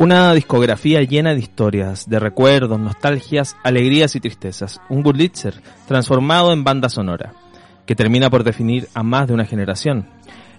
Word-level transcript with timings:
Una 0.00 0.34
discografía 0.34 1.02
llena 1.02 1.34
de 1.34 1.38
historias, 1.38 2.08
de 2.08 2.18
recuerdos, 2.18 2.80
nostalgias, 2.80 3.56
alegrías 3.62 4.16
y 4.16 4.20
tristezas. 4.20 4.80
Un 4.88 5.04
Burlitzer 5.04 5.54
transformado 5.86 6.52
en 6.52 6.64
banda 6.64 6.88
sonora, 6.88 7.32
que 7.86 7.94
termina 7.94 8.28
por 8.28 8.42
definir 8.42 8.88
a 8.92 9.04
más 9.04 9.28
de 9.28 9.34
una 9.34 9.44
generación. 9.44 10.08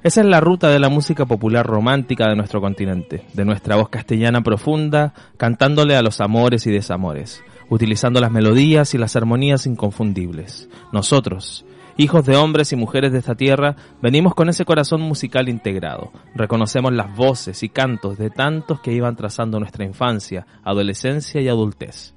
Esa 0.04 0.22
es 0.22 0.28
la 0.28 0.40
ruta 0.40 0.70
de 0.70 0.80
la 0.80 0.88
música 0.88 1.26
popular 1.26 1.66
romántica 1.66 2.30
de 2.30 2.38
nuestro 2.38 2.62
continente, 2.62 3.26
de 3.34 3.44
nuestra 3.44 3.76
voz 3.76 3.90
castellana 3.90 4.42
profunda, 4.42 5.14
cantándole 5.36 5.98
a 5.98 6.02
los 6.02 6.22
amores 6.22 6.66
y 6.66 6.72
desamores, 6.72 7.44
utilizando 7.70 8.22
las 8.22 8.32
melodías 8.32 8.94
y 8.94 8.98
las 8.98 9.18
armonías 9.18 9.66
inconfundibles. 9.66 10.70
Nosotros, 10.94 11.66
Hijos 11.98 12.26
de 12.26 12.36
hombres 12.36 12.74
y 12.74 12.76
mujeres 12.76 13.14
de 13.14 13.20
esta 13.20 13.36
tierra, 13.36 13.78
venimos 14.02 14.36
con 14.36 14.50
ese 14.50 14.66
corazón 14.66 15.00
musical 15.00 15.48
integrado. 15.48 16.12
Reconocemos 16.34 16.92
las 16.92 17.16
voces 17.16 17.64
y 17.64 17.70
cantos 17.70 18.18
de 18.18 18.30
tantos 18.30 18.82
que 18.82 18.92
iban 18.92 19.16
trazando 19.16 19.62
nuestra 19.62 19.86
infancia, 19.86 20.46
adolescencia 20.66 21.40
y 21.40 21.48
adultez. 21.48 22.14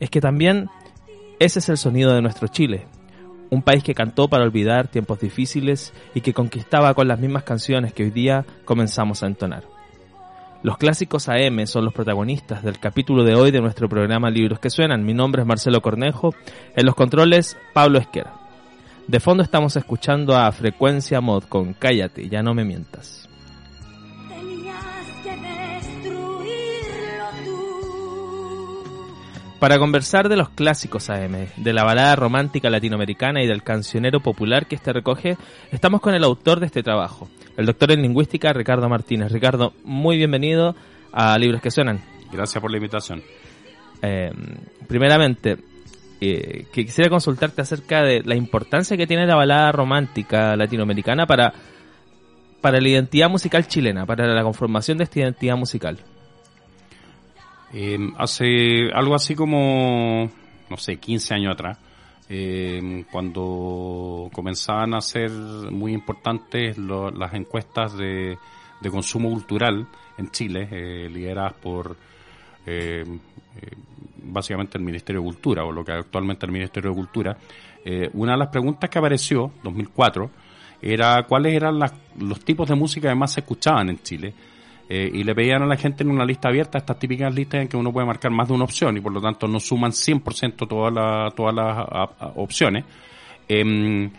Es 0.00 0.10
que 0.10 0.20
también 0.20 0.68
ese 1.38 1.60
es 1.60 1.68
el 1.68 1.76
sonido 1.76 2.12
de 2.12 2.22
nuestro 2.22 2.48
Chile, 2.48 2.88
un 3.50 3.62
país 3.62 3.84
que 3.84 3.94
cantó 3.94 4.26
para 4.26 4.42
olvidar 4.42 4.88
tiempos 4.88 5.20
difíciles 5.20 5.94
y 6.12 6.20
que 6.20 6.34
conquistaba 6.34 6.92
con 6.94 7.06
las 7.06 7.20
mismas 7.20 7.44
canciones 7.44 7.92
que 7.92 8.02
hoy 8.02 8.10
día 8.10 8.44
comenzamos 8.64 9.22
a 9.22 9.28
entonar. 9.28 9.62
Los 10.64 10.76
clásicos 10.76 11.28
AM 11.28 11.66
son 11.68 11.84
los 11.84 11.94
protagonistas 11.94 12.64
del 12.64 12.80
capítulo 12.80 13.22
de 13.22 13.36
hoy 13.36 13.52
de 13.52 13.60
nuestro 13.60 13.88
programa 13.88 14.28
Libros 14.30 14.58
que 14.58 14.70
Suenan. 14.70 15.04
Mi 15.04 15.14
nombre 15.14 15.42
es 15.42 15.46
Marcelo 15.46 15.82
Cornejo, 15.82 16.34
en 16.74 16.84
los 16.84 16.96
controles 16.96 17.56
Pablo 17.74 17.98
Esquera. 17.98 18.43
De 19.06 19.20
fondo 19.20 19.42
estamos 19.42 19.76
escuchando 19.76 20.34
a 20.34 20.50
Frecuencia 20.50 21.20
Mod 21.20 21.44
con 21.44 21.74
Cállate, 21.74 22.28
ya 22.28 22.42
no 22.42 22.54
me 22.54 22.64
mientas. 22.64 23.28
Para 29.60 29.78
conversar 29.78 30.28
de 30.28 30.36
los 30.36 30.50
clásicos 30.50 31.10
AM, 31.10 31.48
de 31.56 31.72
la 31.72 31.84
balada 31.84 32.16
romántica 32.16 32.68
latinoamericana 32.70 33.42
y 33.42 33.46
del 33.46 33.62
cancionero 33.62 34.20
popular 34.20 34.66
que 34.66 34.74
este 34.74 34.92
recoge, 34.92 35.36
estamos 35.70 36.00
con 36.00 36.14
el 36.14 36.24
autor 36.24 36.60
de 36.60 36.66
este 36.66 36.82
trabajo, 36.82 37.28
el 37.56 37.66
doctor 37.66 37.92
en 37.92 38.02
lingüística 38.02 38.52
Ricardo 38.52 38.88
Martínez. 38.88 39.32
Ricardo, 39.32 39.74
muy 39.84 40.16
bienvenido 40.16 40.74
a 41.12 41.38
Libros 41.38 41.62
que 41.62 41.70
Suenan. 41.70 42.00
Gracias 42.32 42.60
por 42.60 42.70
la 42.70 42.78
invitación. 42.78 43.22
Eh, 44.02 44.32
primeramente, 44.86 45.56
que 46.72 46.84
quisiera 46.84 47.10
consultarte 47.10 47.62
acerca 47.62 48.02
de 48.02 48.22
la 48.24 48.34
importancia 48.34 48.96
que 48.96 49.06
tiene 49.06 49.26
la 49.26 49.36
balada 49.36 49.72
romántica 49.72 50.56
latinoamericana 50.56 51.26
para, 51.26 51.52
para 52.60 52.80
la 52.80 52.88
identidad 52.88 53.28
musical 53.28 53.66
chilena, 53.66 54.06
para 54.06 54.26
la 54.26 54.42
conformación 54.42 54.98
de 54.98 55.04
esta 55.04 55.20
identidad 55.20 55.56
musical. 55.56 55.98
Eh, 57.76 57.98
hace 58.18 58.88
algo 58.94 59.16
así 59.16 59.34
como, 59.34 60.30
no 60.70 60.76
sé, 60.76 60.96
15 60.96 61.34
años 61.34 61.54
atrás, 61.54 61.76
eh, 62.28 63.04
cuando 63.10 64.30
comenzaban 64.32 64.94
a 64.94 65.00
ser 65.00 65.30
muy 65.30 65.92
importantes 65.92 66.78
las 66.78 67.34
encuestas 67.34 67.96
de, 67.98 68.38
de, 68.80 68.90
consumo 68.90 69.28
cultural 69.28 69.88
en 70.16 70.30
Chile, 70.30 70.68
eh, 70.70 71.08
lideradas 71.10 71.54
por 71.54 71.96
básicamente 74.24 74.78
el 74.78 74.84
Ministerio 74.84 75.20
de 75.20 75.26
Cultura, 75.26 75.64
o 75.64 75.72
lo 75.72 75.84
que 75.84 75.92
actualmente 75.92 76.46
es 76.46 76.48
el 76.48 76.52
Ministerio 76.52 76.90
de 76.90 76.96
Cultura, 76.96 77.36
eh, 77.84 78.10
una 78.14 78.32
de 78.32 78.38
las 78.38 78.48
preguntas 78.48 78.88
que 78.88 78.98
apareció, 78.98 79.52
2004, 79.62 80.30
era 80.82 81.22
cuáles 81.24 81.54
eran 81.54 81.78
los 82.18 82.40
tipos 82.44 82.68
de 82.68 82.74
música 82.74 83.08
que 83.08 83.14
más 83.14 83.32
se 83.32 83.40
escuchaban 83.40 83.88
en 83.88 84.02
Chile. 84.02 84.34
Eh, 84.86 85.10
y 85.14 85.24
le 85.24 85.34
pedían 85.34 85.62
a 85.62 85.66
la 85.66 85.76
gente 85.76 86.02
en 86.02 86.10
una 86.10 86.26
lista 86.26 86.48
abierta, 86.48 86.76
estas 86.76 86.98
típicas 86.98 87.34
listas 87.34 87.62
en 87.62 87.68
que 87.68 87.76
uno 87.76 87.90
puede 87.90 88.06
marcar 88.06 88.30
más 88.30 88.48
de 88.48 88.54
una 88.54 88.64
opción 88.64 88.94
y 88.98 89.00
por 89.00 89.12
lo 89.12 89.20
tanto 89.20 89.48
no 89.48 89.58
suman 89.58 89.92
100% 89.92 90.68
todas, 90.68 91.34
todas 91.34 91.54
las 91.54 92.08
opciones. 92.36 92.84
Em, 93.48 94.10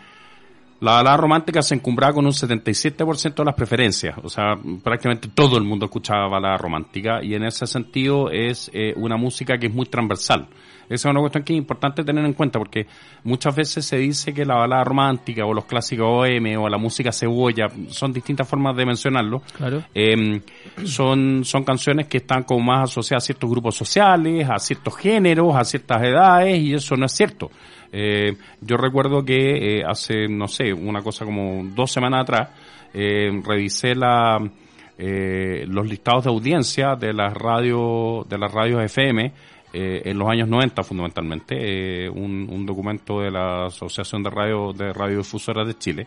la 0.80 0.92
balada 0.92 1.16
romántica 1.16 1.62
se 1.62 1.74
encumbraba 1.74 2.14
con 2.14 2.26
un 2.26 2.32
77% 2.32 3.34
de 3.34 3.44
las 3.44 3.54
preferencias, 3.54 4.16
o 4.22 4.28
sea, 4.28 4.56
prácticamente 4.82 5.28
todo 5.28 5.56
el 5.56 5.64
mundo 5.64 5.86
escuchaba 5.86 6.28
balada 6.28 6.56
romántica 6.56 7.22
y 7.22 7.34
en 7.34 7.44
ese 7.44 7.66
sentido 7.66 8.30
es 8.30 8.70
eh, 8.74 8.92
una 8.96 9.16
música 9.16 9.56
que 9.58 9.66
es 9.66 9.74
muy 9.74 9.86
transversal. 9.86 10.48
Esa 10.88 11.08
es 11.08 11.10
una 11.10 11.20
cuestión 11.20 11.42
que 11.42 11.52
es 11.52 11.58
importante 11.58 12.04
tener 12.04 12.24
en 12.24 12.32
cuenta 12.32 12.58
porque 12.58 12.86
muchas 13.24 13.54
veces 13.56 13.84
se 13.84 13.96
dice 13.96 14.32
que 14.32 14.44
la 14.44 14.54
balada 14.54 14.84
romántica 14.84 15.44
o 15.44 15.52
los 15.52 15.64
clásicos 15.64 16.06
OM 16.06 16.62
o 16.62 16.68
la 16.68 16.78
música 16.78 17.10
cebolla 17.10 17.68
son 17.88 18.12
distintas 18.12 18.48
formas 18.48 18.76
de 18.76 18.86
mencionarlo. 18.86 19.42
Claro. 19.56 19.82
Em, 19.92 20.40
son, 20.84 21.44
son 21.44 21.64
canciones 21.64 22.06
que 22.06 22.18
están 22.18 22.44
como 22.44 22.60
más 22.60 22.90
asociadas 22.90 23.24
a 23.24 23.26
ciertos 23.26 23.50
grupos 23.50 23.74
sociales, 23.74 24.48
a 24.48 24.58
ciertos 24.58 24.96
géneros, 24.96 25.56
a 25.56 25.64
ciertas 25.64 26.02
edades 26.02 26.58
y 26.60 26.74
eso 26.74 26.96
no 26.96 27.06
es 27.06 27.12
cierto. 27.12 27.50
Eh, 27.92 28.36
yo 28.60 28.76
recuerdo 28.76 29.24
que 29.24 29.78
eh, 29.78 29.84
hace, 29.84 30.28
no 30.28 30.48
sé, 30.48 30.72
una 30.72 31.02
cosa 31.02 31.24
como 31.24 31.64
dos 31.74 31.90
semanas 31.90 32.22
atrás, 32.22 32.50
eh, 32.94 33.30
revisé 33.44 33.94
los 33.94 35.86
listados 35.86 36.24
de 36.24 36.30
audiencia 36.30 36.96
de 36.96 37.12
las 37.12 37.34
radios, 37.34 38.28
de 38.28 38.38
las 38.38 38.52
radios 38.52 38.82
FM, 38.82 39.32
en 39.72 40.18
los 40.18 40.26
años 40.26 40.48
90 40.48 40.82
fundamentalmente, 40.82 42.08
un, 42.08 42.48
un, 42.50 42.64
documento 42.64 43.20
de 43.20 43.30
la 43.30 43.66
Asociación 43.66 44.22
de 44.22 44.30
Radio 44.30 44.72
de 44.72 44.90
Radiodifusoras 44.90 45.66
de 45.66 45.74
Chile. 45.74 46.06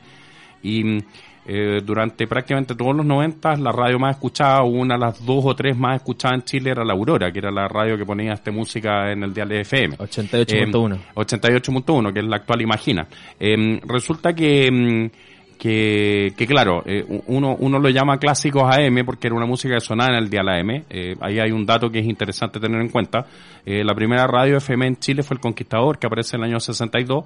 Y 0.64 1.04
eh, 1.52 1.82
durante 1.84 2.28
prácticamente 2.28 2.76
todos 2.76 2.96
los 2.96 3.04
90 3.04 3.56
la 3.56 3.72
radio 3.72 3.98
más 3.98 4.18
escuchada, 4.18 4.62
una 4.62 4.94
de 4.94 5.00
las 5.00 5.26
dos 5.26 5.44
o 5.44 5.56
tres 5.56 5.76
más 5.76 5.96
escuchadas 5.96 6.36
en 6.36 6.44
Chile 6.44 6.70
era 6.70 6.86
la 6.86 6.94
Aurora, 6.94 7.32
que 7.32 7.40
era 7.40 7.50
la 7.50 7.68
radio 7.68 7.98
que 7.98 8.06
ponía 8.06 8.34
esta 8.34 8.52
música 8.52 9.12
en 9.12 9.24
el 9.24 9.34
dial 9.34 9.52
FM. 9.52 9.98
88.1. 9.98 11.00
88.1, 11.16 12.14
que 12.14 12.20
es 12.20 12.26
la 12.26 12.36
actual 12.36 12.62
Imagina. 12.62 13.08
Eh, 13.40 13.80
resulta 13.84 14.34
que... 14.34 14.70
Mm, 14.72 15.30
que, 15.60 16.34
que, 16.38 16.48
claro, 16.48 16.84
eh, 16.86 17.04
uno, 17.28 17.58
uno 17.60 17.80
lo 17.80 17.90
llama 17.90 18.18
clásicos 18.18 18.64
AM 18.64 19.06
porque 19.06 19.28
era 19.28 19.36
una 19.36 19.46
música 19.46 19.74
que 19.74 19.82
sonaba 19.82 20.12
en 20.12 20.24
el 20.24 20.30
dial 20.30 20.48
AM. 20.48 20.86
Eh, 20.90 21.16
ahí 21.20 21.38
hay 21.38 21.52
un 21.52 21.66
dato 21.66 21.90
que 21.92 22.00
es 22.00 22.06
interesante 22.06 22.62
tener 22.62 22.80
en 22.80 22.88
cuenta. 22.88 23.26
Eh, 23.66 23.84
la 23.84 23.94
primera 23.94 24.26
radio 24.26 24.58
FM 24.58 24.88
en 24.88 24.96
Chile 24.96 25.22
fue 25.22 25.36
El 25.36 25.42
Conquistador, 25.42 26.00
que 26.00 26.08
aparece 26.08 26.38
en 26.38 26.44
el 26.44 26.52
año 26.52 26.60
62 26.62 27.26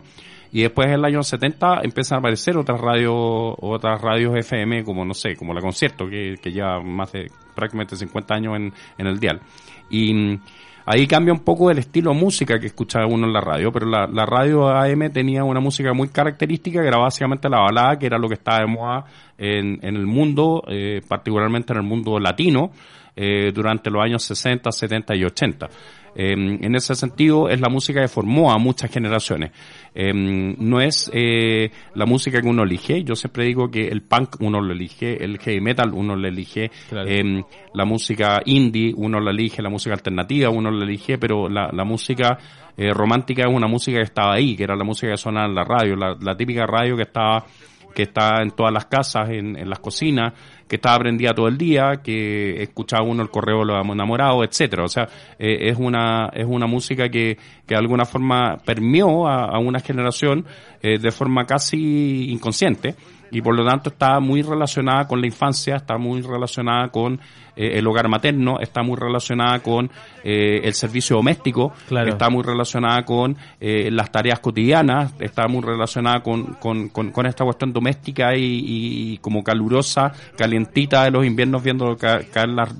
y 0.54 0.62
después 0.62 0.88
en 0.88 0.94
el 0.94 1.06
año 1.06 1.24
70 1.24 1.82
empiezan 1.82 2.18
a 2.18 2.20
aparecer 2.20 2.56
otras 2.58 2.80
radios, 2.80 3.56
otras 3.60 4.00
radios 4.00 4.38
FM, 4.38 4.84
como 4.84 5.04
no 5.04 5.16
sé, 5.16 5.36
como 5.36 5.52
la 5.52 5.62
Concierto, 5.62 6.08
que, 6.08 6.36
que 6.40 6.52
lleva 6.52 6.80
más 6.80 7.12
de 7.12 7.32
prácticamente 7.56 7.96
50 7.96 8.36
años 8.36 8.56
en, 8.58 8.72
en 9.00 9.08
el 9.08 9.20
dial. 9.20 9.42
Y 9.90 10.14
mm, 10.14 10.42
ahí 10.86 11.08
cambia 11.08 11.34
un 11.34 11.40
poco 11.40 11.72
el 11.72 11.80
estilo 11.80 12.14
de 12.14 12.20
música 12.20 12.60
que 12.60 12.68
escuchaba 12.68 13.08
uno 13.08 13.26
en 13.26 13.34
la 13.34 13.42
radio, 13.42 13.72
pero 13.72 13.88
la, 13.88 14.06
la 14.06 14.28
radio 14.28 14.70
AM 14.70 15.12
tenía 15.12 15.44
una 15.44 15.60
música 15.60 15.92
muy 15.92 16.10
característica, 16.10 16.82
que 16.82 16.88
era 16.88 17.00
básicamente 17.00 17.50
la 17.50 17.62
balada, 17.62 17.98
que 17.98 18.06
era 18.06 18.20
lo 18.20 18.28
que 18.28 18.36
estaba 18.36 18.60
de 18.60 18.68
moda 18.68 19.06
en, 19.40 19.80
en 19.82 19.96
el 19.96 20.06
mundo, 20.06 20.62
eh, 20.68 21.02
particularmente 21.08 21.74
en 21.74 21.80
el 21.80 21.86
mundo 21.86 22.20
latino, 22.20 22.70
eh, 23.16 23.52
durante 23.54 23.90
los 23.90 24.04
años 24.04 24.24
60, 24.24 24.72
70 24.72 25.16
y 25.16 25.24
80. 25.24 25.68
Eh, 26.16 26.34
en 26.34 26.76
ese 26.76 26.96
sentido, 26.96 27.50
es 27.50 27.60
la 27.60 27.70
música 27.70 28.02
que 28.02 28.08
formó 28.08 28.52
a 28.52 28.58
muchas 28.58 28.92
generaciones. 28.92 29.52
Eh, 29.96 30.12
no 30.14 30.82
es 30.82 31.12
eh, 31.14 31.72
la 31.94 32.06
música 32.06 32.42
que 32.42 32.48
uno 32.48 32.64
elige. 32.64 33.04
Yo 33.04 33.16
siempre 33.16 33.46
digo 33.46 33.70
que 33.70 33.88
el 33.88 34.02
punk 34.02 34.38
uno 34.40 34.62
lo 34.62 34.74
elige, 34.74 35.24
el 35.24 35.38
heavy 35.40 35.62
metal 35.62 35.92
uno 35.94 36.16
lo 36.16 36.28
elige, 36.28 36.72
em, 36.92 37.44
la 37.74 37.86
música 37.86 38.42
indie 38.46 38.94
uno 38.96 39.20
lo 39.20 39.30
elige, 39.30 39.62
la 39.62 39.70
música 39.70 39.94
alternativa 39.94 40.50
uno 40.50 40.72
lo 40.72 40.84
elige, 40.84 41.18
pero 41.18 41.48
la, 41.48 41.70
la 41.72 41.84
música 41.84 42.38
eh, 42.76 42.92
romántica 42.92 43.44
es 43.44 43.54
una 43.54 43.68
música 43.68 43.98
que 43.98 44.06
estaba 44.06 44.34
ahí, 44.34 44.56
que 44.56 44.64
era 44.64 44.76
la 44.76 44.84
música 44.84 45.12
que 45.12 45.18
sonaba 45.18 45.48
en 45.48 45.56
la 45.56 45.64
radio, 45.64 45.96
la, 45.96 46.18
la 46.20 46.36
típica 46.36 46.66
radio 46.66 46.96
que 46.96 47.04
estaba 47.04 47.46
que 47.94 48.04
está 48.04 48.42
en 48.42 48.50
todas 48.50 48.74
las 48.74 48.88
casas, 48.88 49.30
en, 49.30 49.56
en 49.56 49.70
las 49.70 49.78
cocinas, 49.78 50.34
que 50.74 50.78
estaba 50.78 50.98
prendida 50.98 51.36
todo 51.36 51.48
el 51.48 51.56
día, 51.56 52.02
que 52.04 52.64
escuchaba 52.64 53.04
uno 53.04 53.22
el 53.22 53.30
correo 53.30 53.60
de 53.60 53.66
los 53.66 53.86
enamorados, 53.86 54.44
etcétera. 54.44 54.84
O 54.84 54.88
sea, 54.88 55.08
eh, 55.38 55.70
es 55.70 55.78
una 55.78 56.32
es 56.34 56.48
una 56.50 56.66
música 56.66 57.10
que, 57.10 57.38
que 57.68 57.76
de 57.76 57.78
alguna 57.78 58.06
forma 58.06 58.58
permeó 58.66 59.28
a, 59.28 59.60
una 59.60 59.80
generación 59.82 60.48
eh, 60.82 60.98
de 60.98 61.12
forma 61.12 61.46
casi 61.46 62.32
inconsciente 62.32 62.96
y 63.30 63.40
por 63.44 63.56
lo 63.56 63.64
tanto 63.64 63.92
está 63.92 64.20
muy 64.20 64.42
relacionada 64.42 65.08
con 65.08 65.22
la 65.22 65.28
infancia, 65.28 65.76
está 65.76 66.00
muy 66.00 66.24
relacionada 66.24 66.88
con 66.90 67.22
eh, 67.56 67.78
el 67.80 67.88
hogar 67.88 68.08
materno, 68.08 68.60
está 68.60 68.82
muy 68.84 68.98
relacionada 68.98 69.60
con 69.60 69.90
eh, 70.24 70.62
el 70.64 70.74
servicio 70.74 71.18
doméstico, 71.18 71.74
está 72.06 72.30
muy 72.30 72.44
relacionada 72.44 73.04
con 73.04 73.38
eh, 73.60 73.90
las 73.92 74.12
tareas 74.12 74.40
cotidianas, 74.40 75.14
está 75.20 75.48
muy 75.48 75.62
relacionada 75.62 76.22
con, 76.22 76.54
con, 76.56 76.90
con, 76.90 77.26
esta 77.26 77.44
cuestión 77.44 77.72
doméstica 77.72 78.36
y, 78.36 79.18
como 79.20 79.44
calurosa, 79.44 80.12
calientita 80.38 81.04
de 81.04 81.12
los 81.12 81.26
inviernos 81.26 81.64
viendo 81.64 81.96
caer, 81.96 82.50
las, 82.50 82.74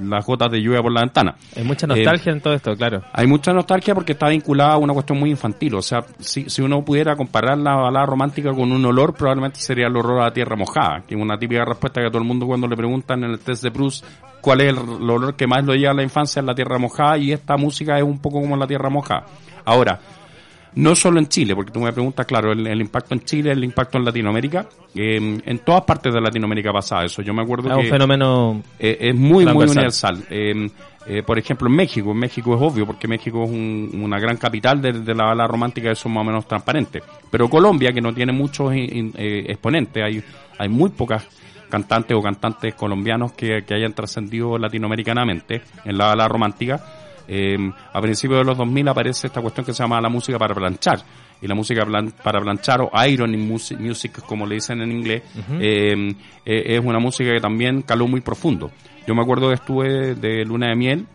las 0.00 0.26
gotas 0.26 0.50
de 0.50 0.60
lluvia 0.60 0.82
por 0.82 0.92
la 0.92 1.00
ventana. 1.00 1.34
Hay 1.56 1.64
mucha 1.64 1.86
nostalgia 1.86 2.32
en 2.32 2.40
todo 2.40 2.54
esto, 2.54 2.76
claro. 2.76 3.02
Hay 3.12 3.26
mucha 3.26 3.52
nostalgia 3.52 3.94
porque 3.94 4.12
está 4.12 4.28
vinculada 4.28 4.74
a 4.74 4.78
una 4.78 4.92
cuestión 4.92 5.18
muy 5.18 5.30
infantil, 5.30 5.74
o 5.74 5.82
sea, 5.82 6.04
si, 6.18 6.48
si 6.50 6.62
uno 6.62 6.84
pudiera 6.84 7.16
comparar 7.16 7.58
la 7.58 7.74
balada 7.76 8.06
romántica 8.06 8.52
con 8.52 8.72
un 8.72 8.84
olor, 8.84 9.14
probablemente 9.14 9.60
sería 9.60 9.86
el 9.86 9.96
horror 9.96 10.20
a 10.20 10.24
la 10.24 10.32
tierra 10.32 10.56
mojada, 10.56 11.02
que 11.06 11.14
es 11.14 11.20
una 11.20 11.38
típica 11.38 11.64
respuesta 11.64 12.02
que 12.02 12.08
todo 12.08 12.18
el 12.18 12.28
mundo 12.28 12.46
cuando 12.46 12.66
le 12.66 12.76
preguntan 12.76 13.24
en 13.24 13.30
el 13.30 13.38
test 13.40 13.62
de 13.62 13.70
Bruce 13.70 14.04
cuál 14.40 14.60
es 14.60 14.68
el, 14.68 14.78
olor 14.78 15.34
que 15.34 15.46
más 15.46 15.64
lo 15.64 15.74
lleva 15.74 15.92
a 15.92 15.94
la 15.94 16.02
infancia 16.02 16.40
en 16.40 16.46
la 16.46 16.54
tierra 16.54 16.78
mojada 16.78 17.18
y 17.18 17.32
esta 17.32 17.56
música 17.56 17.96
es 17.98 18.04
un 18.04 18.18
poco 18.18 18.40
como 18.40 18.56
la 18.56 18.66
tierra 18.66 18.88
mojada. 18.88 19.26
Ahora, 19.64 20.00
no 20.74 20.94
solo 20.94 21.18
en 21.18 21.28
Chile, 21.28 21.54
porque 21.54 21.72
tú 21.72 21.80
me 21.80 21.92
preguntas, 21.92 22.24
claro, 22.26 22.52
el, 22.52 22.80
impacto 22.80 23.14
en 23.14 23.20
Chile, 23.20 23.52
el 23.52 23.64
impacto 23.64 23.98
en 23.98 24.04
Latinoamérica, 24.04 24.66
eh, 24.94 25.40
en 25.44 25.58
todas 25.60 25.82
partes 25.82 26.12
de 26.12 26.20
Latinoamérica 26.20 26.72
pasa 26.72 27.04
eso. 27.04 27.22
Yo 27.22 27.34
me 27.34 27.42
acuerdo 27.42 27.68
es 27.68 27.74
que... 27.74 27.80
un 27.80 27.90
fenómeno... 27.90 28.62
Eh, 28.78 28.96
es 29.00 29.14
muy, 29.14 29.44
muy 29.46 29.66
universal. 29.66 30.24
Eh, 30.30 31.22
por 31.26 31.38
ejemplo, 31.38 31.68
en 31.68 31.74
México, 31.74 32.12
en 32.12 32.18
México 32.18 32.54
es 32.54 32.60
obvio, 32.60 32.86
porque 32.86 33.08
México 33.08 33.44
es 33.44 33.50
una 33.50 34.18
gran 34.20 34.36
capital 34.36 34.82
de, 34.82 35.14
la 35.14 35.24
bala 35.24 35.46
romántica, 35.46 35.90
eso 35.90 36.08
es 36.08 36.14
más 36.14 36.20
o 36.20 36.24
menos 36.24 36.46
transparente. 36.46 37.02
Pero 37.30 37.48
Colombia, 37.48 37.92
que 37.92 38.02
no 38.02 38.12
tiene 38.12 38.32
muchos 38.32 38.72
exponentes, 38.74 40.04
hay, 40.04 40.22
hay 40.58 40.68
muy 40.68 40.90
pocas 40.90 41.26
cantantes 41.68 42.16
o 42.16 42.22
cantantes 42.22 42.74
colombianos 42.74 43.32
que, 43.32 43.64
hayan 43.70 43.92
trascendido 43.92 44.58
latinoamericanamente 44.58 45.62
en 45.84 45.98
la 45.98 46.06
bala 46.06 46.28
romántica. 46.28 46.80
Eh, 47.30 47.56
a 47.92 48.00
principios 48.00 48.40
de 48.40 48.44
los 48.44 48.56
2000 48.56 48.88
aparece 48.88 49.26
esta 49.26 49.40
cuestión 49.42 49.66
que 49.66 49.74
se 49.74 49.82
llama 49.82 50.00
la 50.00 50.08
música 50.08 50.38
para 50.38 50.54
planchar. 50.54 51.00
Y 51.40 51.46
la 51.46 51.54
música 51.54 51.86
para 52.22 52.40
planchar 52.40 52.80
o 52.80 52.90
iron 53.06 53.30
music, 53.38 53.78
music 53.78 54.22
como 54.26 54.44
le 54.44 54.56
dicen 54.56 54.80
en 54.80 54.90
inglés, 54.90 55.22
eh, 55.60 56.12
eh, 56.44 56.62
es 56.66 56.84
una 56.84 56.98
música 56.98 57.32
que 57.32 57.40
también 57.40 57.82
caló 57.82 58.08
muy 58.08 58.20
profundo. 58.20 58.72
Yo 59.06 59.14
me 59.14 59.22
acuerdo 59.22 59.48
que 59.48 59.54
estuve 59.54 60.14
de 60.16 60.44
Luna 60.44 60.70
de 60.70 60.76
Miel 60.76 61.06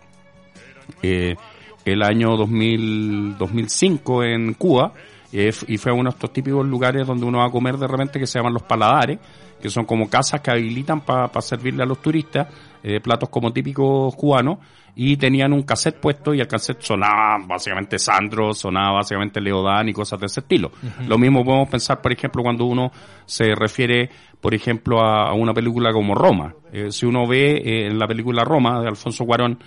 el 1.01 2.01
año 2.01 2.37
2000, 2.37 3.37
2005 3.37 4.23
en 4.23 4.53
Cuba 4.53 4.93
y 5.33 5.77
fue 5.77 5.91
uno 5.91 6.11
de 6.11 6.15
estos 6.15 6.31
típicos 6.31 6.65
lugares 6.65 7.07
donde 7.07 7.25
uno 7.25 7.39
va 7.39 7.45
a 7.45 7.51
comer 7.51 7.77
de 7.77 7.87
repente 7.87 8.19
que 8.19 8.27
se 8.27 8.37
llaman 8.37 8.53
los 8.53 8.63
paladares 8.63 9.19
que 9.63 9.69
son 9.69 9.85
como 9.85 10.09
casas 10.09 10.41
que 10.41 10.51
habilitan 10.51 10.99
para 11.05 11.39
servirle 11.39 11.83
a 11.83 11.85
los 11.85 12.01
turistas, 12.01 12.49
eh, 12.83 12.99
platos 12.99 13.29
como 13.29 13.53
típicos 13.53 14.13
cubanos, 14.13 14.57
y 14.93 15.15
tenían 15.15 15.53
un 15.53 15.63
cassette 15.63 16.01
puesto 16.01 16.33
y 16.33 16.41
el 16.41 16.47
cassette 16.49 16.81
sonaba 16.81 17.37
básicamente 17.47 17.97
Sandro, 17.97 18.53
sonaba 18.53 18.97
básicamente 18.97 19.39
Leodán 19.39 19.87
y 19.87 19.93
cosas 19.93 20.19
de 20.19 20.25
ese 20.25 20.41
estilo. 20.41 20.73
Lo 21.07 21.17
mismo 21.17 21.45
podemos 21.45 21.69
pensar, 21.69 22.01
por 22.01 22.11
ejemplo, 22.11 22.43
cuando 22.43 22.65
uno 22.65 22.91
se 23.25 23.55
refiere, 23.55 24.09
por 24.41 24.53
ejemplo, 24.53 24.99
a, 24.99 25.33
una 25.33 25.53
película 25.53 25.93
como 25.93 26.13
Roma. 26.13 26.53
Eh, 26.73 26.91
si 26.91 27.05
uno 27.05 27.25
ve 27.25 27.53
eh, 27.55 27.87
en 27.87 27.97
la 27.97 28.05
película 28.05 28.43
Roma 28.43 28.81
de 28.81 28.89
Alfonso 28.89 29.25
Cuarón, 29.25 29.59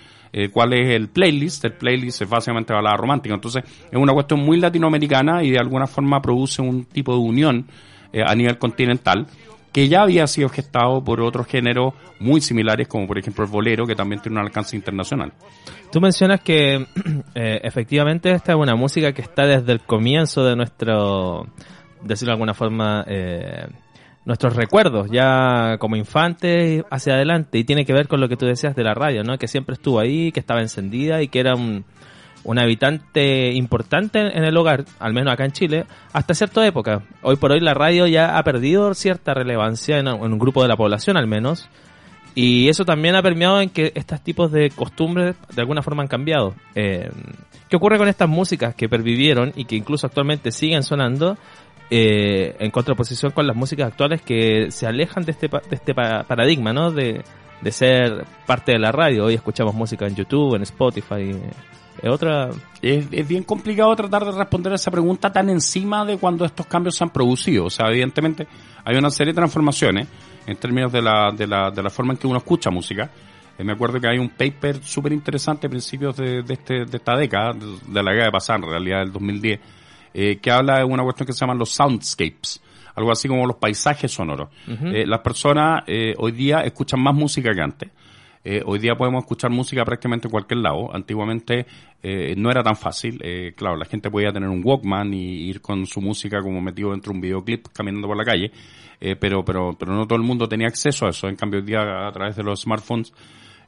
cuál 0.51 0.73
es 0.73 0.89
el 0.89 1.09
playlist, 1.09 1.65
el 1.65 1.73
playlist 1.73 2.21
es 2.21 2.29
básicamente 2.29 2.73
balada 2.73 2.97
romántica. 2.97 3.35
Entonces, 3.35 3.63
es 3.65 3.97
una 3.97 4.13
cuestión 4.13 4.39
muy 4.39 4.59
latinoamericana 4.59 5.43
y 5.43 5.51
de 5.51 5.59
alguna 5.59 5.87
forma 5.87 6.21
produce 6.21 6.61
un 6.61 6.85
tipo 6.85 7.13
de 7.13 7.19
unión 7.19 7.67
a 8.25 8.35
nivel 8.35 8.57
continental 8.57 9.27
que 9.77 9.87
ya 9.87 10.01
había 10.01 10.25
sido 10.25 10.49
gestado 10.49 11.03
por 11.03 11.21
otros 11.21 11.45
géneros 11.45 11.93
muy 12.19 12.41
similares, 12.41 12.87
como 12.87 13.05
por 13.05 13.19
ejemplo 13.19 13.45
el 13.45 13.51
bolero, 13.51 13.85
que 13.85 13.93
también 13.93 14.19
tiene 14.19 14.39
un 14.39 14.45
alcance 14.45 14.75
internacional. 14.75 15.33
Tú 15.91 16.01
mencionas 16.01 16.41
que 16.41 16.75
eh, 17.35 17.59
efectivamente 17.61 18.31
esta 18.31 18.53
es 18.53 18.57
una 18.57 18.75
música 18.75 19.11
que 19.11 19.21
está 19.21 19.45
desde 19.45 19.73
el 19.73 19.81
comienzo 19.81 20.43
de 20.43 20.55
nuestro, 20.55 21.45
decirlo 22.01 22.31
de 22.31 22.33
alguna 22.33 22.55
forma, 22.55 23.05
eh, 23.07 23.67
nuestros 24.27 24.57
recuerdos, 24.57 25.07
ya 25.09 25.77
como 25.79 25.95
infantes 25.95 26.83
hacia 26.91 27.13
adelante, 27.13 27.57
y 27.59 27.63
tiene 27.63 27.85
que 27.85 27.93
ver 27.93 28.09
con 28.09 28.19
lo 28.19 28.27
que 28.27 28.35
tú 28.35 28.45
decías 28.45 28.75
de 28.75 28.83
la 28.83 28.93
radio, 28.93 29.23
¿no? 29.23 29.37
Que 29.37 29.47
siempre 29.47 29.73
estuvo 29.73 30.01
ahí, 30.01 30.33
que 30.33 30.41
estaba 30.41 30.59
encendida 30.59 31.21
y 31.21 31.29
que 31.29 31.39
era 31.39 31.55
un, 31.55 31.85
un 32.43 32.59
habitante 32.59 33.53
importante 33.53 34.19
en 34.19 34.43
el 34.43 34.57
hogar, 34.57 34.83
al 34.99 35.13
menos 35.13 35.33
acá 35.33 35.45
en 35.45 35.53
Chile, 35.53 35.85
hasta 36.11 36.33
cierta 36.33 36.67
época. 36.67 37.03
Hoy 37.21 37.37
por 37.37 37.53
hoy 37.53 37.61
la 37.61 37.73
radio 37.73 38.05
ya 38.05 38.37
ha 38.37 38.43
perdido 38.43 38.93
cierta 38.93 39.33
relevancia 39.33 39.97
en, 39.97 40.09
un 40.09 40.37
grupo 40.37 40.61
de 40.61 40.67
la 40.67 40.75
población 40.75 41.15
al 41.15 41.27
menos. 41.27 41.69
Y 42.35 42.67
eso 42.67 42.83
también 42.83 43.15
ha 43.15 43.23
permeado 43.23 43.61
en 43.61 43.69
que 43.69 43.93
estos 43.95 44.21
tipos 44.21 44.51
de 44.51 44.69
costumbres 44.71 45.37
de 45.55 45.61
alguna 45.61 45.81
forma 45.81 46.03
han 46.03 46.09
cambiado. 46.09 46.53
Eh, 46.75 47.09
¿Qué 47.69 47.77
ocurre 47.77 47.97
con 47.97 48.09
estas 48.09 48.27
músicas 48.27 48.75
que 48.75 48.89
pervivieron 48.89 49.53
y 49.55 49.63
que 49.65 49.75
incluso 49.75 50.05
actualmente 50.05 50.51
siguen 50.51 50.83
sonando? 50.83 51.37
Eh, 51.89 52.55
en 52.59 52.69
contraposición 52.69 53.31
con 53.31 53.47
las 53.47 53.55
músicas 53.55 53.87
actuales 53.87 54.21
que 54.21 54.71
se 54.71 54.87
alejan 54.87 55.23
de 55.23 55.31
este, 55.31 55.47
de 55.47 55.75
este 55.75 55.93
paradigma, 55.93 56.73
¿no? 56.73 56.91
De, 56.91 57.23
de 57.61 57.71
ser 57.71 58.25
parte 58.45 58.73
de 58.73 58.79
la 58.79 58.91
radio. 58.91 59.25
Hoy 59.25 59.35
escuchamos 59.35 59.73
música 59.73 60.05
en 60.05 60.15
YouTube, 60.15 60.55
en 60.55 60.63
Spotify, 60.63 61.33
es 62.01 62.09
otra. 62.09 62.49
Es, 62.81 63.27
bien 63.27 63.43
complicado 63.43 63.95
tratar 63.95 64.25
de 64.25 64.31
responder 64.31 64.71
a 64.71 64.75
esa 64.75 64.91
pregunta 64.91 65.31
tan 65.31 65.49
encima 65.49 66.05
de 66.05 66.17
cuando 66.17 66.45
estos 66.45 66.65
cambios 66.67 66.95
se 66.95 67.03
han 67.03 67.09
producido. 67.09 67.65
O 67.65 67.69
sea, 67.69 67.89
evidentemente 67.89 68.47
hay 68.83 68.95
una 68.97 69.09
serie 69.09 69.33
de 69.33 69.37
transformaciones 69.37 70.07
en 70.45 70.55
términos 70.57 70.91
de 70.91 71.01
la, 71.01 71.31
de 71.31 71.47
la, 71.47 71.71
de 71.71 71.83
la 71.83 71.89
forma 71.89 72.13
en 72.13 72.19
que 72.19 72.27
uno 72.27 72.37
escucha 72.37 72.69
música. 72.69 73.09
Eh, 73.57 73.63
me 73.63 73.73
acuerdo 73.73 73.99
que 73.99 74.07
hay 74.07 74.19
un 74.19 74.29
paper 74.29 74.83
súper 74.83 75.11
interesante 75.11 75.67
a 75.67 75.69
principios 75.69 76.15
de, 76.15 76.43
de, 76.43 76.53
este, 76.53 76.85
de 76.85 76.97
esta 76.97 77.15
década, 77.15 77.53
de, 77.53 78.03
la 78.03 78.11
década 78.11 78.31
pasar, 78.31 78.57
en 78.57 78.69
realidad 78.69 78.99
del 78.99 79.11
2010, 79.11 79.59
eh, 80.13 80.37
que 80.37 80.51
habla 80.51 80.79
de 80.79 80.83
una 80.83 81.03
cuestión 81.03 81.27
que 81.27 81.33
se 81.33 81.39
llama 81.39 81.55
los 81.55 81.69
soundscapes 81.69 82.61
algo 82.95 83.11
así 83.11 83.27
como 83.27 83.45
los 83.45 83.57
paisajes 83.57 84.11
sonoros. 84.11 84.49
Eh, 84.67 85.05
las 85.05 85.19
personas 85.19 85.83
hoy 86.17 86.31
día 86.31 86.61
escuchan 86.61 86.99
más 86.99 87.13
música 87.13 87.53
que 87.53 87.61
antes. 87.61 87.89
Eh, 88.49 88.63
hoy 88.65 88.79
día 88.79 88.95
podemos 88.95 89.25
escuchar 89.25 89.51
música 89.51 89.83
prácticamente 89.83 90.27
en 90.27 90.31
cualquier 90.31 90.59
lado. 90.59 90.89
Antiguamente 90.95 91.65
eh, 92.01 92.33
no 92.37 92.49
era 92.49 92.63
tan 92.63 92.77
fácil. 92.77 93.19
Eh, 93.21 93.51
claro, 93.57 93.75
la 93.75 93.83
gente 93.83 94.09
podía 94.09 94.31
tener 94.31 94.47
un 94.47 94.61
Walkman 94.63 95.13
y 95.13 95.49
ir 95.49 95.59
con 95.59 95.85
su 95.85 95.99
música 95.99 96.41
como 96.41 96.61
metido 96.61 96.91
dentro 96.91 97.11
de 97.11 97.17
un 97.17 97.21
videoclip 97.21 97.67
caminando 97.73 98.07
por 98.07 98.15
la 98.15 98.23
calle, 98.23 98.49
pero, 99.19 99.43
pero, 99.43 99.75
pero 99.77 99.93
no 99.93 100.07
todo 100.07 100.17
el 100.17 100.23
mundo 100.23 100.47
tenía 100.47 100.67
acceso 100.67 101.05
a 101.05 101.09
eso. 101.09 101.27
En 101.27 101.35
cambio, 101.35 101.59
hoy 101.59 101.65
día 101.65 102.07
a 102.07 102.11
través 102.13 102.37
de 102.37 102.43
los 102.43 102.61
smartphones 102.61 103.11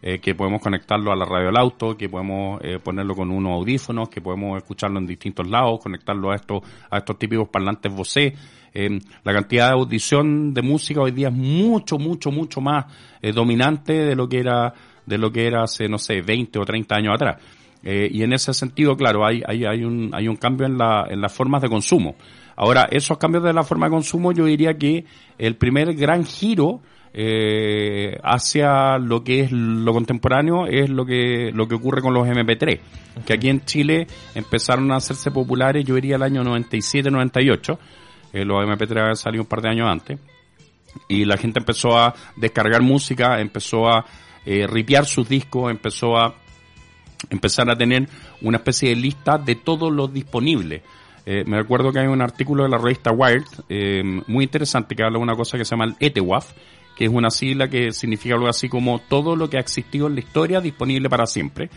que 0.01 0.33
podemos 0.33 0.61
conectarlo 0.61 1.11
a 1.11 1.15
la 1.15 1.25
radio 1.25 1.47
del 1.47 1.57
auto, 1.57 1.97
que 1.97 2.07
podemos 2.07 2.61
ponerlo 2.83 3.15
con 3.15 3.31
unos 3.31 3.51
audífonos, 3.51 4.07
que 4.07 4.21
podemos 4.21 4.57
escucharlo 4.57 4.97
en 4.97 5.05
distintos 5.05 5.47
lados, 5.47 5.81
conectarlo 5.81 6.31
a 6.31 6.35
estos, 6.35 6.61
a 6.89 6.99
estos 6.99 7.19
típicos 7.19 7.49
parlantes 7.49 7.93
vocé. 7.93 8.33
Eh, 8.73 8.99
la 9.23 9.33
cantidad 9.33 9.67
de 9.67 9.73
audición 9.73 10.53
de 10.53 10.61
música 10.61 11.01
hoy 11.01 11.11
día 11.11 11.29
es 11.29 11.33
mucho, 11.33 11.97
mucho, 11.97 12.31
mucho 12.31 12.61
más 12.61 12.85
eh, 13.21 13.31
dominante 13.31 13.93
de 13.93 14.15
lo 14.15 14.27
que 14.27 14.39
era, 14.39 14.73
de 15.05 15.17
lo 15.17 15.31
que 15.31 15.47
era 15.47 15.63
hace, 15.63 15.87
no 15.87 15.97
sé, 15.97 16.21
20 16.21 16.59
o 16.59 16.65
30 16.65 16.95
años 16.95 17.15
atrás. 17.15 17.41
Eh, 17.83 18.09
y 18.11 18.23
en 18.23 18.33
ese 18.33 18.53
sentido, 18.53 18.95
claro, 18.95 19.25
hay, 19.25 19.41
hay, 19.45 19.65
hay, 19.65 19.83
un, 19.83 20.11
hay 20.13 20.27
un 20.27 20.35
cambio 20.35 20.67
en, 20.67 20.77
la, 20.77 21.07
en 21.09 21.21
las 21.21 21.33
formas 21.33 21.61
de 21.61 21.69
consumo. 21.69 22.15
Ahora, 22.55 22.89
esos 22.91 23.17
cambios 23.17 23.43
de 23.43 23.53
la 23.53 23.63
forma 23.63 23.87
de 23.87 23.91
consumo, 23.91 24.33
yo 24.33 24.45
diría 24.45 24.77
que 24.77 25.05
el 25.37 25.55
primer 25.55 25.93
gran 25.95 26.25
giro 26.25 26.81
eh, 27.13 28.17
hacia 28.23 28.97
lo 28.97 29.23
que 29.23 29.41
es 29.41 29.51
lo 29.51 29.93
contemporáneo 29.93 30.67
es 30.67 30.89
lo 30.89 31.05
que 31.05 31.51
lo 31.53 31.67
que 31.67 31.75
ocurre 31.75 32.01
con 32.01 32.13
los 32.13 32.27
MP3 32.27 32.79
que 33.25 33.33
aquí 33.33 33.49
en 33.49 33.65
Chile 33.65 34.05
empezaron 34.35 34.91
a 34.91 34.97
hacerse 34.97 35.31
populares 35.31 35.83
yo 35.85 35.95
diría 35.95 36.17
el 36.17 36.23
año 36.23 36.43
97 36.43 37.09
98 37.09 37.79
eh, 38.33 38.45
los 38.45 38.63
MP3 38.63 38.99
habían 38.99 39.15
salido 39.15 39.43
un 39.43 39.49
par 39.49 39.61
de 39.61 39.69
años 39.69 39.87
antes. 39.89 40.19
Y 41.07 41.25
la 41.25 41.37
gente 41.37 41.59
empezó 41.59 41.97
a 41.97 42.13
descargar 42.35 42.81
música, 42.81 43.39
empezó 43.39 43.87
a 43.87 44.05
eh, 44.45 44.65
ripiar 44.67 45.05
sus 45.05 45.27
discos, 45.27 45.71
empezó 45.71 46.17
a 46.17 46.35
empezar 47.29 47.69
a 47.69 47.75
tener 47.75 48.07
una 48.41 48.57
especie 48.57 48.89
de 48.89 48.95
lista 48.95 49.37
de 49.37 49.55
todo 49.55 49.89
lo 49.91 50.07
disponible. 50.07 50.83
Eh, 51.25 51.43
me 51.45 51.57
recuerdo 51.57 51.91
que 51.91 51.99
hay 51.99 52.07
un 52.07 52.21
artículo 52.21 52.63
de 52.63 52.69
la 52.69 52.77
revista 52.77 53.11
Wired 53.11 53.43
eh, 53.67 54.01
muy 54.27 54.45
interesante 54.45 54.95
que 54.95 55.03
habla 55.03 55.19
de 55.19 55.23
una 55.23 55.35
cosa 55.35 55.57
que 55.57 55.65
se 55.65 55.71
llama 55.71 55.85
el 55.85 55.95
ETWAF, 55.99 56.51
que 56.99 57.05
es 57.05 57.11
una 57.11 57.29
sigla 57.29 57.69
que 57.69 57.93
significa 57.93 58.35
algo 58.35 58.49
así 58.49 58.67
como 58.67 58.99
todo 58.99 59.33
lo 59.33 59.49
que 59.49 59.55
ha 59.55 59.61
existido 59.61 60.07
en 60.07 60.15
la 60.15 60.19
historia 60.19 60.59
disponible 60.59 61.07
para 61.07 61.25
siempre, 61.27 61.69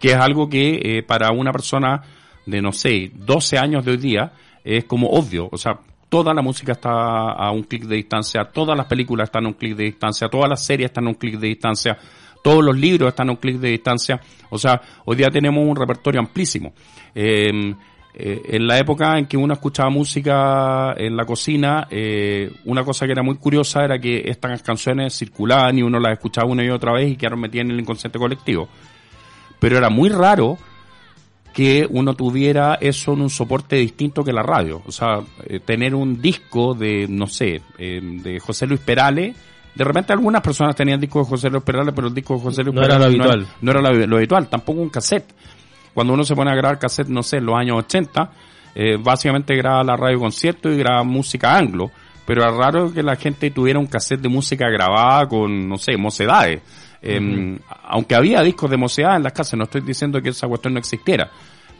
que 0.00 0.12
es 0.12 0.16
algo 0.16 0.48
que 0.48 0.80
eh, 0.82 1.02
para 1.02 1.32
una 1.32 1.52
persona 1.52 2.00
de, 2.46 2.62
no 2.62 2.72
sé, 2.72 3.10
12 3.14 3.58
años 3.58 3.84
de 3.84 3.90
hoy 3.90 3.98
día, 3.98 4.32
es 4.64 4.86
como 4.86 5.10
obvio, 5.10 5.50
o 5.52 5.58
sea, 5.58 5.80
toda 6.08 6.32
la 6.32 6.40
música 6.40 6.72
está 6.72 7.32
a 7.32 7.50
un 7.50 7.64
clic 7.64 7.82
de 7.82 7.96
distancia, 7.96 8.46
todas 8.46 8.74
las 8.74 8.86
películas 8.86 9.28
están 9.28 9.44
a 9.44 9.48
un 9.48 9.54
clic 9.54 9.76
de 9.76 9.84
distancia, 9.84 10.28
todas 10.28 10.48
las 10.48 10.64
series 10.64 10.86
están 10.86 11.08
a 11.08 11.10
un 11.10 11.16
clic 11.16 11.38
de 11.38 11.48
distancia, 11.48 11.98
todos 12.42 12.64
los 12.64 12.74
libros 12.74 13.10
están 13.10 13.28
a 13.28 13.32
un 13.32 13.36
clic 13.36 13.58
de 13.58 13.68
distancia. 13.68 14.18
O 14.48 14.56
sea, 14.56 14.80
hoy 15.04 15.16
día 15.16 15.30
tenemos 15.30 15.62
un 15.62 15.76
repertorio 15.76 16.20
amplísimo. 16.20 16.72
Eh, 17.14 17.74
eh, 18.16 18.42
en 18.50 18.66
la 18.66 18.78
época 18.78 19.18
en 19.18 19.26
que 19.26 19.36
uno 19.36 19.54
escuchaba 19.54 19.90
música 19.90 20.94
en 20.96 21.16
la 21.16 21.24
cocina, 21.24 21.88
eh, 21.90 22.50
una 22.64 22.84
cosa 22.84 23.06
que 23.06 23.12
era 23.12 23.22
muy 23.22 23.36
curiosa 23.36 23.84
era 23.84 23.98
que 23.98 24.22
estas 24.26 24.62
canciones 24.62 25.16
circulaban 25.18 25.76
y 25.78 25.82
uno 25.82 25.98
las 25.98 26.12
escuchaba 26.12 26.46
una 26.46 26.64
y 26.64 26.70
otra 26.70 26.92
vez 26.92 27.10
y 27.10 27.16
quedaron 27.16 27.40
metidas 27.40 27.64
en 27.64 27.72
el 27.72 27.80
inconsciente 27.80 28.18
colectivo. 28.18 28.68
Pero 29.58 29.78
era 29.78 29.90
muy 29.90 30.10
raro 30.10 30.58
que 31.54 31.86
uno 31.88 32.14
tuviera 32.14 32.74
eso 32.80 33.14
en 33.14 33.22
un 33.22 33.30
soporte 33.30 33.76
distinto 33.76 34.24
que 34.24 34.32
la 34.32 34.42
radio. 34.42 34.82
O 34.86 34.92
sea, 34.92 35.20
eh, 35.46 35.60
tener 35.60 35.94
un 35.94 36.20
disco 36.20 36.74
de, 36.74 37.06
no 37.08 37.26
sé, 37.26 37.62
eh, 37.78 38.00
de 38.02 38.40
José 38.40 38.66
Luis 38.66 38.80
Perales. 38.80 39.34
De 39.74 39.84
repente 39.84 40.12
algunas 40.12 40.42
personas 40.42 40.76
tenían 40.76 41.00
discos 41.00 41.26
de 41.26 41.30
José 41.30 41.50
Luis 41.50 41.62
Perales, 41.62 41.94
pero 41.94 42.08
el 42.08 42.14
disco 42.14 42.34
de 42.34 42.40
José 42.40 42.62
Luis 42.64 42.74
No 42.74 42.82
era 42.82 42.94
Perales 42.96 43.16
lo 43.16 43.24
habitual. 43.24 43.46
No, 43.60 43.70
era 43.70 43.80
lo, 43.80 44.06
lo 44.06 44.16
habitual, 44.16 44.48
tampoco 44.48 44.80
un 44.80 44.90
cassette. 44.90 45.32
Cuando 45.94 46.12
uno 46.12 46.24
se 46.24 46.34
pone 46.34 46.50
a 46.50 46.54
grabar 46.54 46.78
cassette, 46.78 47.08
no 47.08 47.22
sé, 47.22 47.38
en 47.38 47.46
los 47.46 47.56
años 47.56 47.78
80, 47.78 48.30
eh, 48.74 48.98
básicamente 49.00 49.56
graba 49.56 49.82
la 49.84 49.96
radio 49.96 50.18
concierto 50.18 50.70
y 50.70 50.76
graba 50.76 51.02
música 51.04 51.56
anglo. 51.56 51.90
Pero 52.26 52.44
es 52.44 52.54
raro 52.54 52.92
que 52.92 53.02
la 53.02 53.16
gente 53.16 53.50
tuviera 53.50 53.78
un 53.78 53.86
cassette 53.86 54.20
de 54.20 54.28
música 54.28 54.68
grabada 54.68 55.28
con, 55.28 55.68
no 55.68 55.78
sé, 55.78 55.96
mocedades. 55.96 56.60
Eh, 57.00 57.58
Aunque 57.84 58.14
había 58.14 58.42
discos 58.42 58.70
de 58.70 58.76
mocedades 58.76 59.18
en 59.18 59.22
las 59.22 59.32
casas, 59.32 59.58
no 59.58 59.64
estoy 59.64 59.82
diciendo 59.82 60.20
que 60.20 60.30
esa 60.30 60.48
cuestión 60.48 60.72
no 60.72 60.80
existiera 60.80 61.30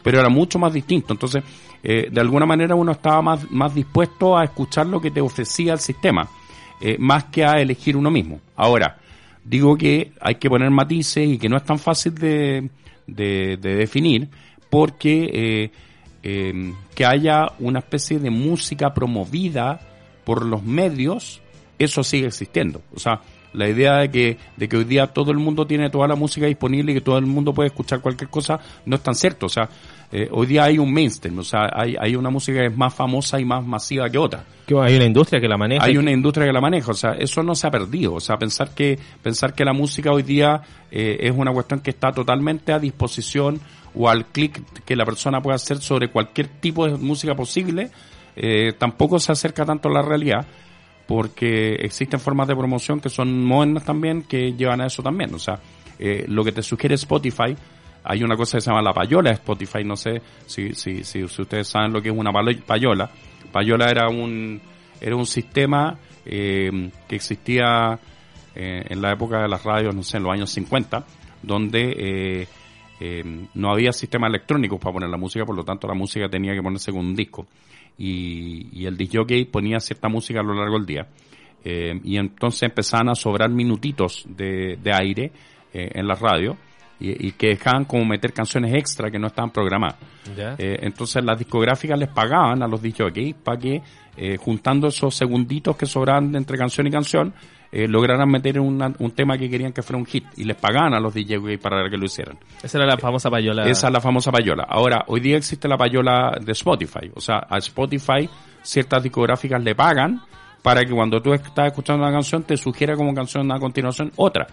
pero 0.05 0.19
era 0.19 0.29
mucho 0.29 0.59
más 0.59 0.71
distinto. 0.71 1.13
Entonces, 1.13 1.43
eh, 1.81 2.09
de 2.11 2.21
alguna 2.21 2.45
manera 2.45 2.75
uno 2.75 2.91
estaba 2.91 3.23
más, 3.23 3.49
más 3.49 3.73
dispuesto 3.73 4.37
a 4.37 4.43
escuchar 4.43 4.85
lo 4.85 5.01
que 5.01 5.09
te 5.09 5.19
ofrecía 5.19 5.73
el 5.73 5.79
sistema, 5.79 6.29
eh, 6.79 6.95
más 6.99 7.23
que 7.23 7.43
a 7.43 7.59
elegir 7.59 7.97
uno 7.97 8.11
mismo. 8.11 8.39
Ahora, 8.55 8.99
digo 9.43 9.75
que 9.75 10.11
hay 10.21 10.35
que 10.35 10.47
poner 10.47 10.69
matices 10.69 11.27
y 11.27 11.39
que 11.39 11.49
no 11.49 11.57
es 11.57 11.63
tan 11.63 11.79
fácil 11.79 12.13
de, 12.13 12.69
de, 13.07 13.57
de 13.57 13.75
definir, 13.75 14.29
porque 14.69 15.29
eh, 15.33 15.71
eh, 16.23 16.73
que 16.95 17.05
haya 17.05 17.51
una 17.59 17.79
especie 17.79 18.19
de 18.19 18.29
música 18.29 18.93
promovida 18.93 19.79
por 20.23 20.45
los 20.45 20.63
medios, 20.63 21.41
eso 21.77 22.03
sigue 22.03 22.27
existiendo. 22.27 22.81
O 22.93 22.99
sea, 22.99 23.21
la 23.55 23.69
idea 23.69 23.97
de 23.97 24.11
que, 24.11 24.37
de 24.55 24.69
que 24.69 24.77
hoy 24.77 24.83
día 24.83 25.07
todo 25.07 25.31
el 25.31 25.37
mundo 25.37 25.65
tiene 25.65 25.89
toda 25.89 26.07
la 26.07 26.15
música 26.15 26.45
disponible 26.45 26.91
y 26.91 26.95
que 26.95 27.01
todo 27.01 27.17
el 27.17 27.25
mundo 27.25 27.53
puede 27.53 27.67
escuchar 27.67 28.01
cualquier 28.01 28.29
cosa, 28.29 28.59
no 28.85 28.95
es 28.95 29.01
tan 29.01 29.15
cierto. 29.15 29.47
O 29.47 29.49
sea, 29.49 29.69
eh, 30.11 30.27
hoy 30.31 30.47
día 30.47 30.65
hay 30.65 30.77
un 30.77 30.93
mainstream, 30.93 31.39
o 31.39 31.43
sea, 31.43 31.69
hay, 31.73 31.95
hay 31.99 32.15
una 32.15 32.29
música 32.29 32.59
que 32.59 32.67
es 32.67 32.77
más 32.77 32.93
famosa 32.93 33.39
y 33.39 33.45
más 33.45 33.65
masiva 33.65 34.09
que 34.09 34.17
otra. 34.17 34.43
Hay 34.81 34.95
una 34.95 35.05
industria 35.05 35.41
que 35.41 35.47
la 35.47 35.57
maneja. 35.57 35.85
Hay 35.85 35.97
una 35.97 36.11
industria 36.11 36.45
que 36.45 36.53
la 36.53 36.61
maneja, 36.61 36.91
o 36.91 36.95
sea, 36.95 37.11
eso 37.13 37.43
no 37.43 37.55
se 37.55 37.67
ha 37.67 37.71
perdido. 37.71 38.13
O 38.13 38.19
sea, 38.19 38.37
pensar 38.37 38.73
que, 38.73 38.99
pensar 39.21 39.53
que 39.53 39.65
la 39.65 39.73
música 39.73 40.11
hoy 40.11 40.23
día 40.23 40.61
eh, 40.91 41.17
es 41.19 41.33
una 41.35 41.51
cuestión 41.51 41.79
que 41.79 41.91
está 41.91 42.11
totalmente 42.11 42.71
a 42.71 42.79
disposición 42.79 43.59
o 43.93 44.09
al 44.09 44.27
clic 44.27 44.61
que 44.83 44.95
la 44.95 45.05
persona 45.05 45.41
puede 45.41 45.55
hacer 45.55 45.77
sobre 45.77 46.09
cualquier 46.09 46.47
tipo 46.47 46.85
de 46.87 46.97
música 46.97 47.33
posible, 47.35 47.89
eh, 48.35 48.73
tampoco 48.77 49.19
se 49.19 49.31
acerca 49.31 49.65
tanto 49.65 49.89
a 49.89 49.93
la 49.93 50.01
realidad 50.01 50.45
porque 51.07 51.75
existen 51.75 52.19
formas 52.19 52.47
de 52.47 52.55
promoción 52.55 52.99
que 52.99 53.09
son 53.09 53.43
modernas 53.43 53.85
también 53.85 54.23
que 54.23 54.53
llevan 54.53 54.81
a 54.81 54.87
eso 54.87 55.03
también. 55.03 55.33
O 55.33 55.39
sea, 55.39 55.59
eh, 55.99 56.25
lo 56.27 56.43
que 56.43 56.51
te 56.51 56.61
sugiere 56.61 56.95
Spotify, 56.95 57.55
hay 58.03 58.23
una 58.23 58.35
cosa 58.35 58.57
que 58.57 58.61
se 58.61 58.69
llama 58.69 58.81
la 58.81 58.93
payola 58.93 59.29
de 59.29 59.35
Spotify, 59.35 59.83
no 59.83 59.95
sé 59.95 60.21
si, 60.45 60.73
si, 60.73 61.03
si, 61.03 61.27
si 61.27 61.41
ustedes 61.41 61.67
saben 61.67 61.93
lo 61.93 62.01
que 62.01 62.09
es 62.09 62.15
una 62.15 62.31
payola. 62.65 63.09
Payola 63.51 63.89
era 63.89 64.09
un, 64.09 64.59
era 64.99 65.15
un 65.15 65.25
sistema 65.25 65.97
eh, 66.25 66.91
que 67.07 67.15
existía 67.15 67.99
eh, 68.55 68.85
en 68.87 69.01
la 69.01 69.11
época 69.11 69.41
de 69.41 69.49
las 69.49 69.63
radios, 69.63 69.93
no 69.93 70.01
sé, 70.01 70.17
en 70.17 70.23
los 70.23 70.31
años 70.31 70.49
50, 70.49 71.05
donde 71.43 71.93
eh, 71.97 72.47
eh, 73.01 73.47
no 73.53 73.71
había 73.71 73.91
sistemas 73.91 74.29
electrónicos 74.29 74.79
para 74.79 74.93
poner 74.93 75.09
la 75.09 75.17
música, 75.17 75.45
por 75.45 75.55
lo 75.55 75.65
tanto 75.65 75.87
la 75.87 75.93
música 75.93 76.29
tenía 76.29 76.53
que 76.53 76.61
ponerse 76.61 76.91
con 76.91 77.01
un 77.01 77.15
disco. 77.15 77.47
Y, 77.97 78.81
y 78.81 78.85
el 78.85 78.97
disc 78.97 79.15
jockey 79.15 79.45
ponía 79.45 79.79
cierta 79.79 80.09
música 80.09 80.39
a 80.39 80.43
lo 80.43 80.53
largo 80.53 80.77
del 80.77 80.85
día. 80.85 81.07
Eh, 81.63 81.99
y 82.03 82.17
entonces 82.17 82.63
empezaban 82.63 83.09
a 83.09 83.15
sobrar 83.15 83.49
minutitos 83.49 84.23
de, 84.29 84.77
de 84.81 84.93
aire 84.93 85.31
eh, 85.73 85.89
en 85.95 86.07
la 86.07 86.13
radio 86.13 86.55
y, 86.99 87.27
y 87.27 87.31
que 87.31 87.47
dejaban 87.47 87.85
como 87.85 88.05
meter 88.05 88.33
canciones 88.33 88.71
extra 88.75 89.09
que 89.09 89.17
no 89.17 89.27
estaban 89.27 89.49
programadas. 89.49 89.97
Eh, 90.37 90.77
entonces 90.81 91.23
las 91.23 91.39
discográficas 91.39 91.97
les 91.97 92.09
pagaban 92.09 92.61
a 92.61 92.67
los 92.67 92.81
disc 92.81 92.99
jockeys 92.99 93.33
para 93.35 93.57
que 93.57 93.81
juntando 94.37 94.87
esos 94.87 95.13
segunditos 95.13 95.75
que 95.75 95.85
sobraban 95.85 96.33
entre 96.35 96.57
canción 96.57 96.87
y 96.87 96.91
canción 96.91 97.33
eh, 97.71 97.87
lograran 97.87 98.29
meter 98.29 98.59
una- 98.59 98.93
un 98.99 99.11
tema 99.11 99.37
que 99.37 99.49
querían 99.49 99.73
que 99.73 99.81
fuera 99.81 99.97
un 99.97 100.05
hit 100.05 100.25
y 100.37 100.43
les 100.43 100.55
pagaban 100.55 100.93
a 100.93 100.99
los 100.99 101.13
jockeys 101.13 101.59
para 101.59 101.89
que 101.89 101.97
lo 101.97 102.05
hicieran. 102.05 102.37
Esa 102.63 102.77
era 102.77 102.87
la 102.87 102.97
famosa 102.97 103.29
payola. 103.29 103.63
Esa 103.69 103.87
es 103.87 103.93
la 103.93 104.01
famosa 104.01 104.31
payola. 104.31 104.65
Ahora, 104.69 105.03
hoy 105.07 105.19
día 105.19 105.37
existe 105.37 105.67
la 105.67 105.77
payola 105.77 106.37
de 106.41 106.51
Spotify. 106.53 107.11
O 107.15 107.21
sea, 107.21 107.45
a 107.49 107.57
Spotify 107.57 108.29
ciertas 108.61 109.03
discográficas 109.03 109.61
le 109.63 109.75
pagan 109.75 110.21
para 110.61 110.81
que 110.83 110.91
cuando 110.91 111.21
tú 111.21 111.33
estás 111.33 111.67
escuchando 111.67 112.03
una 112.03 112.11
canción 112.11 112.43
te 112.43 112.57
sugiera 112.57 112.95
como 112.95 113.13
canción 113.13 113.51
a 113.51 113.59
continuación 113.59 114.11
otra. 114.15 114.47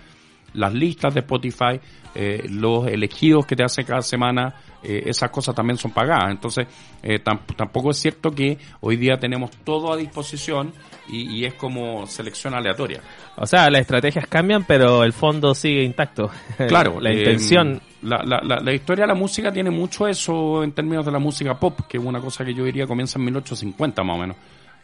Las 0.55 0.73
listas 0.75 1.15
de 1.15 1.21
Spotify, 1.21 1.81
eh, 2.15 2.47
los 2.51 2.87
elegidos 2.87 3.47
que 3.47 3.57
te 3.57 3.65
hacen 3.65 3.85
cada 3.87 4.03
semana, 4.03 4.55
eh, 4.83 5.05
esas 5.07 5.31
cosas 5.31 5.55
también 5.55 5.79
son 5.79 5.93
pagadas. 5.93 6.31
Entonces, 6.31 6.67
eh, 7.03 7.23
tam- 7.25 7.41
tampoco 7.57 7.91
es 7.93 7.99
cierto 7.99 8.31
que 8.33 8.59
hoy 8.81 8.97
día 8.97 9.19
tenemos 9.19 9.51
todo 9.65 9.93
a 9.93 9.97
disposición 9.97 10.73
y, 11.09 11.23
y 11.39 11.45
es 11.47 11.55
como 11.55 12.07
selección 12.07 12.53
aleatoria. 12.55 13.01
O 13.37 13.47
sea, 13.47 13.71
las 13.71 13.81
estrategias 13.83 14.27
cambian, 14.27 14.65
pero 14.65 15.05
el 15.05 15.13
fondo 15.13 15.55
sigue 15.55 15.83
intacto. 15.85 16.31
Claro, 16.69 17.01
la 17.01 17.13
intención. 17.13 17.81
La, 18.03 18.23
la, 18.25 18.41
la, 18.43 18.57
la 18.61 18.73
historia 18.75 19.05
de 19.05 19.09
la 19.09 19.15
música 19.15 19.53
tiene 19.53 19.71
mucho 19.71 20.07
eso 20.09 20.63
en 20.65 20.73
términos 20.73 21.07
de 21.07 21.13
la 21.13 21.19
música 21.21 21.55
pop, 21.59 21.81
que 21.89 21.97
es 21.99 22.05
una 22.05 22.21
cosa 22.21 22.45
que 22.45 22.53
yo 22.53 22.65
diría 22.65 22.87
comienza 22.87 23.19
en 23.19 23.25
1850 23.27 24.03
más 24.03 24.17
o 24.17 24.21
menos, 24.21 24.37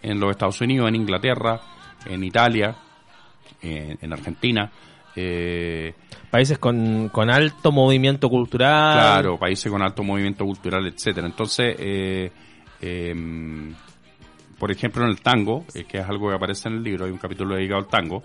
en 0.03 0.19
los 0.21 0.31
Estados 0.31 0.61
Unidos, 0.61 0.89
en 0.89 0.95
Inglaterra, 0.95 1.61
en 2.07 2.23
Italia, 2.25 2.75
en, 3.61 3.99
en 4.01 4.13
Argentina. 4.13 4.71
Eh, 5.21 5.95
Países 6.31 6.59
con, 6.59 7.09
con 7.09 7.31
alto 7.31 7.73
movimiento 7.73 8.29
cultural. 8.29 8.93
claro, 8.93 9.39
países 9.39 9.73
con 9.73 9.81
alto 9.83 10.03
movimiento 10.05 10.45
cultural, 10.45 10.87
etcétera. 10.87 11.27
Entonces, 11.27 11.75
eh, 11.79 12.31
eh, 12.83 13.15
por 14.59 14.71
ejemplo, 14.71 15.03
en 15.05 15.11
el 15.11 15.21
tango, 15.23 15.65
eh, 15.75 15.85
que 15.85 15.99
es 15.99 16.07
algo 16.09 16.29
que 16.29 16.35
aparece 16.37 16.69
en 16.69 16.75
el 16.77 16.83
libro, 16.83 17.07
hay 17.07 17.11
un 17.11 17.19
capítulo 17.19 17.55
dedicado 17.57 17.81
al 17.81 17.87
tango, 17.89 18.23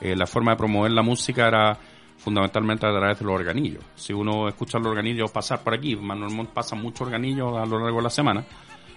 eh, 0.00 0.16
la 0.16 0.26
forma 0.26 0.52
de 0.52 0.56
promover 0.56 0.92
la 0.92 1.02
música 1.02 1.46
era 1.46 1.78
fundamentalmente 2.16 2.86
a 2.86 2.90
través 2.90 3.18
de 3.18 3.24
los 3.26 3.34
organillos. 3.34 3.84
Si 3.96 4.12
uno 4.12 4.48
escucha 4.48 4.78
los 4.78 4.86
organillos 4.88 5.30
pasar 5.30 5.62
por 5.62 5.74
aquí, 5.74 5.94
Manuel 5.94 6.34
Montt 6.34 6.50
pasa 6.50 6.74
muchos 6.74 7.02
organillos 7.02 7.56
a 7.56 7.66
lo 7.66 7.78
largo 7.80 7.98
de 7.98 8.02
la 8.04 8.10
semana, 8.10 8.44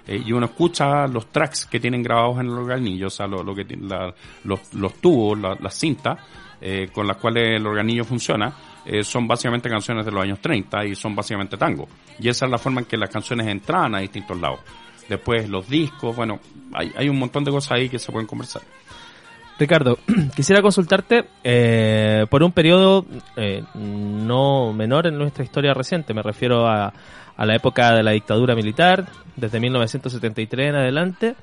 eh, 0.08 0.22
y 0.26 0.32
uno 0.32 0.46
escucha 0.46 1.08
los 1.08 1.28
tracks 1.32 1.66
que 1.66 1.80
tienen 1.80 2.02
grabados 2.02 2.40
en 2.40 2.46
el 2.46 2.54
organillo, 2.54 3.08
o 3.08 3.10
sea, 3.10 3.28
lo, 3.28 3.44
lo 3.44 3.54
que 3.54 3.66
la- 3.82 4.14
los, 4.46 4.74
los 4.76 4.94
tubos, 5.02 5.38
la- 5.40 5.58
las 5.60 5.76
cintas 5.78 6.18
eh, 6.62 6.90
con 6.92 7.08
las 7.08 7.18
cuales 7.18 7.58
el 7.58 7.66
organillo 7.66 8.04
funciona, 8.04 8.54
eh, 8.86 9.04
son 9.04 9.28
básicamente 9.28 9.70
canciones 9.70 10.06
de 10.06 10.12
los 10.12 10.24
años 10.24 10.40
30 10.40 10.86
y 10.86 10.96
son 10.96 11.16
básicamente 11.16 11.58
tango. 11.58 11.88
Y 12.20 12.30
esa 12.30 12.46
es 12.46 12.52
la 12.52 12.58
forma 12.58 12.82
en 12.82 12.86
que 12.86 12.98
las 12.98 13.10
canciones 13.10 13.48
entraban 13.48 13.96
a 13.96 14.00
distintos 14.00 14.40
lados. 14.40 14.60
Después 15.10 15.50
los 15.50 15.68
discos, 15.70 16.16
bueno, 16.16 16.40
hay, 16.74 17.10
un 17.10 17.20
montón 17.20 17.44
de 17.44 17.52
cosas 17.52 17.74
ahí 17.74 17.90
que 17.90 18.00
se 18.00 18.12
pueden 18.12 18.28
conversar. 18.28 18.64
Ricardo, 19.58 20.00
quisiera 20.36 20.62
consultarte 20.62 21.26
eh, 21.44 22.26
por 22.30 22.44
un 22.44 22.52
periodo 22.52 23.06
no 23.76 24.74
menor 24.74 25.08
en 25.08 25.18
nuestra 25.18 25.44
historia 25.44 25.74
reciente. 25.74 26.14
Me 26.14 26.24
refiero 26.24 26.68
a, 26.68 26.92
a 27.38 27.46
la 27.46 27.56
época 27.56 27.94
de 27.94 28.04
la 28.04 28.12
dictadura 28.12 28.56
militar, 28.56 29.06
desde 29.36 29.60
1973 29.60 30.70
en 30.70 30.76
adelante, 30.76 31.36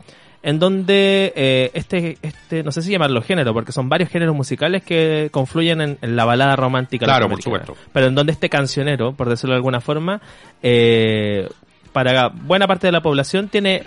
en 0.42 0.58
donde 0.58 1.32
eh, 1.37 1.70
este, 1.75 2.18
este, 2.22 2.62
no 2.64 2.72
sé 2.72 2.82
si 2.82 2.90
llamarlo 2.90 3.22
género, 3.22 3.52
porque 3.54 3.70
son 3.72 3.88
varios 3.88 4.08
géneros 4.11 4.34
musicales 4.34 4.82
que 4.82 5.28
confluyen 5.30 5.80
en, 5.80 5.99
en 6.02 6.16
la 6.16 6.25
balada 6.25 6.56
romántica. 6.56 7.04
Claro, 7.06 7.28
por 7.28 7.40
supuesto. 7.42 7.76
Pero 7.92 8.06
en 8.08 8.14
donde 8.14 8.32
este 8.32 8.49
cancionero, 8.49 9.12
por 9.12 9.28
decirlo 9.28 9.52
de 9.54 9.58
alguna 9.58 9.80
forma, 9.80 10.20
eh, 10.62 11.49
para 11.92 12.28
buena 12.28 12.66
parte 12.66 12.87
de 12.88 12.92
la 12.92 13.02
población 13.02 13.49
tiene 13.49 13.82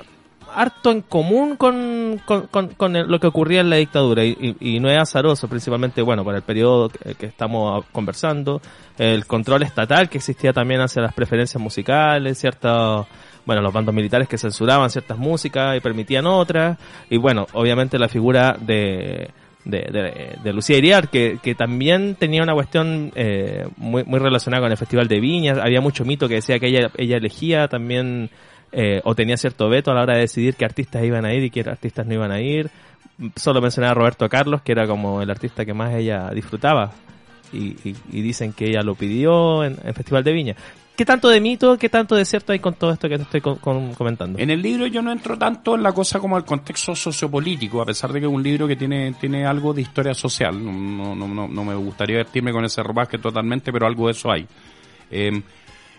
harto 0.54 0.92
en 0.92 1.02
común 1.02 1.58
con, 1.58 2.22
con, 2.26 2.48
con- 2.48 2.70
con 2.76 2.96
el- 2.96 3.08
lo 3.08 3.20
que 3.20 3.28
ocurría 3.28 3.60
en 3.62 3.70
la 3.70 3.76
dictadura 3.76 4.24
y, 4.24 4.56
y- 4.62 4.76
y 4.76 4.80
no 4.80 4.90
es 4.90 4.98
azaroso 4.98 5.50
principalmente 5.50 6.02
bueno 6.02 6.24
por 6.24 6.34
el 6.34 6.44
periodo 6.44 6.88
que, 6.88 7.16
que 7.16 7.26
estamos 7.26 7.84
conversando 7.92 8.62
el 8.98 9.26
control 9.26 9.64
estatal 9.64 10.08
que 10.08 10.20
existía 10.20 10.54
también 10.54 10.80
hacia 10.80 11.02
las 11.02 11.14
preferencias 11.14 11.62
musicales 11.62 12.38
ciertos 12.38 13.06
bueno 13.46 13.62
los 13.62 13.74
bandos 13.74 13.94
militares 13.94 14.28
que 14.28 14.38
censuraban 14.38 14.90
ciertas 14.90 15.18
músicas 15.18 15.78
y 15.78 15.80
permitían 15.80 16.26
otras 16.26 16.78
y 17.10 17.18
bueno 17.18 17.48
obviamente 17.54 18.00
la 18.00 18.08
figura 18.10 18.58
de 18.60 19.30
de, 19.66 20.38
de, 20.44 20.54
Lucía 20.54 20.78
Iriar, 20.78 21.10
que, 21.10 21.40
que 21.42 21.56
también 21.56 22.14
tenía 22.14 22.44
una 22.44 22.54
cuestión 22.54 23.12
eh, 23.16 23.66
muy, 23.78 24.04
muy 24.04 24.20
relacionada 24.20 24.62
con 24.62 24.72
el 24.72 24.78
Festival 24.78 25.08
de 25.08 25.20
Viñas. 25.20 25.58
Había 25.58 25.82
mucho 25.82 26.06
mito 26.06 26.28
que 26.28 26.36
decía 26.36 26.60
que 26.60 26.68
ella, 26.68 26.92
ella 26.98 27.18
elegía 27.18 27.68
también 27.68 28.30
eh, 28.72 29.02
o 29.06 29.16
tenía 29.16 29.38
cierto 29.38 29.68
veto 29.68 29.90
a 29.90 29.96
la 29.96 30.04
hora 30.04 30.14
de 30.14 30.20
decidir 30.20 30.54
qué 30.54 30.66
artistas 30.66 31.04
iban 31.04 31.26
a 31.26 31.34
ir 31.34 31.46
y 31.46 31.50
qué 31.50 31.62
artistas 31.62 32.06
no 32.06 32.14
iban 32.14 32.32
a 32.32 32.40
ir. 32.42 32.70
Solo 33.36 33.60
mencionaba 33.60 33.94
a 33.94 33.96
Roberto 33.96 34.30
Carlos, 34.30 34.62
que 34.62 34.72
era 34.72 34.86
como 34.86 35.24
el 35.24 35.32
artista 35.32 35.66
que 35.66 35.74
más 35.74 35.96
ella 35.96 36.30
disfrutaba. 36.30 36.92
Y, 37.52 37.76
y- 37.90 37.96
y 38.12 38.22
dicen 38.22 38.54
que 38.54 38.66
ella 38.70 38.84
lo 38.84 38.94
pidió 38.94 39.64
en 39.64 39.78
el 39.84 39.96
Festival 39.96 40.24
de 40.24 40.32
Viña. 40.32 40.56
¿Qué 40.96 41.04
tanto 41.04 41.28
de 41.28 41.42
mito, 41.42 41.78
qué 41.78 41.90
tanto 41.90 42.16
de 42.16 42.24
cierto 42.24 42.54
hay 42.54 42.60
con 42.60 42.74
todo 42.76 42.92
esto 42.92 43.10
que 43.10 43.18
te 43.18 43.24
estoy 43.24 43.42
con- 43.42 43.58
con- 43.58 43.94
comentando? 43.96 44.40
En 44.40 44.50
el 44.50 44.62
libro 44.62 44.88
yo 44.88 45.02
no 45.02 45.12
entro 45.12 45.38
tanto 45.38 45.76
en 45.76 45.84
la 45.84 45.92
cosa 45.92 46.20
como 46.20 46.38
el 46.38 46.46
contexto 46.46 46.96
sociopolítico, 46.96 47.82
a 47.82 47.86
pesar 47.86 48.14
de 48.14 48.22
que 48.22 48.26
es 48.28 48.32
un 48.32 48.42
libro 48.42 48.66
que 48.68 48.78
tiene, 48.78 49.14
tiene 49.20 49.46
algo 49.46 49.74
de 49.74 49.82
historia 49.82 50.14
social. 50.14 50.64
No, 50.64 51.14
no, 51.16 51.28
no, 51.28 51.48
no 51.50 51.64
me 51.66 51.76
gustaría 51.76 52.18
vestirme 52.20 52.54
con 52.54 52.64
ese 52.64 52.82
ropaje 52.82 53.18
totalmente, 53.18 53.74
pero 53.74 53.86
algo 53.88 54.06
de 54.06 54.12
eso 54.14 54.32
hay. 54.32 54.48
Eh, 55.12 55.42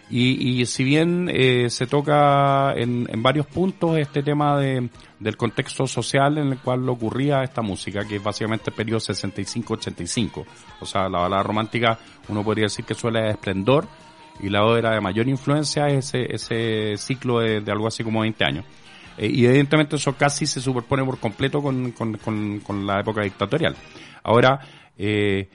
y, 0.08 0.60
y 0.62 0.66
si 0.66 0.84
bien 0.84 1.28
eh, 1.32 1.68
se 1.68 1.86
toca 1.88 2.72
en, 2.74 3.06
en 3.12 3.22
varios 3.22 3.44
puntos 3.46 3.98
este 3.98 4.22
tema 4.22 4.56
de, 4.56 4.88
del 5.18 5.36
contexto 5.36 5.86
social 5.86 6.38
en 6.38 6.52
el 6.52 6.58
cual 6.60 6.88
ocurría 6.88 7.42
esta 7.42 7.60
música, 7.60 8.04
que 8.06 8.16
es 8.16 8.22
básicamente 8.22 8.70
el 8.70 8.76
periodo 8.76 9.00
65-85. 9.00 10.44
O 10.80 10.86
sea, 10.86 11.08
la 11.08 11.18
balada 11.18 11.42
romántica 11.42 11.98
uno 12.28 12.42
podría 12.44 12.64
decir 12.66 12.84
que 12.84 12.94
suele 12.94 13.28
esplendor 13.30 13.86
y 14.40 14.48
la 14.48 14.64
obra 14.64 14.92
de 14.92 15.00
mayor 15.00 15.28
influencia 15.28 15.88
es 15.88 16.14
ese, 16.14 16.34
ese 16.34 16.96
ciclo 16.96 17.40
de, 17.40 17.62
algo 17.70 17.86
así 17.86 18.04
como 18.04 18.20
20 18.20 18.44
años. 18.44 18.64
Eh, 19.18 19.30
y 19.32 19.46
evidentemente 19.46 19.96
eso 19.96 20.14
casi 20.14 20.46
se 20.46 20.60
superpone 20.60 21.04
por 21.04 21.18
completo 21.18 21.62
con, 21.62 21.92
con, 21.92 22.16
con, 22.18 22.60
con 22.60 22.86
la 22.86 23.00
época 23.00 23.22
dictatorial. 23.22 23.74
Ahora, 24.22 24.60
eh, 24.98 25.48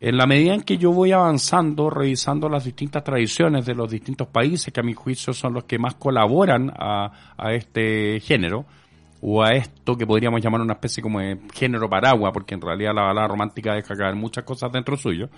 en 0.00 0.16
la 0.16 0.26
medida 0.26 0.54
en 0.54 0.62
que 0.62 0.78
yo 0.78 0.90
voy 0.92 1.12
avanzando, 1.12 1.88
revisando 1.88 2.48
las 2.48 2.64
distintas 2.64 3.04
tradiciones 3.04 3.66
de 3.66 3.74
los 3.74 3.90
distintos 3.90 4.26
países, 4.28 4.72
que 4.72 4.80
a 4.80 4.82
mi 4.82 4.94
juicio 4.94 5.32
son 5.32 5.54
los 5.54 5.64
que 5.64 5.78
más 5.78 5.94
colaboran 5.94 6.72
a, 6.76 7.34
a 7.36 7.52
este 7.52 8.18
género, 8.20 8.64
o 9.24 9.40
a 9.42 9.52
esto 9.52 9.96
que 9.96 10.04
podríamos 10.06 10.40
llamar 10.42 10.60
una 10.60 10.72
especie 10.74 11.00
como 11.02 11.20
de 11.20 11.38
género 11.54 11.88
paraguas, 11.88 12.32
porque 12.32 12.54
en 12.54 12.60
realidad 12.60 12.92
la 12.92 13.02
balada 13.02 13.28
romántica 13.28 13.72
deja 13.74 13.94
caer 13.96 14.16
muchas 14.16 14.42
cosas 14.44 14.72
dentro 14.72 14.96
suyo. 14.96 15.28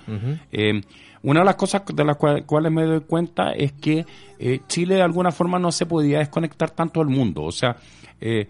Eh, 0.51 0.81
una 1.23 1.41
de 1.41 1.47
las 1.47 1.55
cosas 1.57 1.83
de 1.95 2.05
las 2.05 2.17
cual- 2.17 2.45
cuales 2.47 2.73
me 2.73 2.85
doy 2.85 3.01
cuenta 3.01 3.53
es 3.53 3.73
que 3.73 4.07
eh, 4.39 4.61
Chile 4.69 4.95
de 4.97 5.03
alguna 5.03 5.31
forma 5.31 5.59
no 5.59 5.71
se 5.71 5.85
podía 5.85 6.19
desconectar 6.21 6.71
tanto 6.71 7.01
del 7.01 7.11
mundo. 7.11 7.43
O 7.45 7.53
sea, 7.53 7.77
eh, 8.21 8.49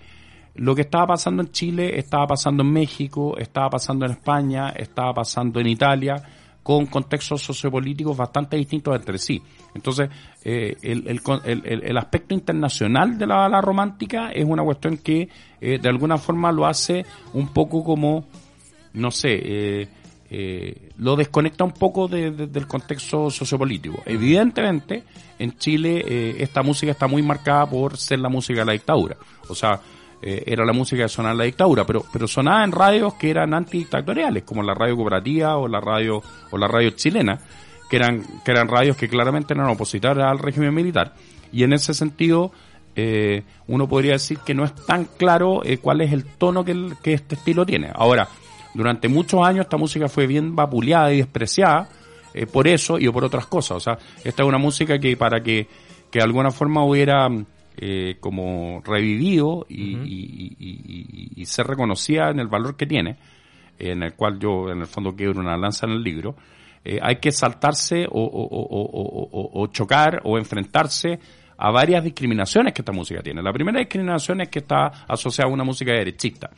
lo 0.54 0.72
que 0.74 0.82
estaba 0.82 1.08
pasando 1.08 1.42
en 1.42 1.50
Chile 1.50 1.98
estaba 1.98 2.28
pasando 2.28 2.62
en 2.62 2.72
México, 2.72 3.36
estaba 3.36 3.70
pasando 3.70 4.06
en 4.06 4.12
España, 4.12 4.68
estaba 4.70 5.12
pasando 5.14 5.58
en 5.58 5.66
Italia, 5.66 6.14
con 6.62 6.86
contextos 6.86 7.42
sociopolíticos 7.42 8.16
bastante 8.16 8.56
distintos 8.56 8.96
entre 8.96 9.18
sí. 9.18 9.42
Entonces, 9.74 10.08
eh, 10.44 10.76
el, 10.82 11.08
el 11.08 11.20
el- 11.64 11.82
el- 11.84 11.96
aspecto 11.96 12.34
internacional 12.34 13.16
de 13.18 13.26
la 13.26 13.36
balada 13.36 13.62
romántica 13.62 14.30
es 14.30 14.44
una 14.44 14.62
cuestión 14.62 14.98
que 14.98 15.28
eh, 15.60 15.78
de 15.80 15.88
alguna 15.88 16.18
forma 16.18 16.52
lo 16.52 16.66
hace 16.66 17.04
un 17.32 17.48
poco 17.48 17.82
como, 17.82 18.26
no 18.92 19.10
sé, 19.10 19.40
eh, 19.42 19.88
eh, 20.30 20.90
lo 20.98 21.16
desconecta 21.16 21.64
un 21.64 21.72
poco 21.72 22.08
de- 22.08 22.30
de- 22.32 22.46
del 22.48 22.66
contexto 22.66 23.30
sociopolítico. 23.30 24.02
Evidentemente, 24.04 25.04
en 25.38 25.56
Chile 25.58 26.04
eh, 26.06 26.36
esta 26.40 26.62
música 26.62 26.92
está 26.92 27.06
muy 27.06 27.22
marcada 27.22 27.66
por 27.66 27.96
ser 27.96 28.18
la 28.18 28.28
música 28.28 28.60
de 28.60 28.66
la 28.66 28.72
dictadura. 28.72 29.16
O 29.48 29.54
sea, 29.54 29.80
era 30.26 30.64
la 30.64 30.72
música 30.72 31.02
que 31.02 31.08
sonaba 31.10 31.32
en 31.32 31.38
la 31.38 31.44
dictadura, 31.44 31.84
pero, 31.84 32.02
pero 32.10 32.26
sonaba 32.26 32.64
en 32.64 32.72
radios 32.72 33.12
que 33.14 33.28
eran 33.28 33.52
antidictatoriales, 33.52 34.42
como 34.44 34.62
la 34.62 34.72
radio 34.72 34.96
cooperativa 34.96 35.58
o 35.58 35.68
la 35.68 35.80
radio, 35.80 36.22
o 36.50 36.56
la 36.56 36.66
radio 36.66 36.90
chilena, 36.92 37.38
que 37.90 37.96
eran, 37.96 38.22
que 38.44 38.50
eran 38.50 38.68
radios 38.68 38.96
que 38.96 39.08
claramente 39.08 39.54
eran 39.54 39.66
opositores 39.68 40.24
al 40.24 40.38
régimen 40.38 40.74
militar. 40.74 41.14
Y 41.52 41.62
en 41.64 41.72
ese 41.72 41.94
sentido, 41.94 42.52
eh, 42.96 43.42
uno 43.66 43.88
podría 43.88 44.12
decir 44.12 44.38
que 44.44 44.54
no 44.54 44.64
es 44.64 44.74
tan 44.86 45.04
claro 45.04 45.62
eh, 45.64 45.78
cuál 45.78 46.00
es 46.00 46.12
el 46.12 46.24
tono 46.24 46.64
que, 46.64 46.72
el- 46.72 46.94
que 47.02 47.12
este 47.14 47.34
estilo 47.36 47.64
tiene. 47.66 47.90
Ahora, 47.94 48.28
durante 48.74 49.08
muchos 49.08 49.46
años 49.46 49.64
esta 49.66 49.76
música 49.76 50.08
fue 50.08 50.26
bien 50.26 50.56
vapuleada 50.56 51.12
y 51.12 51.18
despreciada 51.18 51.88
eh, 52.34 52.46
por 52.46 52.66
eso 52.66 52.98
y 52.98 53.08
por 53.10 53.24
otras 53.24 53.46
cosas. 53.46 53.76
O 53.76 53.80
sea, 53.80 53.98
esta 54.24 54.42
es 54.42 54.48
una 54.48 54.58
música 54.58 54.98
que 54.98 55.16
para 55.16 55.42
que, 55.42 55.68
que 56.10 56.18
de 56.18 56.24
alguna 56.24 56.50
forma 56.50 56.84
hubiera 56.84 57.28
eh, 57.76 58.16
como 58.20 58.82
revivido 58.84 59.66
y, 59.68 59.96
y- 59.96 60.56
y- 60.58 61.30
y 61.36 61.46
ser 61.46 61.66
reconocida 61.66 62.30
en 62.30 62.40
el 62.40 62.48
valor 62.48 62.76
que 62.76 62.86
tiene, 62.86 63.16
en 63.78 64.02
el 64.02 64.14
cual 64.14 64.38
yo 64.38 64.70
en 64.70 64.80
el 64.80 64.86
fondo 64.86 65.14
quiero 65.14 65.38
una 65.40 65.56
lanza 65.56 65.86
en 65.86 65.92
el 65.92 66.02
libro, 66.02 66.34
eh, 66.84 66.98
hay 67.00 67.16
que 67.16 67.32
saltarse 67.32 68.06
o, 68.10 69.66
chocar 69.72 70.20
o 70.24 70.38
enfrentarse 70.38 71.18
a 71.56 71.70
varias 71.70 72.02
discriminaciones 72.02 72.74
que 72.74 72.82
esta 72.82 72.92
música 72.92 73.22
tiene. 73.22 73.42
La 73.42 73.52
primera 73.52 73.78
discriminación 73.78 74.40
es 74.40 74.48
que 74.48 74.58
está 74.58 75.04
asociada 75.08 75.48
a 75.48 75.52
una 75.52 75.64
música 75.64 75.92
derechista, 75.92 76.50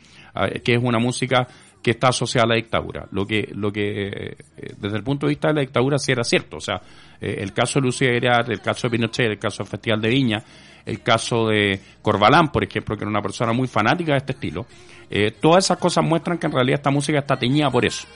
que 0.63 0.73
es 0.73 0.79
una 0.83 0.99
música 0.99 1.47
que 1.87 1.91
está 1.91 2.09
asociada 2.09 2.45
a 2.45 2.47
la 2.49 2.55
dictadura. 2.55 3.07
Lo 3.11 3.25
que, 3.25 3.49
lo 3.53 3.71
que 3.71 4.07
eh, 4.07 4.35
desde 4.77 4.97
el 4.97 5.03
punto 5.03 5.25
de 5.25 5.29
vista 5.31 5.47
de 5.47 5.53
la 5.53 5.61
dictadura 5.61 5.97
sí 5.97 6.11
era 6.11 6.23
cierto. 6.23 6.57
O 6.57 6.59
sea, 6.59 6.81
eh, 7.21 7.37
el 7.39 7.53
caso 7.53 7.79
de 7.79 7.85
Lucía 7.85 8.11
Guerra, 8.11 8.43
el 8.47 8.59
caso 8.59 8.87
de 8.87 8.91
Pinochet, 8.91 9.27
el 9.27 9.39
caso 9.39 9.63
del 9.63 9.67
Festival 9.67 10.01
de 10.01 10.09
Viña, 10.09 10.43
el 10.85 11.01
caso 11.01 11.47
de 11.47 11.79
Corbalán, 12.01 12.49
por 12.49 12.63
ejemplo, 12.63 12.97
que 12.97 13.03
era 13.03 13.09
una 13.09 13.21
persona 13.21 13.53
muy 13.53 13.67
fanática 13.67 14.11
de 14.13 14.17
este 14.17 14.33
estilo, 14.33 14.65
eh, 15.09 15.31
todas 15.39 15.65
esas 15.65 15.77
cosas 15.77 16.03
muestran 16.03 16.37
que 16.37 16.47
en 16.47 16.53
realidad 16.53 16.79
esta 16.79 16.91
música 16.91 17.19
está 17.19 17.37
teñida 17.37 17.69
por 17.69 17.85
eso. 17.85 18.07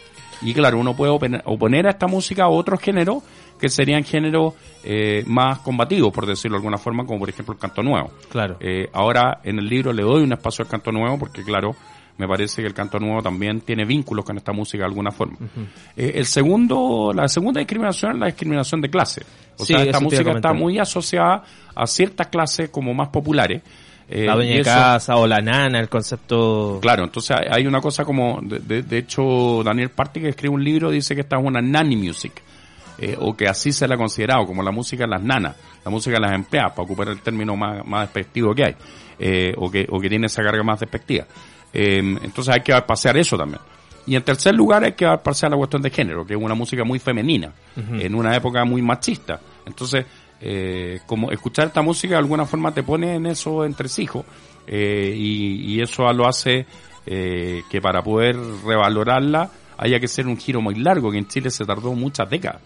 Y 0.42 0.54
claro, 0.54 0.80
uno 0.80 0.96
puede 0.96 1.12
oponer, 1.12 1.88
a 1.88 1.92
esta 1.92 2.08
música 2.08 2.44
a 2.44 2.50
otros 2.50 2.80
géneros 2.80 3.24
que 3.60 3.70
serían 3.70 4.04
géneros 4.04 4.56
eh, 4.84 5.24
más 5.28 5.60
combativos, 5.60 6.12
por 6.12 6.26
decirlo 6.26 6.58
de 6.58 6.62
alguna 6.62 6.78
forma, 6.78 7.06
como 7.06 7.20
por 7.20 7.30
ejemplo 7.30 7.54
el 7.54 7.60
canto 7.60 7.84
nuevo. 7.84 8.12
Claro. 8.30 8.58
Eh, 8.60 8.90
ahora 8.94 9.40
en 9.44 9.60
el 9.60 9.68
libro 9.68 9.94
le 9.94 10.02
doy 10.02 10.24
un 10.24 10.34
espacio 10.34 10.64
al 10.64 10.70
canto 10.70 10.92
nuevo 10.92 11.20
porque 11.20 11.44
claro, 11.44 11.76
me 12.18 12.28
parece 12.28 12.62
que 12.62 12.68
el 12.68 12.74
canto 12.74 13.00
nuevo 13.00 13.22
también 13.22 13.62
tiene 13.62 13.86
vínculos 13.86 14.26
con 14.26 14.38
esta 14.38 14.52
música 14.52 14.80
de 14.84 14.86
alguna 14.90 15.12
forma. 15.12 15.38
Eh, 15.96 16.14
el 16.16 16.26
segundo, 16.26 17.12
la 17.16 17.28
segunda 17.28 17.60
discriminación 17.60 18.14
es 18.14 18.20
la 18.20 18.26
discriminación 18.28 18.82
de 18.82 18.90
clase. 18.90 19.22
O 19.58 19.66
Sí, 19.66 19.74
sea, 19.74 19.84
esta 19.84 20.00
música 20.00 20.32
está 20.32 20.54
muy 20.54 20.78
asociada 20.78 21.44
a 21.76 21.88
ciertas 21.88 22.28
clases 22.28 22.70
como 22.70 22.94
más 22.94 23.10
populares. 23.10 23.62
Eh, 24.14 24.26
la 24.26 24.36
dueña 24.36 24.52
de 24.56 24.60
casa 24.64 25.16
o 25.16 25.26
la 25.26 25.40
nana, 25.40 25.80
el 25.80 25.88
concepto... 25.88 26.80
Claro, 26.82 27.06
entonces 27.06 27.38
hay- 27.50 27.66
una 27.66 27.80
cosa 27.80 28.04
como, 28.04 28.40
de, 28.42 28.60
de- 28.60 28.84
de 28.84 28.98
hecho, 28.98 29.64
Daniel 29.64 29.90
Party 29.90 30.20
que 30.20 30.30
escribe 30.30 30.54
un 30.54 30.64
libro 30.64 30.92
dice 30.92 31.16
que 31.16 31.22
esta 31.22 31.38
es 31.40 31.46
una 31.46 31.62
nanny 31.62 31.96
music, 31.96 32.42
eh, 32.98 33.16
o 33.20 33.36
que 33.38 33.48
así 33.48 33.72
se 33.72 33.88
la 33.88 33.96
ha 33.96 33.98
considerado, 33.98 34.46
como 34.46 34.62
la 34.64 34.72
música 34.72 35.06
de 35.06 35.10
las 35.12 35.24
nanas, 35.24 35.56
la 35.86 35.90
música 35.90 36.16
de 36.18 36.22
las 36.22 36.34
empleadas, 36.34 36.72
para 36.74 36.84
ocupar 36.84 37.08
el 37.08 37.22
término 37.22 37.56
más, 37.56 37.86
más 37.88 38.02
despectivo 38.02 38.54
que 38.54 38.66
hay, 38.66 38.76
eh, 39.18 39.54
o, 39.58 39.72
que, 39.72 39.88
o 39.90 40.00
que 40.00 40.10
tiene 40.10 40.26
esa 40.28 40.44
carga 40.44 40.62
más 40.62 40.80
despectiva. 40.82 41.26
Eh, 41.74 42.00
entonces 42.22 42.54
hay 42.54 42.62
que 42.62 42.74
pasear 42.82 43.16
eso 43.18 43.38
también. 43.38 43.62
Y 44.08 44.16
en 44.16 44.24
tercer 44.24 44.54
lugar 44.56 44.84
hay 44.84 44.94
que 44.94 45.06
pasear 45.24 45.52
la 45.52 45.58
cuestión 45.58 45.82
de 45.82 45.90
género, 45.92 46.26
que 46.26 46.34
es 46.34 46.40
una 46.42 46.56
música 46.56 46.84
muy 46.84 47.00
femenina, 47.00 47.52
en 47.78 48.14
una 48.16 48.36
época 48.36 48.66
muy 48.66 48.82
machista. 48.82 49.40
Entonces, 49.66 50.06
eh, 50.42 51.00
como 51.06 51.32
escuchar 51.32 51.68
esta 51.68 51.82
música 51.82 52.16
de 52.16 52.20
alguna 52.20 52.46
forma 52.46 52.74
te 52.74 52.84
pone 52.84 53.16
en 53.16 53.28
eso 53.28 53.64
entresijos 53.64 54.26
eh, 54.68 55.14
y, 55.16 55.76
y 55.76 55.82
eso 55.82 56.12
lo 56.14 56.28
hace 56.28 56.66
eh, 57.06 57.64
que 57.70 57.82
para 57.82 58.04
poder 58.04 58.36
revalorarla 58.64 59.50
haya 59.78 60.00
que 60.00 60.06
hacer 60.06 60.28
un 60.28 60.38
giro 60.38 60.62
muy 60.62 60.76
largo, 60.76 61.12
que 61.12 61.18
en 61.18 61.28
Chile 61.28 61.50
se 61.50 61.66
tardó 61.66 61.94
muchas 61.94 62.30
décadas 62.30 62.62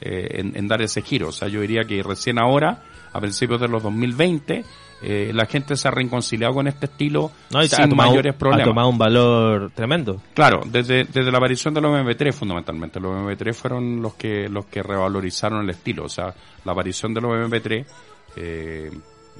eh, 0.00 0.40
en, 0.40 0.56
en 0.56 0.66
dar 0.66 0.80
ese 0.80 1.02
giro. 1.02 1.28
O 1.28 1.32
sea, 1.32 1.48
yo 1.48 1.60
diría 1.60 1.84
que 1.84 2.02
recién 2.02 2.38
ahora, 2.40 2.82
a 3.12 3.20
principios 3.20 3.60
de 3.60 3.68
los 3.68 3.82
2020, 3.82 4.64
eh, 5.06 5.32
la 5.34 5.44
gente 5.46 5.76
se 5.76 5.86
ha 5.86 5.90
reconciliado 5.90 6.54
con 6.54 6.66
este 6.66 6.86
estilo 6.86 7.30
No, 7.52 7.62
y 7.62 7.68
sin 7.68 7.92
ha 7.92 7.94
mayores 7.94 8.34
ha 8.34 8.38
problemas. 8.38 8.66
tomado 8.66 8.88
un 8.88 8.96
valor 8.98 9.70
tremendo. 9.74 10.22
Claro, 10.34 10.60
desde, 10.64 11.04
desde 11.04 11.30
la 11.30 11.38
aparición 11.38 11.74
de 11.74 11.80
los 11.82 11.90
MP3 11.94 12.32
fundamentalmente. 12.32 12.98
Los 13.00 13.12
MP3 13.16 13.52
fueron 13.54 14.00
los 14.00 14.14
que 14.14 14.48
los 14.48 14.66
que 14.66 14.82
revalorizaron 14.82 15.62
el 15.62 15.70
estilo. 15.70 16.04
O 16.04 16.08
sea, 16.08 16.34
la 16.64 16.72
aparición 16.72 17.12
de 17.12 17.20
los 17.20 17.32
MP3, 17.32 17.84
eh, 18.36 18.90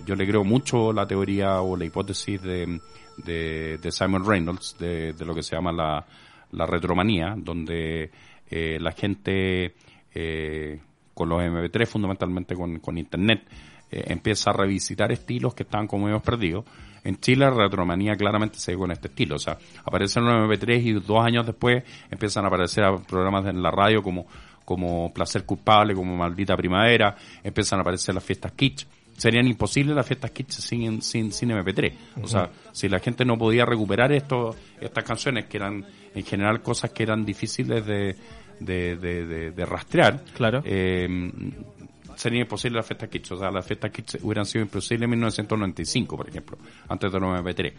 yo 0.05 0.15
le 0.15 0.27
creo 0.27 0.45
mucho 0.45 0.93
la 0.93 1.07
teoría 1.07 1.61
o 1.63 1.77
la 1.77 1.85
hipótesis 1.85 2.43
de, 2.43 2.81
de, 3.19 3.79
de 3.79 3.93
Simon 3.93 4.27
Reynolds, 4.27 4.77
de, 4.79 5.13
de 5.15 5.25
lo 5.25 5.35
que 5.35 5.43
se 5.43 5.57
llama 5.57 5.73
la, 5.73 6.05
la 6.53 6.67
retromanía, 6.67 7.35
donde 7.37 8.11
eh, 8.51 8.79
la 8.81 8.93
gente 8.93 9.75
eh, 10.15 10.81
con 11.15 11.29
los 11.29 11.41
MP3, 11.41 11.87
fundamentalmente 11.87 12.55
con, 12.55 12.81
con 12.81 12.99
Internet, 12.99 13.43
eh, 13.95 14.05
empieza 14.09 14.51
a 14.51 14.53
revisitar 14.53 15.13
estilos 15.13 15.55
que 15.55 15.63
estaban 15.63 15.87
como 15.87 16.09
hemos 16.09 16.23
perdido. 16.23 16.65
En 17.05 17.19
Chile 17.21 17.45
la 17.45 17.51
retromanía 17.55 18.17
claramente 18.17 18.59
se 18.59 18.73
ve 18.73 18.79
con 18.79 18.91
este 18.91 19.09
estilo, 19.09 19.37
o 19.37 19.39
sea, 19.39 19.59
aparecen 19.85 20.25
los 20.25 20.35
MP3 20.49 20.83
y 20.83 20.93
dos 20.95 21.23
años 21.25 21.45
después 21.47 21.85
empiezan 22.11 22.45
a 22.45 22.49
aparecer 22.49 22.85
programas 23.07 23.45
en 23.47 23.63
la 23.63 23.71
radio 23.71 24.03
como, 24.03 24.27
como 24.65 25.13
Placer 25.13 25.45
Culpable, 25.45 25.95
como 25.95 26.17
Maldita 26.17 26.57
Primavera, 26.57 27.15
empiezan 27.43 27.79
a 27.79 27.83
aparecer 27.83 28.15
las 28.15 28.25
fiestas 28.25 28.53
kitsch. 28.53 28.87
Serían 29.19 29.47
imposibles 29.47 29.95
las 29.95 30.07
fiestas 30.07 30.31
kitsch 30.33 30.51
sin, 30.53 31.01
sin, 31.03 31.31
sin 31.31 31.51
MP3. 31.51 31.93
O 32.23 32.27
sea, 32.27 32.51
si 32.73 32.89
la 32.89 32.99
gente 33.01 33.25
no 33.27 33.37
podía 33.39 33.65
recuperar 33.67 34.11
esto, 34.11 34.57
estas 34.81 35.05
canciones 35.05 35.45
que 35.45 35.59
eran 35.59 35.85
en 36.15 36.25
general 36.25 36.63
cosas 36.63 36.91
que 36.91 37.03
eran 37.05 37.25
difíciles 37.25 37.85
de, 37.87 38.17
de, 38.61 38.97
de, 38.97 39.27
de- 39.27 39.51
de 39.53 39.65
rastrear, 39.67 40.21
Claro. 40.35 40.63
eh, 40.65 41.07
sería 42.17 42.41
imposible 42.41 42.77
las 42.77 42.87
fiestas 42.87 43.09
kitsch. 43.09 43.33
O 43.33 43.37
sea, 43.37 43.51
las 43.51 43.67
fiestas 43.67 43.91
kitsch 43.91 44.17
hubieran 44.23 44.47
sido 44.47 44.63
imposibles 44.63 45.05
en 45.05 45.11
1995, 45.11 46.17
por 46.17 46.29
ejemplo, 46.29 46.59
antes 46.89 47.13
de 47.13 47.21
los 47.21 47.41
MP3. 47.41 47.73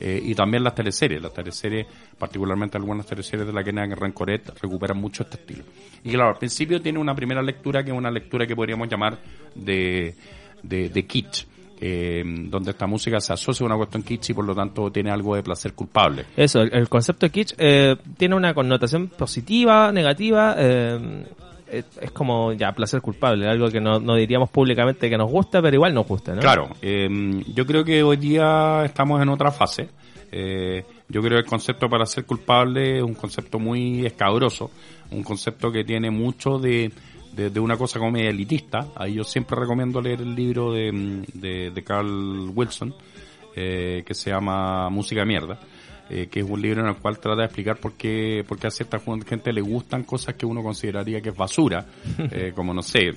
Eh, 0.00 0.22
y 0.24 0.34
también 0.34 0.62
las 0.62 0.74
teleseries. 0.74 1.20
Las 1.20 1.32
teleseries, 1.32 1.86
particularmente 2.18 2.76
algunas 2.76 3.06
teleseries 3.06 3.46
de 3.46 3.52
la 3.52 3.64
que 3.64 3.72
Rancoret, 3.72 4.58
recuperan 4.60 4.98
mucho 4.98 5.24
este 5.24 5.36
estilo. 5.36 5.64
Y 6.04 6.10
claro, 6.10 6.30
al 6.30 6.38
principio 6.38 6.80
tiene 6.80 6.98
una 6.98 7.14
primera 7.14 7.42
lectura 7.42 7.82
que 7.82 7.90
es 7.90 7.96
una 7.96 8.10
lectura 8.10 8.46
que 8.46 8.54
podríamos 8.54 8.88
llamar 8.88 9.18
de, 9.54 10.14
de, 10.62 10.88
de 10.88 11.06
kitsch 11.06 11.46
eh, 11.80 12.24
donde 12.26 12.72
esta 12.72 12.86
música 12.86 13.20
se 13.20 13.32
asocia 13.32 13.64
a 13.64 13.66
una 13.66 13.76
cuestión 13.76 14.02
kitsch 14.02 14.30
y 14.30 14.34
por 14.34 14.44
lo 14.44 14.54
tanto 14.54 14.90
tiene 14.90 15.10
algo 15.10 15.36
de 15.36 15.42
placer 15.42 15.74
culpable. 15.74 16.24
Eso, 16.36 16.60
el, 16.60 16.88
concepto 16.88 17.26
de 17.26 17.30
kitsch 17.30 17.54
eh, 17.56 17.96
tiene 18.16 18.34
una 18.34 18.52
connotación 18.52 19.08
positiva, 19.08 19.92
negativa, 19.92 20.56
eh, 20.58 21.24
es, 21.70 22.10
como 22.12 22.52
ya 22.52 22.72
placer 22.72 23.00
culpable, 23.00 23.48
algo 23.48 23.70
que 23.70 23.80
no, 23.80 24.14
diríamos 24.14 24.50
públicamente 24.50 25.08
que 25.10 25.18
nos 25.18 25.30
gusta, 25.30 25.60
pero 25.62 25.74
igual 25.74 25.94
nos 25.94 26.06
gusta, 26.06 26.34
¿no? 26.34 26.40
Claro, 26.40 26.68
em, 26.82 27.42
yo 27.54 27.66
creo 27.66 27.84
que 27.84 28.02
hoy 28.02 28.16
día 28.16 28.82
estamos 28.84 29.20
en 29.20 29.28
otra 29.28 29.50
fase. 29.50 29.88
Eh, 30.30 30.84
yo 31.08 31.22
creo 31.22 31.38
que 31.38 31.44
el 31.44 31.46
concepto 31.46 31.88
para 31.88 32.04
ser 32.04 32.24
culpable 32.24 32.98
es 32.98 33.02
un 33.02 33.14
concepto 33.14 33.58
muy 33.58 34.04
escabroso, 34.04 34.70
un 35.10 35.22
concepto 35.22 35.72
que 35.72 35.84
tiene 35.84 36.10
mucho 36.10 36.58
de, 36.58 36.92
de, 37.32 37.60
una 37.60 37.76
cosa 37.76 37.98
como 37.98 38.16
elitista. 38.16 38.88
Ahí 38.94 39.14
yo 39.14 39.24
siempre 39.24 39.58
recomiendo 39.58 40.00
leer 40.00 40.20
el 40.20 40.34
libro 40.34 40.72
de, 40.72 41.24
de, 41.32 41.84
Carl 41.84 42.50
Wilson, 42.54 42.94
eh, 43.56 44.02
que 44.06 44.14
se 44.14 44.30
llama 44.30 44.90
Música 44.90 45.24
Mierda. 45.24 45.58
Eh, 46.10 46.28
que 46.30 46.40
es 46.40 46.48
un 46.48 46.62
libro 46.62 46.80
en 46.80 46.88
el 46.88 46.96
cual 46.96 47.18
trata 47.18 47.40
de 47.40 47.44
explicar 47.44 47.76
por 47.76 47.92
qué, 47.92 48.42
por 48.48 48.58
qué 48.58 48.66
a 48.66 48.70
cierta 48.70 48.98
gente 49.26 49.52
le 49.52 49.60
gustan 49.60 50.04
cosas 50.04 50.36
que 50.36 50.46
uno 50.46 50.62
consideraría 50.62 51.20
que 51.20 51.28
es 51.28 51.36
basura, 51.36 51.84
eh, 52.30 52.52
como 52.54 52.72
no 52.72 52.82
sé, 52.82 53.12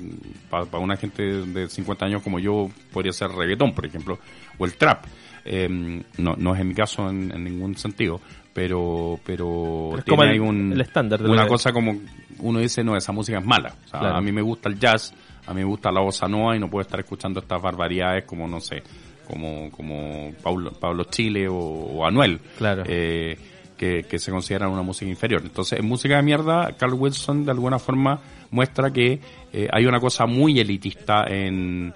para 0.50 0.78
una 0.78 0.98
gente 0.98 1.24
de 1.24 1.70
50 1.70 2.06
años 2.06 2.22
como 2.22 2.38
yo 2.38 2.70
podría 2.92 3.14
ser 3.14 3.30
reggaetón, 3.30 3.74
por 3.74 3.86
ejemplo, 3.86 4.20
o 4.58 4.66
el 4.66 4.76
trap. 4.76 5.06
Em, 5.46 6.04
no, 6.18 6.36
no 6.36 6.54
es 6.54 6.62
en 6.62 6.68
mi 6.68 6.74
caso 6.76 7.10
en, 7.10 7.30
ningún 7.44 7.76
sentido, 7.76 8.20
pero 8.54 9.18
pero, 9.26 9.92
tiene 10.06 10.40
un, 10.40 10.74
el 10.74 10.82
estándar 10.82 11.24
una 11.24 11.48
cosa 11.48 11.72
como 11.72 12.00
uno 12.40 12.60
dice 12.60 12.84
no 12.84 12.96
esa 12.96 13.12
música 13.12 13.40
es 13.40 13.46
mala. 13.46 13.74
O 13.86 13.88
sea, 13.88 14.18
a 14.18 14.22
mí 14.22 14.32
me 14.32 14.42
gusta 14.42 14.70
el 14.70 14.78
jazz 14.78 15.14
a 15.48 15.54
mí 15.54 15.62
me 15.62 15.66
gusta 15.66 15.92
la 15.92 16.02
bossa 16.02 16.28
nova 16.28 16.56
y 16.56 16.60
no 16.60 16.70
puedo 16.70 16.82
estar 16.82 17.00
escuchando 17.00 17.40
estas 17.40 17.62
barbaridades 17.62 18.26
como 18.26 18.48
no 18.48 18.60
sé 18.60 18.84
como 19.32 19.72
como 19.72 20.32
Pablo, 20.44 20.72
Pablo 20.74 21.06
Chile 21.06 21.48
o, 21.50 22.06
Anuel 22.06 22.40
claro 22.58 22.84
eh, 22.86 23.38
que, 23.78 24.04
que, 24.04 24.20
se 24.20 24.30
consideran 24.32 24.70
una 24.70 24.84
música 24.84 25.10
inferior 25.10 25.42
entonces 25.44 25.80
en 25.80 25.86
música 25.86 26.18
de 26.18 26.22
mierda 26.24 26.76
Carl 26.78 26.94
Wilson 26.94 27.46
de 27.46 27.52
alguna 27.52 27.80
forma 27.80 28.20
muestra 28.52 28.92
que 28.92 29.20
eh, 29.54 29.68
hay 29.72 29.86
una 29.86 30.00
cosa 30.00 30.26
muy 30.26 30.60
elitista 30.60 31.26
en 31.28 31.94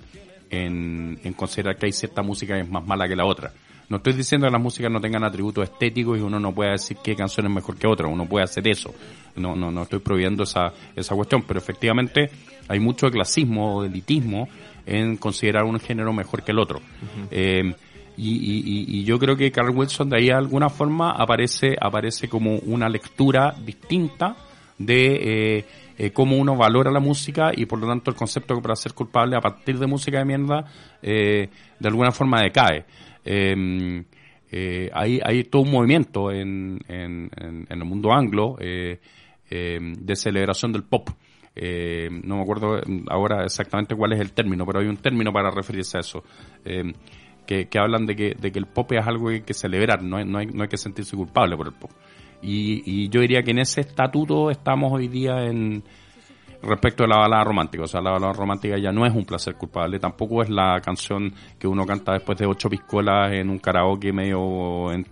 en, 0.50 1.34
considerar 1.36 1.78
que 1.78 1.88
hay 1.88 1.92
cierta 1.92 2.22
música 2.22 2.56
que 2.56 2.62
es 2.62 2.70
más 2.70 2.86
mala 2.86 3.08
que 3.08 3.16
la 3.16 3.26
otra. 3.26 3.52
No 3.88 3.98
estoy 3.98 4.14
diciendo 4.14 4.48
que 4.48 4.52
las 4.52 4.62
músicas 4.62 4.92
no 4.92 5.00
tengan 5.00 5.24
atributos 5.24 5.66
estéticos 5.66 6.18
y 6.18 6.22
uno 6.22 6.40
no 6.40 6.54
pueda 6.54 6.72
decir 6.72 6.98
qué 7.04 7.16
canción 7.16 7.46
es 7.46 7.52
mejor 7.52 7.78
que 7.78 7.88
otra, 7.88 8.08
uno 8.08 8.26
puede 8.26 8.44
hacer 8.44 8.68
eso. 8.68 8.94
No, 9.36 9.56
no, 9.56 9.70
no 9.70 9.84
estoy 9.84 10.00
prohibiendo 10.00 10.44
esa, 10.44 10.74
esa 10.96 11.16
cuestión, 11.16 11.44
pero 11.44 11.60
efectivamente 11.60 12.32
hay 12.68 12.80
mucho 12.80 13.10
clasismo 13.12 13.78
o 13.78 13.84
elitismo 13.84 14.48
en 14.86 15.18
considerar 15.18 15.64
un 15.64 15.80
género 15.80 16.14
mejor 16.14 16.44
que 16.44 16.52
el 16.52 16.60
otro. 16.60 16.82
Eh, 17.32 17.74
y, 18.18 19.00
y, 19.00 19.04
yo 19.04 19.20
creo 19.20 19.36
que 19.36 19.52
Carl 19.52 19.76
Wilson 19.76 20.10
de 20.10 20.18
ahí 20.18 20.26
de 20.28 20.34
alguna 20.34 20.70
forma 20.70 21.12
aparece, 21.12 21.76
aparece 21.80 22.30
como 22.30 22.56
una 22.60 22.88
lectura 22.88 23.54
distinta 23.62 24.38
de 24.78 25.58
eh, 25.58 25.66
eh, 25.98 26.12
cómo 26.12 26.38
uno 26.38 26.56
valora 26.56 26.92
la 26.92 27.00
música 27.00 27.52
y 27.56 27.66
por 27.66 27.80
lo 27.80 27.88
tanto 27.88 28.12
el 28.12 28.18
concepto 28.18 28.56
que 28.56 28.62
para 28.62 28.76
ser 28.76 28.94
culpable 28.94 29.36
a 29.38 29.42
partir 29.42 29.80
de 29.80 29.88
música 29.88 30.20
de 30.20 30.26
mierda 30.26 30.66
eh, 31.02 31.50
de 31.80 31.88
alguna 31.88 32.12
forma 32.12 32.42
decae. 32.42 32.86
Em, 33.24 34.04
hay, 34.94 35.20
hay 35.22 35.44
todo 35.46 35.64
un 35.64 35.72
movimiento 35.72 36.32
en, 36.32 36.80
en, 36.88 37.30
en, 37.36 37.66
el 37.70 37.84
mundo 37.84 38.14
anglo 38.14 38.56
em, 38.60 39.94
de 39.94 40.16
celebración 40.16 40.72
del 40.72 40.84
pop. 40.84 41.10
Em, 41.56 42.22
no 42.26 42.36
me 42.38 42.42
acuerdo 42.42 42.82
ahora 43.10 43.44
exactamente 43.46 43.96
cuál 43.96 44.14
es 44.14 44.20
el 44.20 44.34
término, 44.34 44.66
pero 44.66 44.80
hay 44.80 44.88
un 44.88 44.98
término 44.98 45.32
para 45.32 45.50
referirse 45.52 45.98
a 45.98 46.02
eso. 46.02 46.24
Que, 47.46 47.68
que, 47.68 47.80
hablan 47.80 48.06
de 48.08 48.16
que, 48.16 48.34
de 48.34 48.52
que 48.52 48.60
el 48.60 48.66
pop 48.66 48.92
es 48.94 49.06
algo 49.06 49.28
que 49.28 49.36
hay 49.36 49.42
que 49.42 49.54
celebrar, 49.54 50.02
no 50.02 50.18
hay, 50.18 50.26
no 50.26 50.40
hay, 50.40 50.48
no 50.48 50.64
hay 50.64 50.70
que 50.70 50.78
sentirse 50.78 51.16
culpable 51.16 51.56
por 51.56 51.68
el 51.68 51.74
pop. 51.74 51.92
Y, 52.42 52.82
y 52.86 53.10
yo 53.10 53.22
diría 53.22 53.44
que 53.44 53.52
en 53.52 53.60
ese 53.60 53.82
estatuto 53.82 54.50
estamos 54.50 54.92
hoy 54.92 55.08
día 55.08 55.46
en 55.46 55.84
respecto 56.66 57.04
de 57.04 57.10
la 57.10 57.18
balada 57.18 57.44
romántica. 57.44 57.84
O 57.84 57.88
sea, 57.88 58.02
la 58.02 58.12
balada 58.12 58.34
romántica 58.34 58.78
ya 58.78 58.92
no 58.92 59.06
es 59.06 59.14
un 59.14 59.26
placer 59.26 59.56
culpable, 59.56 60.00
tampoco 60.00 60.42
es 60.42 60.50
la 60.50 60.80
canción 60.82 61.34
que 61.60 61.68
uno 61.68 61.86
canta 61.86 62.14
después 62.14 62.38
de 62.38 62.46
ocho 62.46 62.70
piscolas 62.70 63.32
en 63.34 63.50
un 63.50 63.60
karaoke 63.60 64.12
medio 64.12 64.92
en, 64.92 65.06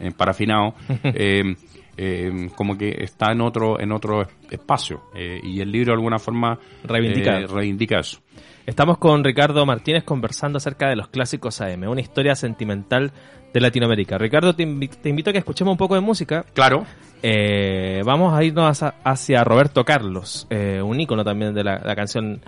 en, 0.00 0.12
parafinado. 0.12 0.74
eh, 1.04 1.54
eh, 1.98 2.48
como 2.54 2.78
que 2.78 3.02
está 3.02 3.32
en 3.32 3.40
otro 3.40 3.80
en 3.80 3.92
otro 3.92 4.26
espacio 4.50 5.02
eh, 5.14 5.40
y 5.42 5.60
el 5.60 5.70
libro 5.70 5.92
de 5.92 5.96
alguna 5.96 6.18
forma 6.18 6.58
reivindica, 6.84 7.38
eh, 7.38 7.46
reivindica 7.46 7.98
eso. 7.98 8.20
Estamos 8.64 8.98
con 8.98 9.24
Ricardo 9.24 9.64
Martínez 9.64 10.04
conversando 10.04 10.58
acerca 10.58 10.88
de 10.88 10.96
los 10.96 11.08
clásicos 11.08 11.60
AM, 11.60 11.88
una 11.88 12.02
historia 12.02 12.34
sentimental 12.34 13.12
de 13.52 13.60
Latinoamérica. 13.60 14.18
Ricardo, 14.18 14.54
te, 14.54 14.62
invito 14.62 15.30
a 15.30 15.32
que 15.32 15.38
escuchemos 15.38 15.72
un 15.72 15.78
poco 15.78 15.94
de 15.94 16.00
música. 16.00 16.44
Claro. 16.52 16.84
Eh, 17.22 18.02
vamos 18.04 18.34
a 18.34 18.44
irnos 18.44 18.84
hacia, 19.04 19.42
Roberto 19.42 19.84
Carlos, 19.84 20.46
eh, 20.50 20.80
un 20.82 21.00
ícono 21.00 21.24
también 21.24 21.54
de 21.54 21.64
la, 21.64 21.96
canción 21.96 22.40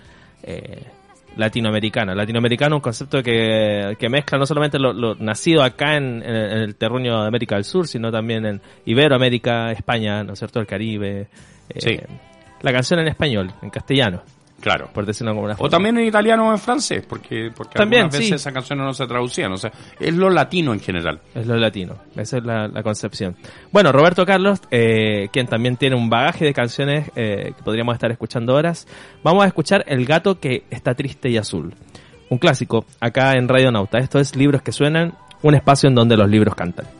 eh, 0.42 0.84
latinoamericana. 1.36 2.14
Latinoamericano, 2.14 2.76
un 2.76 2.82
concepto 2.82 3.22
que, 3.22 3.96
mezcla 4.10 4.38
no 4.38 4.46
solamente 4.46 4.78
lo, 4.78 5.14
nacido 5.14 5.62
acá 5.62 5.96
en, 5.96 6.22
el 6.22 6.76
terruño 6.76 7.22
de 7.22 7.28
América 7.28 7.56
del 7.56 7.64
Sur, 7.64 7.86
sino 7.86 8.10
también 8.10 8.46
en 8.46 8.60
Iberoamérica, 8.84 9.72
España, 9.72 10.22
¿no 10.24 10.32
es 10.32 10.38
cierto?, 10.38 10.60
el 10.60 10.66
Caribe. 10.66 11.28
sí. 11.76 11.98
La 12.62 12.72
canción 12.72 13.00
en 13.00 13.08
español, 13.08 13.50
en 13.62 13.70
castellano. 13.70 14.22
Claro. 14.60 14.90
Por 14.92 15.06
decirlo 15.06 15.32
como 15.32 15.46
una 15.46 15.56
O 15.58 15.68
también 15.68 15.96
en 15.98 16.06
italiano 16.06 16.48
o 16.48 16.52
en 16.52 16.58
francés, 16.58 17.04
porque, 17.08 17.50
porque 17.54 17.78
también, 17.78 18.02
algunas 18.02 18.20
veces 18.20 18.40
esas 18.40 18.52
canciones 18.52 18.84
no 18.84 18.92
se 18.94 19.06
traducían. 19.06 19.52
O 19.52 19.56
sea, 19.56 19.72
es 19.98 20.14
lo 20.14 20.30
latino 20.30 20.72
en 20.72 20.80
general. 20.80 21.20
Es 21.34 21.46
lo 21.46 21.56
latino. 21.56 21.96
Esa 22.16 22.38
es 22.38 22.44
la, 22.44 22.82
concepción. 22.82 23.36
Bueno, 23.72 23.92
Roberto 23.92 24.24
Carlos, 24.26 24.60
eh, 24.70 25.28
quien 25.32 25.46
también 25.46 25.76
tiene 25.76 25.96
un 25.96 26.10
bagaje 26.10 26.44
de 26.44 26.52
canciones 26.52 27.10
eh, 27.16 27.52
que 27.56 27.62
podríamos 27.62 27.94
estar 27.94 28.10
escuchando 28.10 28.54
horas. 28.54 28.86
Vamos 29.22 29.44
a 29.44 29.46
escuchar 29.46 29.84
El 29.86 30.04
gato 30.06 30.38
que 30.40 30.64
está 30.70 30.94
triste 30.94 31.30
y 31.30 31.36
azul. 31.36 31.74
Un 32.28 32.38
clásico 32.38 32.84
acá 33.00 33.32
en 33.32 33.48
Radio 33.48 33.72
Nauta. 33.72 33.98
Esto 33.98 34.18
es 34.20 34.36
Libros 34.36 34.62
que 34.62 34.72
suenan, 34.72 35.14
un 35.42 35.54
espacio 35.54 35.88
en 35.88 35.94
donde 35.94 36.16
los 36.16 36.28
libros 36.28 36.54
cantan. 36.54 36.99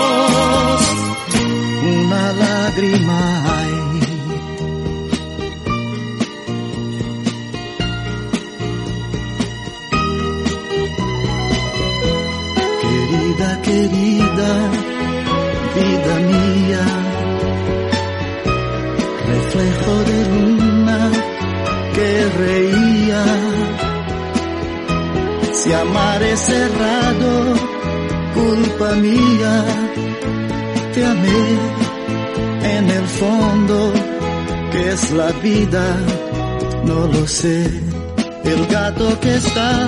culpa 28.81 28.95
mía, 28.95 29.65
te 30.93 31.05
amé 31.05 31.43
en 32.77 32.89
el 32.89 33.07
fondo, 33.07 33.93
que 34.71 34.91
es 34.91 35.11
la 35.11 35.31
vida, 35.43 35.85
no 36.85 37.07
lo 37.07 37.27
sé. 37.27 37.69
El 38.43 38.65
gato 38.67 39.19
que 39.19 39.35
está 39.35 39.87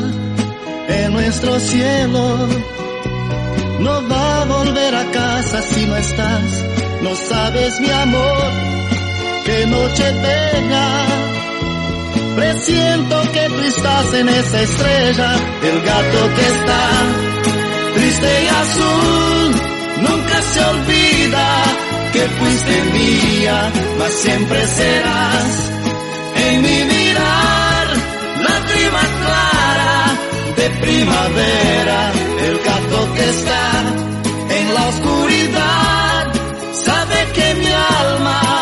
en 0.90 1.14
nuestro 1.14 1.60
cielo 1.60 2.38
no 3.80 4.08
va 4.10 4.42
a 4.42 4.46
volver 4.46 4.96
a 4.96 5.06
casa 5.12 5.62
si 5.62 5.86
no 5.86 5.96
estás. 5.96 6.66
No 7.02 7.16
sabes 7.16 7.80
mi 7.80 7.90
amor, 7.90 8.44
qué 9.46 9.66
noche 9.66 10.06
bella. 10.28 10.88
Presiento 12.36 13.22
que 13.34 13.50
tú 13.50 13.60
estás 13.60 14.14
en 14.14 14.30
esa 14.30 14.62
estrella, 14.62 15.32
el 15.64 15.82
gato 15.82 16.36
que 16.36 16.48
está 16.48 17.33
triste 17.96 18.30
y 18.44 18.48
azul. 18.48 19.52
Nunca 20.08 20.42
se 20.42 20.60
olvida 20.74 21.64
que 22.14 22.22
fuiste 22.38 22.76
mía, 22.94 23.72
mas 24.00 24.14
siempre 24.14 24.68
serás 24.68 25.72
en 26.36 26.62
mi 26.62 26.84
mirar, 26.94 27.88
lágrima 28.48 29.04
clara 29.22 29.96
de 30.58 30.70
primavera, 30.86 32.12
el 32.48 32.58
gato 32.60 33.14
que 33.16 33.30
está 33.30 33.66
en 34.58 34.74
la 34.74 34.88
oscuridad, 34.88 36.34
sabe 36.74 37.18
que 37.34 37.56
mi 37.56 37.68
alma 37.68 38.54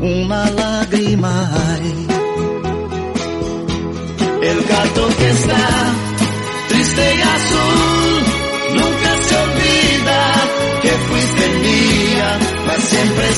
una 0.00 0.50
lágrima 0.50 1.50
hay. 1.54 2.06
El 4.42 4.64
gato 4.64 5.07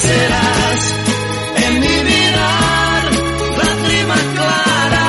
serás. 0.06 0.82
En 1.66 1.72
mi 1.80 1.96
mirar, 2.10 3.02
lágrima 3.60 4.18
clara 4.36 5.08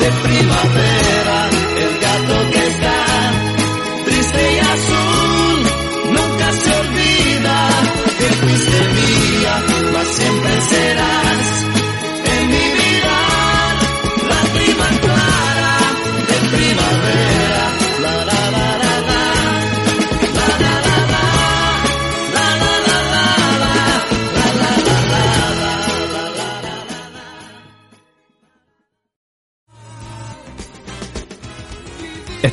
de 0.00 0.08
primavera, 0.24 0.93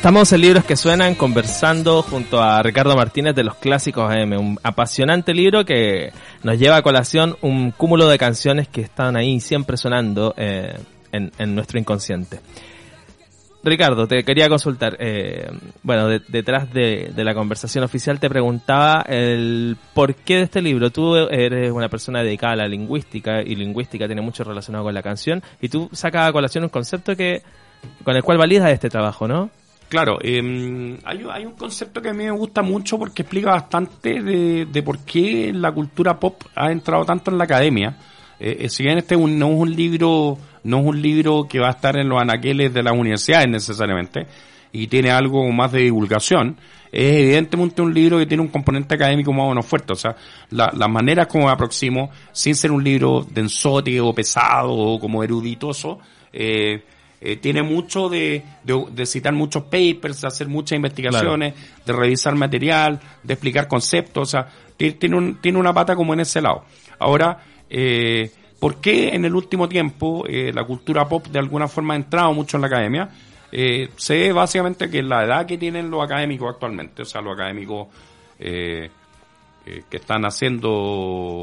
Estamos 0.02 0.32
en 0.32 0.40
Libros 0.40 0.64
que 0.64 0.74
Suenan 0.74 1.14
conversando 1.14 2.02
junto 2.02 2.42
a 2.42 2.60
Ricardo 2.60 2.96
Martínez 2.96 3.36
de 3.36 3.44
los 3.44 3.54
Clásicos 3.54 4.10
AM, 4.10 4.32
un 4.32 4.58
apasionante 4.64 5.32
libro 5.32 5.64
que 5.64 6.12
nos 6.42 6.58
lleva 6.58 6.74
a 6.78 6.82
colación 6.82 7.36
un 7.40 7.70
cúmulo 7.70 8.08
de 8.08 8.18
canciones 8.18 8.66
que 8.66 8.80
están 8.80 9.16
ahí 9.16 9.38
siempre 9.38 9.76
sonando 9.76 10.34
eh, 10.36 10.76
en, 11.12 11.30
en 11.38 11.54
nuestro 11.54 11.78
inconsciente. 11.78 12.40
Ricardo, 13.62 14.08
te 14.08 14.24
quería 14.24 14.48
consultar, 14.48 14.96
eh, 14.98 15.48
bueno, 15.84 16.08
de- 16.08 16.20
detrás 16.26 16.72
de, 16.72 17.12
la 17.14 17.32
conversación 17.32 17.84
oficial 17.84 18.18
te 18.18 18.28
preguntaba 18.28 19.02
el 19.02 19.76
porqué 19.94 20.38
de 20.38 20.42
este 20.42 20.62
libro. 20.62 20.90
Tú 20.90 21.14
eres 21.14 21.70
una 21.70 21.88
persona 21.88 22.24
dedicada 22.24 22.54
a 22.54 22.56
la 22.56 22.66
lingüística 22.66 23.40
y 23.40 23.54
lingüística 23.54 24.06
tiene 24.06 24.20
mucho 24.20 24.42
relacionado 24.42 24.82
con 24.82 24.94
la 24.94 25.02
canción 25.02 25.40
y 25.60 25.68
tú 25.68 25.88
sacas 25.92 26.28
a 26.28 26.32
colación 26.32 26.64
un 26.64 26.70
concepto 26.70 27.14
que 27.14 27.42
con 28.02 28.16
el 28.16 28.24
cual 28.24 28.38
validas 28.38 28.68
este 28.72 28.90
trabajo, 28.90 29.28
¿no? 29.28 29.50
Claro, 29.92 30.16
hay, 30.22 31.20
hay 31.30 31.44
un 31.44 31.52
concepto 31.52 32.00
que 32.00 32.08
a 32.08 32.14
mí 32.14 32.24
me 32.24 32.30
gusta 32.30 32.62
mucho 32.62 32.98
porque 32.98 33.20
explica 33.20 33.50
bastante 33.50 34.22
de, 34.22 34.64
de 34.64 34.82
por 34.82 35.00
qué 35.00 35.52
la 35.52 35.70
cultura 35.70 36.18
pop 36.18 36.44
ha 36.54 36.72
entrado 36.72 37.04
tanto 37.04 37.30
en 37.30 37.36
la 37.36 37.44
academia. 37.44 37.98
Eh, 38.40 38.56
eh, 38.60 38.68
si 38.70 38.84
bien 38.84 38.96
este 38.96 39.14
un- 39.16 39.38
no 39.38 39.48
es 39.50 39.58
un 39.58 39.70
libro, 39.76 40.38
no 40.64 40.78
es 40.78 40.86
un 40.86 41.02
libro 41.02 41.46
que 41.46 41.58
va 41.58 41.66
a 41.68 41.72
estar 41.72 41.94
en 41.98 42.08
los 42.08 42.18
anaqueles 42.22 42.72
de 42.72 42.82
las 42.82 42.94
universidades 42.94 43.50
necesariamente, 43.50 44.26
y 44.72 44.86
tiene 44.86 45.10
algo 45.10 45.46
más 45.52 45.70
de 45.72 45.80
divulgación, 45.80 46.56
es 46.90 47.14
evidentemente 47.24 47.82
un 47.82 47.92
libro 47.92 48.16
que 48.18 48.24
tiene 48.24 48.42
un 48.42 48.48
componente 48.48 48.94
académico 48.94 49.30
más 49.34 49.44
o 49.44 49.48
menos 49.50 49.66
fuerte. 49.66 49.92
O 49.92 49.96
sea, 49.96 50.16
la, 50.48 50.72
las 50.74 50.88
maneras 50.88 51.26
como 51.26 51.48
me 51.48 51.52
aproximo, 51.52 52.08
sin 52.32 52.54
ser 52.54 52.72
un 52.72 52.82
libro 52.82 53.26
densote 53.30 54.00
o 54.00 54.14
pesado 54.14 54.72
o 54.72 54.98
como 54.98 55.22
eruditoso, 55.22 55.98
eh, 56.32 56.82
eh, 57.24 57.36
tiene 57.36 57.62
mucho 57.62 58.08
de, 58.08 58.42
de, 58.64 58.84
de 58.90 59.06
citar 59.06 59.32
muchos 59.32 59.62
papers, 59.64 60.20
de 60.20 60.26
hacer 60.28 60.48
muchas 60.48 60.76
investigaciones, 60.76 61.54
de 61.86 61.92
revisar 61.92 62.34
material, 62.34 63.00
de 63.22 63.34
explicar 63.34 63.68
conceptos, 63.68 64.22
o 64.28 64.30
sea, 64.30 64.48
ti- 64.76 64.92
tiene, 64.92 65.16
un, 65.16 65.36
tiene 65.40 65.58
una 65.58 65.72
pata 65.72 65.94
como 65.94 66.12
en 66.14 66.20
ese 66.20 66.40
lado. 66.40 66.64
Ahora, 66.98 67.38
eh, 67.70 68.30
¿por 68.58 68.80
qué 68.80 69.10
en 69.14 69.24
el 69.24 69.34
último 69.34 69.68
tiempo 69.68 70.24
eh, 70.28 70.52
la 70.52 70.64
cultura 70.64 71.08
pop 71.08 71.26
de 71.28 71.38
alguna 71.38 71.68
forma 71.68 71.94
ha 71.94 71.96
entrado 71.96 72.32
mucho 72.34 72.56
en 72.56 72.60
la 72.62 72.66
academia? 72.66 73.08
Eh, 73.50 73.88
ve 74.08 74.32
básicamente 74.32 74.88
que 74.90 75.02
la 75.02 75.24
edad 75.24 75.46
que 75.46 75.58
tienen 75.58 75.90
los 75.90 76.02
académicos 76.02 76.50
actualmente, 76.54 77.02
o 77.02 77.04
sea, 77.04 77.20
los 77.20 77.34
académicos 77.34 77.88
eh, 78.38 78.88
eh, 79.66 79.82
que 79.90 79.96
están 79.98 80.24
haciendo 80.24 80.70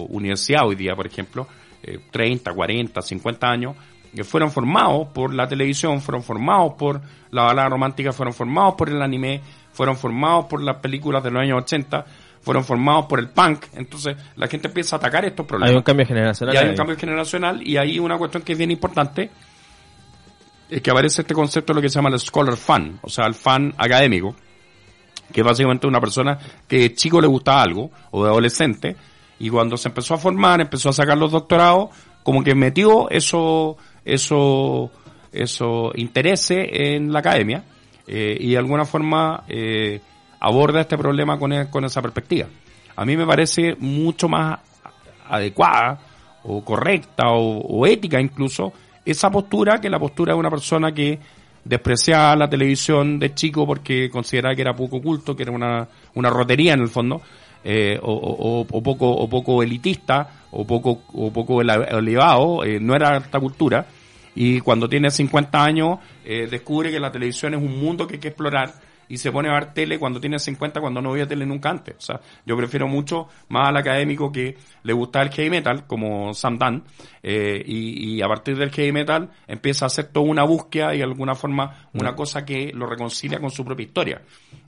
universidad 0.09 0.65
hoy 0.67 0.75
día, 0.75 0.95
por 0.95 1.07
ejemplo, 1.07 1.47
eh, 1.83 1.99
30, 2.11 2.51
40, 2.53 3.01
50 3.01 3.47
años, 3.47 3.75
que 4.15 4.23
fueron 4.23 4.51
formados 4.51 5.07
por 5.09 5.33
la 5.33 5.47
televisión, 5.47 6.01
fueron 6.01 6.23
formados 6.23 6.73
por 6.73 7.01
la 7.31 7.43
balada 7.43 7.69
romántica, 7.69 8.11
fueron 8.11 8.33
formados 8.33 8.75
por 8.75 8.89
el 8.89 9.01
anime, 9.01 9.41
fueron 9.71 9.95
formados 9.95 10.45
por 10.45 10.61
las 10.61 10.77
películas 10.77 11.23
de 11.23 11.31
los 11.31 11.41
años 11.41 11.63
80, 11.63 12.05
fueron 12.41 12.63
formados 12.63 13.05
por 13.05 13.19
el 13.19 13.29
punk. 13.29 13.65
Entonces 13.73 14.17
la 14.35 14.47
gente 14.47 14.67
empieza 14.67 14.95
a 14.95 14.99
atacar 14.99 15.25
estos 15.25 15.45
problemas. 15.45 15.71
Hay 15.71 15.77
un 15.77 15.83
cambio 15.83 16.05
generacional. 16.05 16.55
Y 16.55 16.57
hay 16.57 16.63
ahí. 16.63 16.69
un 16.71 16.77
cambio 16.77 16.97
generacional 16.97 17.67
y 17.67 17.77
hay 17.77 17.99
una 17.99 18.17
cuestión 18.17 18.43
que 18.43 18.53
es 18.53 18.57
bien 18.57 18.71
importante, 18.71 19.29
es 20.69 20.81
que 20.81 20.91
aparece 20.91 21.21
este 21.21 21.33
concepto 21.33 21.73
de 21.73 21.77
lo 21.77 21.81
que 21.81 21.89
se 21.89 21.95
llama 21.95 22.09
el 22.09 22.19
scholar 22.19 22.55
fan, 22.55 22.99
o 23.01 23.09
sea, 23.09 23.25
el 23.25 23.33
fan 23.33 23.73
académico, 23.77 24.35
que 25.31 25.41
es 25.41 25.45
básicamente 25.45 25.87
una 25.87 25.99
persona 25.99 26.37
que 26.67 26.79
de 26.79 26.93
chico 26.93 27.19
le 27.19 27.27
gusta 27.27 27.61
algo, 27.61 27.89
o 28.11 28.23
de 28.23 28.29
adolescente, 28.29 28.95
y 29.39 29.49
cuando 29.49 29.77
se 29.77 29.87
empezó 29.87 30.13
a 30.13 30.17
formar, 30.17 30.61
empezó 30.61 30.89
a 30.89 30.93
sacar 30.93 31.17
los 31.17 31.31
doctorados, 31.31 31.89
como 32.23 32.43
que 32.43 32.53
metió 32.53 33.09
eso, 33.09 33.77
eso, 34.05 34.91
eso 35.31 35.91
intereses 35.95 36.67
en 36.71 37.11
la 37.11 37.19
academia, 37.19 37.63
eh, 38.07 38.37
y 38.39 38.51
de 38.51 38.57
alguna 38.57 38.85
forma 38.85 39.43
eh, 39.47 40.01
aborda 40.39 40.81
este 40.81 40.97
problema 40.97 41.37
con, 41.37 41.53
e- 41.53 41.69
con 41.69 41.85
esa 41.85 42.01
perspectiva. 42.01 42.47
A 42.95 43.05
mí 43.05 43.15
me 43.15 43.25
parece 43.25 43.75
mucho 43.79 44.27
más 44.27 44.59
adecuada 45.27 45.99
o 46.43 46.63
correcta 46.63 47.29
o, 47.29 47.59
o 47.59 47.85
ética 47.85 48.19
incluso 48.19 48.73
esa 49.05 49.29
postura 49.29 49.79
que 49.79 49.89
la 49.89 49.99
postura 49.99 50.33
de 50.33 50.39
una 50.39 50.49
persona 50.49 50.91
que 50.91 51.19
despreciaba 51.63 52.35
la 52.35 52.49
televisión 52.49 53.19
de 53.19 53.33
chico 53.33 53.65
porque 53.65 54.09
consideraba 54.09 54.55
que 54.55 54.61
era 54.61 54.73
poco 54.75 55.01
culto, 55.01 55.35
que 55.35 55.43
era 55.43 55.51
una, 55.51 55.87
una 56.15 56.29
rotería 56.29 56.73
en 56.73 56.81
el 56.81 56.89
fondo, 56.89 57.21
eh, 57.63 57.99
o, 58.01 58.11
o- 58.13 58.61
o- 58.69 58.83
poco, 58.83 59.09
o 59.09 59.29
poco 59.29 59.61
elitista, 59.63 60.45
o 60.51 60.65
poco, 60.65 61.01
o 61.13 61.31
poco 61.31 61.61
elevado, 61.61 62.63
eh, 62.63 62.79
no 62.79 62.95
era 62.95 63.09
alta 63.15 63.39
cultura, 63.39 63.85
y 64.35 64.59
cuando 64.61 64.87
tiene 64.87 65.11
50 65.11 65.63
años 65.63 65.99
eh, 66.23 66.47
descubre 66.49 66.91
que 66.91 66.99
la 66.99 67.11
televisión 67.11 67.53
es 67.55 67.61
un 67.61 67.79
mundo 67.79 68.07
que 68.07 68.15
hay 68.15 68.19
que 68.19 68.27
explorar 68.29 68.73
y 69.11 69.17
se 69.17 69.31
pone 69.31 69.49
a 69.49 69.53
ver 69.53 69.73
tele 69.73 69.97
cuando 69.97 70.21
tiene 70.21 70.37
50 70.37 70.79
cuando 70.79 71.01
no 71.01 71.11
veía 71.13 71.25
tele 71.27 71.43
nunca 71.43 71.71
antes. 71.71 71.95
O 71.97 72.01
sea, 72.01 72.21
yo 72.45 72.55
prefiero 72.55 72.87
mucho 72.87 73.27
más 73.49 73.69
al 73.69 73.77
académico 73.77 74.31
que 74.31 74.55
le 74.83 74.93
gusta 74.93 75.19
el 75.23 75.31
heavy 75.31 75.49
metal, 75.49 75.87
como 75.87 76.31
Sam 76.35 76.59
Dan, 76.59 76.83
eh, 77.23 77.61
y, 77.65 78.17
y, 78.17 78.21
a 78.21 78.27
partir 78.27 78.55
del 78.55 78.69
heavy 78.69 78.91
metal 78.91 79.31
empieza 79.47 79.85
a 79.85 79.87
hacer 79.87 80.05
toda 80.09 80.27
una 80.27 80.43
búsqueda 80.43 80.93
y 80.93 80.99
de 80.99 81.03
alguna 81.05 81.33
forma 81.33 81.89
una 81.93 82.15
cosa 82.15 82.45
que 82.45 82.71
lo 82.73 82.85
reconcilia 82.85 83.39
con 83.39 83.49
su 83.49 83.65
propia 83.65 83.85
historia. 83.87 84.21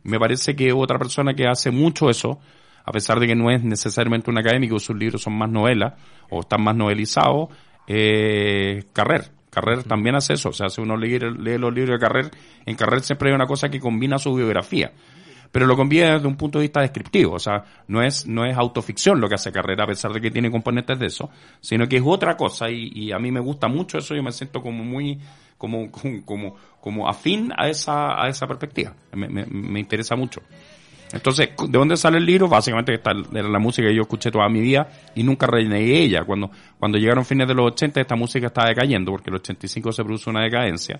Me 0.04 0.20
parece 0.20 0.56
que 0.56 0.74
otra 0.74 0.98
persona 0.98 1.36
que 1.36 1.46
hace 1.48 1.70
mucho 1.70 2.10
eso, 2.10 2.40
a 2.84 2.91
pesar 2.91 3.20
de 3.20 3.28
que 3.28 3.36
no 3.36 3.52
es 3.52 3.63
necesariamente 3.63 4.30
un 4.30 4.38
académico, 4.38 4.80
sus 4.80 4.96
libros 4.96 5.22
son 5.22 5.38
más 5.38 5.50
novelas 5.50 5.94
o 6.30 6.41
están 6.41 6.63
más 6.63 6.76
novelizados, 6.76 7.50
eh, 7.88 8.84
Carrer. 8.94 9.32
Carrer 9.50 9.84
también 9.84 10.15
hace 10.15 10.34
eso, 10.34 10.50
o 10.50 10.54
sea, 10.54 10.70
si 10.70 10.80
uno 10.80 10.96
lee, 10.96 11.20
lee 11.20 11.58
los 11.58 11.74
libros 11.74 12.00
de 12.00 12.08
Carrer, 12.08 12.32
en 12.65 12.76
Carrer 12.76 13.02
siempre 13.02 13.30
hay 13.30 13.36
una 13.36 13.48
cosa 13.48 13.70
que 13.70 13.80
combina 13.80 14.17
su 14.17 14.34
biografía 14.34 14.94
pero 15.52 15.65
lo 15.65 15.76
combina 15.76 16.13
desde 16.13 16.28
un 16.28 16.38
punto 16.38 16.60
de 16.60 16.63
vista 16.63 16.82
descriptivo, 16.82 17.36
o 17.36 17.39
sea, 17.39 17.65
no 17.88 18.02
es, 18.02 18.26
no 18.26 18.46
es 18.46 18.56
autoficción 18.58 19.20
lo 19.20 19.28
que 19.28 19.36
hace 19.36 19.52
Carrera, 19.52 19.84
a 19.84 19.88
pesar 19.88 20.13
de 20.13 20.22
que 20.22 20.32
tiene 20.32 20.50
componentes 20.50 20.98
de 20.98 21.08
eso, 21.08 21.30
sino 21.60 21.88
que 21.88 21.98
es 21.98 22.04
otra 22.06 22.38
cosa 22.38 22.70
y, 22.70 22.91
y 22.94 23.12
a 23.12 23.20
mí 23.20 23.32
me 23.32 23.41
gusta 23.41 23.67
mucho 23.67 23.98
eso, 23.98 24.15
yo 24.15 24.24
me 24.24 24.32
siento 24.32 24.62
como 24.62 24.84
muy, 24.84 25.20
como, 25.58 25.91
como, 25.91 26.26
como, 26.26 26.56
como 26.80 27.10
afín 27.10 27.52
a 27.58 27.67
esa, 27.67 28.22
a 28.22 28.30
esa 28.30 28.48
perspectiva, 28.48 28.96
me, 29.13 29.28
me, 29.28 29.46
me 29.46 29.80
interesa 29.80 30.15
mucho. 30.15 30.41
Entonces, 31.13 31.50
¿de 31.58 31.78
dónde 31.78 31.97
sale 31.97 32.17
el 32.17 32.26
libro? 32.26 32.47
Básicamente 32.47 32.93
esta 32.93 33.12
era 33.12 33.50
la 33.50 33.60
música 33.60 33.88
que 33.88 33.95
yo 33.95 34.04
escuché 34.04 34.32
toda 34.32 34.47
mi 34.47 34.62
vida 34.62 34.88
y 35.15 35.24
nunca 35.24 35.45
renegué 35.47 36.04
ella. 36.04 36.24
Cuando, 36.24 36.50
cuando 36.80 36.97
llegaron 36.97 37.26
fines 37.26 37.47
de 37.47 37.54
los 37.54 37.67
80 37.74 38.02
esta 38.02 38.15
música 38.15 38.47
estaba 38.47 38.69
decayendo 38.69 39.12
porque 39.12 39.30
en 39.30 39.36
el 39.36 39.41
85 39.41 39.91
se 39.91 40.04
produjo 40.04 40.30
una 40.30 40.43
decadencia. 40.43 41.00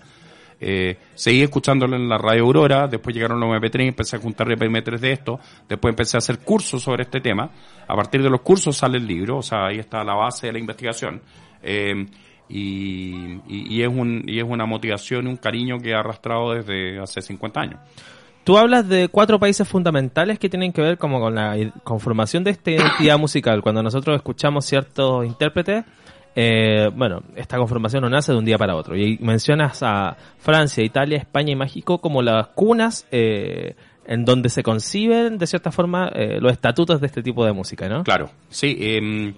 Eh, 0.64 0.96
seguí 1.14 1.42
escuchándolo 1.42 1.96
en 1.96 2.08
la 2.08 2.18
radio 2.18 2.44
Aurora, 2.44 2.86
después 2.86 3.12
llegaron 3.14 3.40
los 3.40 3.50
MP3 3.50 3.84
y 3.84 3.88
empecé 3.88 4.14
a 4.16 4.20
juntar 4.20 4.46
MP3 4.46 4.98
de 5.00 5.12
esto, 5.12 5.40
después 5.68 5.90
empecé 5.90 6.16
a 6.16 6.18
hacer 6.18 6.38
cursos 6.38 6.80
sobre 6.82 7.02
este 7.02 7.20
tema. 7.20 7.50
A 7.88 7.96
partir 7.96 8.22
de 8.22 8.30
los 8.30 8.42
cursos 8.42 8.76
sale 8.76 8.98
el 8.98 9.06
libro, 9.06 9.38
o 9.38 9.42
sea, 9.42 9.66
ahí 9.66 9.78
está 9.78 10.04
la 10.04 10.14
base 10.14 10.46
de 10.46 10.52
la 10.52 10.58
investigación. 10.60 11.20
Eh, 11.62 12.06
y, 12.48 13.40
y, 13.48 13.76
y, 13.76 13.82
es 13.82 13.88
un, 13.88 14.24
y 14.26 14.38
es 14.38 14.44
una 14.44 14.66
motivación 14.66 15.26
y 15.26 15.30
un 15.30 15.36
cariño 15.36 15.78
que 15.78 15.90
he 15.90 15.94
arrastrado 15.94 16.52
desde 16.52 17.00
hace 17.00 17.22
50 17.22 17.60
años. 17.60 17.80
Tú 18.44 18.58
hablas 18.58 18.88
de 18.88 19.08
cuatro 19.08 19.38
países 19.38 19.68
fundamentales 19.68 20.38
que 20.38 20.48
tienen 20.48 20.72
que 20.72 20.82
ver 20.82 20.98
como 20.98 21.20
con 21.20 21.34
la 21.34 21.56
conformación 21.84 22.42
de 22.42 22.50
esta 22.50 22.72
identidad 22.72 23.18
musical. 23.18 23.62
Cuando 23.62 23.82
nosotros 23.82 24.16
escuchamos 24.16 24.64
ciertos 24.64 25.24
intérpretes, 25.24 25.84
eh, 26.34 26.90
bueno, 26.94 27.22
esta 27.36 27.58
conformación 27.58 28.02
no 28.02 28.10
nace 28.10 28.32
de 28.32 28.38
un 28.38 28.44
día 28.44 28.58
para 28.58 28.74
otro. 28.74 28.96
Y 28.96 29.18
mencionas 29.20 29.82
a 29.82 30.16
Francia, 30.38 30.82
Italia, 30.82 31.18
España 31.18 31.52
y 31.52 31.56
México 31.56 31.98
como 31.98 32.20
las 32.20 32.48
cunas 32.48 33.06
eh, 33.12 33.76
en 34.06 34.24
donde 34.24 34.48
se 34.48 34.64
conciben, 34.64 35.38
de 35.38 35.46
cierta 35.46 35.70
forma, 35.70 36.08
eh, 36.08 36.38
los 36.40 36.52
estatutos 36.52 37.00
de 37.00 37.06
este 37.06 37.22
tipo 37.22 37.44
de 37.44 37.52
música, 37.52 37.88
¿no? 37.88 38.02
Claro, 38.02 38.30
sí. 38.48 38.76
Eh, 38.80 39.34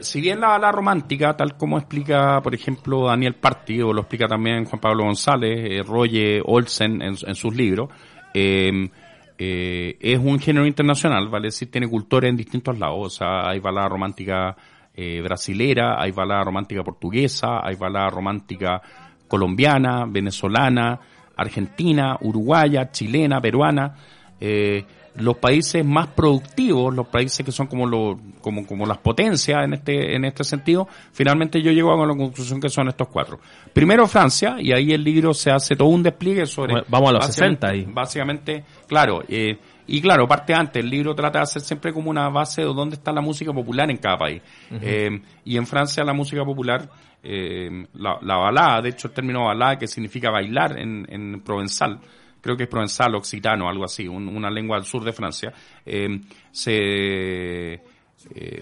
si 0.00 0.20
bien 0.20 0.40
la 0.40 0.48
balada 0.48 0.72
romántica, 0.72 1.36
tal 1.36 1.56
como 1.56 1.78
explica, 1.78 2.40
por 2.42 2.52
ejemplo, 2.56 3.06
Daniel 3.06 3.34
Parti, 3.34 3.80
o 3.80 3.92
lo 3.92 4.00
explica 4.00 4.26
también 4.26 4.64
Juan 4.64 4.80
Pablo 4.80 5.04
González, 5.04 5.86
Roger 5.86 6.42
Olsen 6.44 7.02
en, 7.02 7.14
en 7.24 7.34
sus 7.36 7.54
libros, 7.54 7.88
eh, 8.38 8.90
eh, 9.38 9.96
es 10.00 10.18
un 10.18 10.38
género 10.38 10.66
internacional, 10.66 11.28
¿vale? 11.28 11.48
decir, 11.48 11.70
tiene 11.70 11.88
cultura 11.88 12.28
en 12.28 12.36
distintos 12.36 12.78
lados. 12.78 12.98
O 12.98 13.10
sea, 13.10 13.48
hay 13.48 13.60
balada 13.60 13.88
romántica 13.88 14.56
eh, 14.94 15.20
brasilera, 15.22 16.00
hay 16.00 16.12
balada 16.12 16.44
romántica 16.44 16.82
portuguesa, 16.82 17.60
hay 17.62 17.76
balada 17.76 18.10
romántica 18.10 18.80
colombiana, 19.26 20.04
venezolana, 20.06 21.00
argentina, 21.36 22.18
uruguaya, 22.20 22.90
chilena, 22.90 23.40
peruana. 23.40 23.94
Eh, 24.38 24.84
los 25.18 25.36
países 25.38 25.84
más 25.84 26.08
productivos, 26.08 26.94
los 26.94 27.06
países 27.08 27.44
que 27.44 27.52
son 27.52 27.66
como, 27.66 27.86
lo, 27.86 28.18
como, 28.40 28.66
como 28.66 28.86
las 28.86 28.98
potencias 28.98 29.64
en 29.64 29.74
este, 29.74 30.14
en 30.14 30.24
este 30.24 30.44
sentido, 30.44 30.88
finalmente 31.12 31.62
yo 31.62 31.72
llego 31.72 31.92
a 31.92 32.06
la 32.06 32.14
conclusión 32.14 32.60
que 32.60 32.68
son 32.68 32.88
estos 32.88 33.08
cuatro. 33.08 33.40
Primero 33.72 34.06
Francia, 34.06 34.56
y 34.58 34.72
ahí 34.72 34.92
el 34.92 35.02
libro 35.02 35.32
se 35.34 35.50
hace 35.50 35.76
todo 35.76 35.88
un 35.88 36.02
despliegue 36.02 36.46
sobre... 36.46 36.72
Bueno, 36.72 36.86
vamos 36.88 37.10
a 37.10 37.12
los 37.14 37.26
60 37.26 37.68
ahí. 37.68 37.86
Básicamente, 37.88 38.64
claro, 38.86 39.22
eh, 39.28 39.58
y 39.86 40.00
claro, 40.00 40.26
parte 40.26 40.52
antes, 40.52 40.82
el 40.82 40.90
libro 40.90 41.14
trata 41.14 41.38
de 41.38 41.42
hacer 41.44 41.62
siempre 41.62 41.92
como 41.92 42.10
una 42.10 42.28
base 42.28 42.62
de 42.62 42.68
dónde 42.68 42.96
está 42.96 43.12
la 43.12 43.20
música 43.20 43.52
popular 43.52 43.90
en 43.90 43.98
cada 43.98 44.18
país. 44.18 44.42
Uh 44.70 44.74
-huh. 44.74 44.78
eh, 44.82 45.22
y 45.44 45.56
en 45.56 45.66
Francia 45.66 46.04
la 46.04 46.12
música 46.12 46.44
popular, 46.44 46.88
eh, 47.22 47.86
la, 47.94 48.18
la 48.22 48.36
balada, 48.36 48.82
de 48.82 48.90
hecho 48.90 49.08
el 49.08 49.14
término 49.14 49.44
balada 49.44 49.78
que 49.78 49.86
significa 49.86 50.30
bailar 50.30 50.78
en, 50.78 51.06
en 51.08 51.40
provenzal, 51.40 52.00
creo 52.46 52.56
que 52.56 52.62
es 52.62 52.68
provenzal, 52.68 53.16
occitano, 53.16 53.68
algo 53.68 53.84
así, 53.84 54.06
un, 54.06 54.28
una 54.28 54.48
lengua 54.48 54.76
del 54.76 54.86
sur 54.86 55.02
de 55.02 55.12
Francia, 55.12 55.52
eh, 55.84 56.06
se 56.52 56.72
eh, 57.74 57.80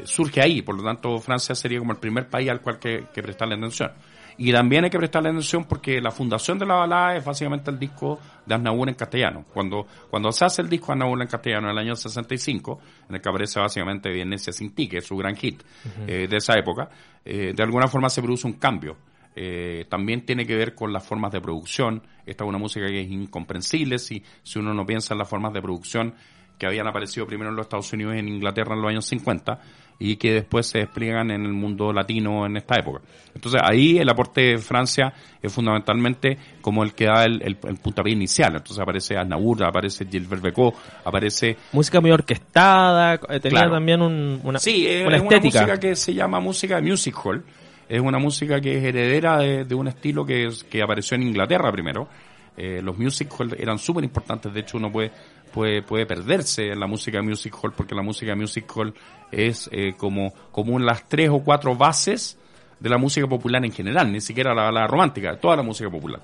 surge 0.04 0.40
ahí, 0.40 0.62
por 0.62 0.76
lo 0.76 0.82
tanto 0.82 1.18
Francia 1.18 1.54
sería 1.54 1.78
como 1.78 1.92
el 1.92 1.98
primer 1.98 2.30
país 2.30 2.48
al 2.48 2.62
cual 2.62 2.78
que, 2.78 3.04
que 3.12 3.22
prestarle 3.22 3.56
atención. 3.56 3.92
Y 4.36 4.52
también 4.52 4.84
hay 4.84 4.90
que 4.90 4.98
prestarle 4.98 5.28
atención 5.28 5.64
porque 5.64 6.00
la 6.00 6.10
fundación 6.10 6.58
de 6.58 6.66
la 6.66 6.74
balada 6.74 7.16
es 7.16 7.24
básicamente 7.24 7.70
el 7.70 7.78
disco 7.78 8.18
de 8.44 8.54
Aznavour 8.54 8.88
en 8.88 8.94
castellano. 8.94 9.44
Cuando, 9.52 9.86
cuando 10.10 10.32
se 10.32 10.44
hace 10.44 10.62
el 10.62 10.68
disco 10.68 10.86
de 10.86 10.92
Aznavour 10.94 11.22
en 11.22 11.28
castellano 11.28 11.68
en 11.68 11.72
el 11.72 11.78
año 11.78 11.94
65, 11.94 12.80
en 13.08 13.14
el 13.14 13.20
que 13.20 13.28
aparece 13.28 13.60
básicamente 13.60 14.08
Venecia 14.10 14.52
sin 14.52 14.74
ti, 14.74 14.88
que 14.88 14.98
es 14.98 15.06
su 15.06 15.16
gran 15.16 15.36
hit 15.36 15.62
uh 15.62 15.88
-huh. 15.88 16.04
eh, 16.08 16.26
de 16.26 16.36
esa 16.36 16.54
época, 16.58 16.88
eh, 17.24 17.52
de 17.54 17.62
alguna 17.62 17.86
forma 17.86 18.08
se 18.08 18.22
produce 18.22 18.46
un 18.46 18.54
cambio. 18.54 18.96
Eh, 19.36 19.86
también 19.88 20.24
tiene 20.24 20.46
que 20.46 20.54
ver 20.54 20.74
con 20.74 20.92
las 20.92 21.06
formas 21.06 21.32
de 21.32 21.40
producción. 21.40 22.02
Esta 22.24 22.44
es 22.44 22.48
una 22.48 22.58
música 22.58 22.86
que 22.86 23.00
es 23.00 23.10
incomprensible 23.10 23.98
si, 23.98 24.22
si 24.42 24.58
uno 24.58 24.74
no 24.74 24.86
piensa 24.86 25.14
en 25.14 25.18
las 25.18 25.28
formas 25.28 25.52
de 25.52 25.60
producción 25.60 26.14
que 26.58 26.66
habían 26.66 26.86
aparecido 26.86 27.26
primero 27.26 27.50
en 27.50 27.56
los 27.56 27.66
Estados 27.66 27.92
Unidos 27.92 28.14
y 28.14 28.18
en 28.18 28.28
Inglaterra 28.28 28.74
en 28.74 28.82
los 28.82 28.90
años 28.90 29.06
50 29.06 29.60
y 29.98 30.16
que 30.16 30.32
después 30.32 30.66
se 30.66 30.78
despliegan 30.78 31.30
en 31.30 31.44
el 31.44 31.52
mundo 31.52 31.92
latino 31.92 32.46
en 32.46 32.56
esta 32.56 32.76
época. 32.76 33.00
Entonces 33.34 33.60
ahí 33.64 33.98
el 33.98 34.08
aporte 34.08 34.40
de 34.40 34.58
Francia 34.58 35.12
es 35.40 35.52
fundamentalmente 35.52 36.36
como 36.60 36.82
el 36.82 36.94
que 36.94 37.06
da 37.06 37.24
el, 37.24 37.42
el, 37.42 37.58
el 37.62 37.76
puntapié 37.76 38.12
inicial. 38.12 38.52
Entonces 38.56 38.80
aparece 38.80 39.16
Aznavour, 39.16 39.64
aparece 39.64 40.06
Gilbert 40.06 40.42
Becot, 40.42 40.74
aparece... 41.04 41.56
Música 41.72 42.00
muy 42.00 42.10
orquestada, 42.10 43.14
eh, 43.14 43.40
tenía 43.40 43.60
claro. 43.60 43.74
también 43.74 44.02
un, 44.02 44.40
una, 44.42 44.58
sí, 44.58 44.86
es, 44.86 45.06
una 45.06 45.16
es 45.16 45.22
estética. 45.22 45.58
una 45.58 45.66
música 45.66 45.80
que 45.80 45.96
se 45.96 46.14
llama 46.14 46.40
música 46.40 46.76
de 46.76 46.82
music 46.82 47.16
hall. 47.24 47.44
Es 47.88 48.00
una 48.00 48.18
música 48.18 48.60
que 48.60 48.78
es 48.78 48.84
heredera 48.84 49.38
de, 49.38 49.74
un 49.74 49.88
estilo 49.88 50.24
que, 50.24 50.48
que 50.70 50.82
apareció 50.82 51.16
en 51.16 51.24
Inglaterra 51.24 51.70
primero. 51.70 52.08
Eh, 52.56 52.80
los 52.82 52.96
music 52.96 53.32
hall 53.38 53.56
eran 53.58 53.78
súper 53.78 54.04
importantes, 54.04 54.52
de 54.54 54.60
hecho 54.60 54.78
uno 54.78 54.90
puede 54.92 55.10
puede, 55.54 55.82
puede 55.82 56.04
perderse 56.04 56.72
en 56.72 56.80
la 56.80 56.86
música 56.88 57.22
music 57.22 57.54
hall 57.62 57.72
porque 57.72 57.94
la 57.94 58.02
música 58.02 58.34
music 58.34 58.70
hall 58.74 58.92
es 59.30 59.70
eh, 59.72 59.94
como, 59.96 60.34
como 60.50 60.78
las 60.80 61.08
tres 61.08 61.30
o 61.30 61.38
cuatro 61.38 61.76
bases 61.76 62.36
de 62.80 62.90
la 62.90 62.98
música 62.98 63.26
popular 63.28 63.64
en 63.64 63.72
general, 63.72 64.10
ni 64.10 64.20
siquiera 64.20 64.52
la, 64.52 64.72
la 64.72 64.86
romántica, 64.88 65.36
toda 65.36 65.56
la 65.56 65.62
música 65.62 65.88
popular. 65.88 66.20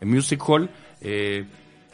En 0.00 0.10
music 0.10 0.42
hall 0.46 0.68
eh, 1.00 1.44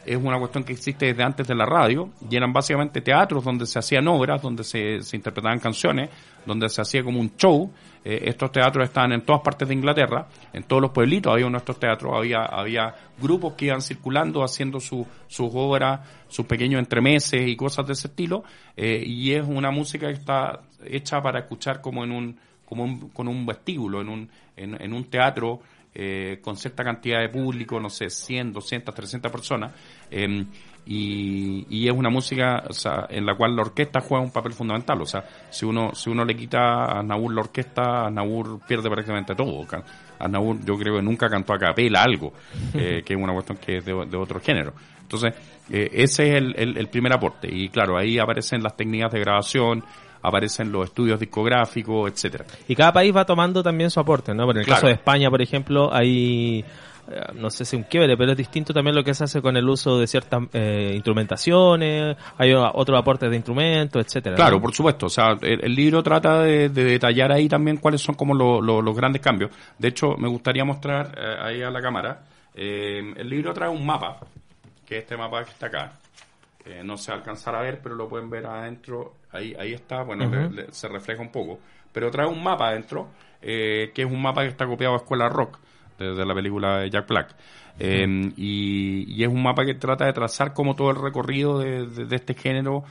es 0.03 0.17
una 0.17 0.39
cuestión 0.39 0.63
que 0.63 0.73
existe 0.73 1.05
desde 1.05 1.23
antes 1.23 1.47
de 1.47 1.53
la 1.53 1.65
radio 1.65 2.09
y 2.27 2.35
eran 2.35 2.51
básicamente 2.51 3.01
teatros 3.01 3.43
donde 3.43 3.67
se 3.67 3.77
hacían 3.77 4.07
obras, 4.07 4.41
donde 4.41 4.63
se, 4.63 5.03
se 5.03 5.15
interpretaban 5.15 5.59
canciones, 5.59 6.09
donde 6.45 6.67
se 6.69 6.81
hacía 6.81 7.03
como 7.03 7.19
un 7.19 7.35
show. 7.37 7.71
Eh, 8.03 8.21
estos 8.29 8.51
teatros 8.51 8.85
estaban 8.85 9.11
en 9.11 9.21
todas 9.21 9.41
partes 9.41 9.67
de 9.67 9.73
Inglaterra, 9.73 10.27
en 10.53 10.63
todos 10.63 10.81
los 10.81 10.91
pueblitos 10.91 11.33
había 11.33 11.49
nuestros 11.49 11.79
teatros, 11.79 12.13
había, 12.15 12.43
había 12.45 12.95
grupos 13.21 13.53
que 13.53 13.65
iban 13.65 13.81
circulando 13.81 14.41
haciendo 14.41 14.79
su, 14.79 15.05
sus 15.27 15.49
obras, 15.53 15.99
sus 16.29 16.45
pequeños 16.45 16.79
entremeses 16.79 17.45
y 17.45 17.55
cosas 17.57 17.85
de 17.87 17.93
ese 17.93 18.07
estilo, 18.07 18.43
eh, 18.77 19.03
y 19.05 19.33
es 19.33 19.45
una 19.45 19.69
música 19.71 20.07
que 20.07 20.13
está 20.13 20.61
hecha 20.85 21.21
para 21.21 21.39
escuchar 21.39 21.81
como 21.81 22.05
en 22.05 22.11
un, 22.11 22.39
como 22.65 22.85
un, 22.85 23.09
con 23.09 23.27
un 23.27 23.45
vestíbulo, 23.45 23.99
en 23.99 24.09
un, 24.09 24.29
en, 24.55 24.93
un 24.93 25.03
teatro 25.05 25.59
eh, 25.93 26.39
con 26.41 26.55
cierta 26.55 26.83
cantidad 26.83 27.19
de 27.19 27.27
público, 27.29 27.79
no 27.79 27.89
sé, 27.89 28.09
100, 28.09 28.53
200, 28.53 28.95
300 28.95 29.31
personas, 29.31 29.73
eh, 30.09 30.45
y, 30.91 31.67
y, 31.69 31.87
es 31.87 31.93
una 31.93 32.09
música 32.09 32.63
o 32.67 32.73
sea, 32.73 33.05
en 33.11 33.23
la 33.23 33.35
cual 33.35 33.55
la 33.55 33.61
orquesta 33.61 34.01
juega 34.01 34.23
un 34.23 34.31
papel 34.31 34.53
fundamental, 34.53 34.99
o 34.99 35.05
sea, 35.05 35.23
si 35.51 35.63
uno, 35.63 35.93
si 35.93 36.09
uno 36.09 36.25
le 36.25 36.35
quita 36.35 36.85
a 36.85 37.03
Naur 37.03 37.31
la 37.31 37.41
orquesta, 37.41 38.07
a 38.07 38.09
Naur 38.09 38.59
pierde 38.67 38.89
prácticamente 38.89 39.35
todo. 39.35 39.67
A 40.17 40.27
Naur 40.27 40.57
yo 40.65 40.75
creo 40.79 40.95
que 40.95 41.03
nunca 41.03 41.29
cantó 41.29 41.53
a 41.53 41.59
capela 41.59 42.01
algo, 42.01 42.33
eh, 42.73 43.03
que 43.05 43.13
es 43.13 43.19
una 43.19 43.33
cuestión 43.33 43.59
que 43.59 43.77
es 43.77 43.85
de, 43.85 43.93
de 43.93 44.17
otro 44.17 44.39
género. 44.39 44.73
Entonces, 44.99 45.35
eh, 45.69 45.91
ese 45.93 46.29
es 46.29 46.35
el, 46.37 46.55
el, 46.57 46.77
el 46.79 46.87
primer 46.87 47.13
aporte, 47.13 47.47
y 47.51 47.69
claro, 47.69 47.95
ahí 47.95 48.17
aparecen 48.17 48.63
las 48.63 48.75
técnicas 48.75 49.11
de 49.11 49.19
grabación, 49.19 49.83
aparecen 50.23 50.71
los 50.71 50.85
estudios 50.85 51.19
discográficos, 51.19 52.11
etcétera. 52.11 52.45
Y 52.67 52.75
cada 52.75 52.91
país 52.91 53.15
va 53.15 53.25
tomando 53.25 53.61
también 53.61 53.91
su 53.91 53.99
aporte, 53.99 54.33
¿no? 54.33 54.49
En 54.49 54.57
el 54.57 54.65
claro. 54.65 54.77
caso 54.77 54.87
de 54.87 54.93
España, 54.93 55.29
por 55.29 55.41
ejemplo, 55.43 55.93
hay 55.93 56.65
no 57.33 57.49
sé 57.49 57.65
si 57.65 57.75
un 57.75 57.83
quiebre, 57.83 58.15
pero 58.17 58.31
es 58.31 58.37
distinto 58.37 58.73
también 58.73 58.95
lo 58.95 59.03
que 59.03 59.13
se 59.13 59.23
hace 59.23 59.41
con 59.41 59.57
el 59.57 59.67
uso 59.67 59.97
de 59.99 60.07
ciertas 60.07 60.43
eh, 60.53 60.91
instrumentaciones, 60.93 62.17
hay 62.37 62.53
otros 62.53 62.99
aportes 62.99 63.29
de 63.29 63.35
instrumentos, 63.35 64.05
etcétera. 64.05 64.35
Claro, 64.35 64.61
por 64.61 64.73
supuesto. 64.73 65.07
O 65.07 65.09
sea, 65.09 65.37
el, 65.41 65.73
libro 65.73 66.03
trata 66.03 66.43
de, 66.43 66.69
detallar 66.69 67.31
ahí 67.31 67.47
también 67.47 67.77
cuáles 67.77 68.01
son 68.01 68.15
como 68.15 68.33
los 68.33 68.95
grandes 68.95 69.21
cambios. 69.21 69.51
De 69.77 69.87
hecho, 69.87 70.15
me 70.17 70.27
gustaría 70.27 70.63
mostrar 70.63 71.15
eh, 71.17 71.35
ahí 71.41 71.61
a 71.61 71.69
la 71.69 71.81
cámara. 71.81 72.21
el 72.53 73.29
libro 73.29 73.53
trae 73.53 73.69
un 73.69 73.85
mapa, 73.85 74.19
que 74.85 74.97
es 74.97 75.03
este 75.03 75.17
mapa 75.17 75.43
que 75.43 75.51
está 75.51 75.67
acá. 75.67 75.93
no 76.83 76.97
se 76.97 77.11
va 77.11 77.17
a 77.17 77.19
alcanzar 77.19 77.55
a 77.55 77.61
ver, 77.61 77.79
pero 77.81 77.95
lo 77.95 78.07
pueden 78.07 78.29
ver 78.29 78.45
adentro. 78.45 79.15
Ahí, 79.31 79.55
ahí 79.59 79.73
está. 79.73 80.03
Bueno, 80.03 80.29
se 80.71 80.87
refleja 80.87 81.21
un 81.21 81.31
poco. 81.31 81.59
Pero 81.91 82.11
trae 82.11 82.27
un 82.27 82.43
mapa 82.43 82.69
adentro, 82.69 83.09
que 83.41 83.91
es 83.95 84.05
un 84.05 84.21
mapa 84.21 84.41
que 84.41 84.49
está 84.49 84.65
copiado 84.67 84.93
a 84.93 84.97
Escuela 84.97 85.27
Rock 85.29 85.59
de, 85.99 86.25
la 86.25 86.33
película 86.33 86.79
de 86.79 86.89
Jack 86.89 87.07
Black. 87.07 87.35
Em, 87.77 88.33
y, 88.35 89.23
es 89.23 89.29
un 89.29 89.41
mapa 89.41 89.65
que 89.65 89.75
trata 89.75 90.05
de 90.05 90.13
trazar 90.13 90.53
como 90.53 90.75
todo 90.75 90.91
el 90.91 90.97
recorrido 90.97 91.59
de, 91.59 92.07
este 92.11 92.33
género 92.33 92.83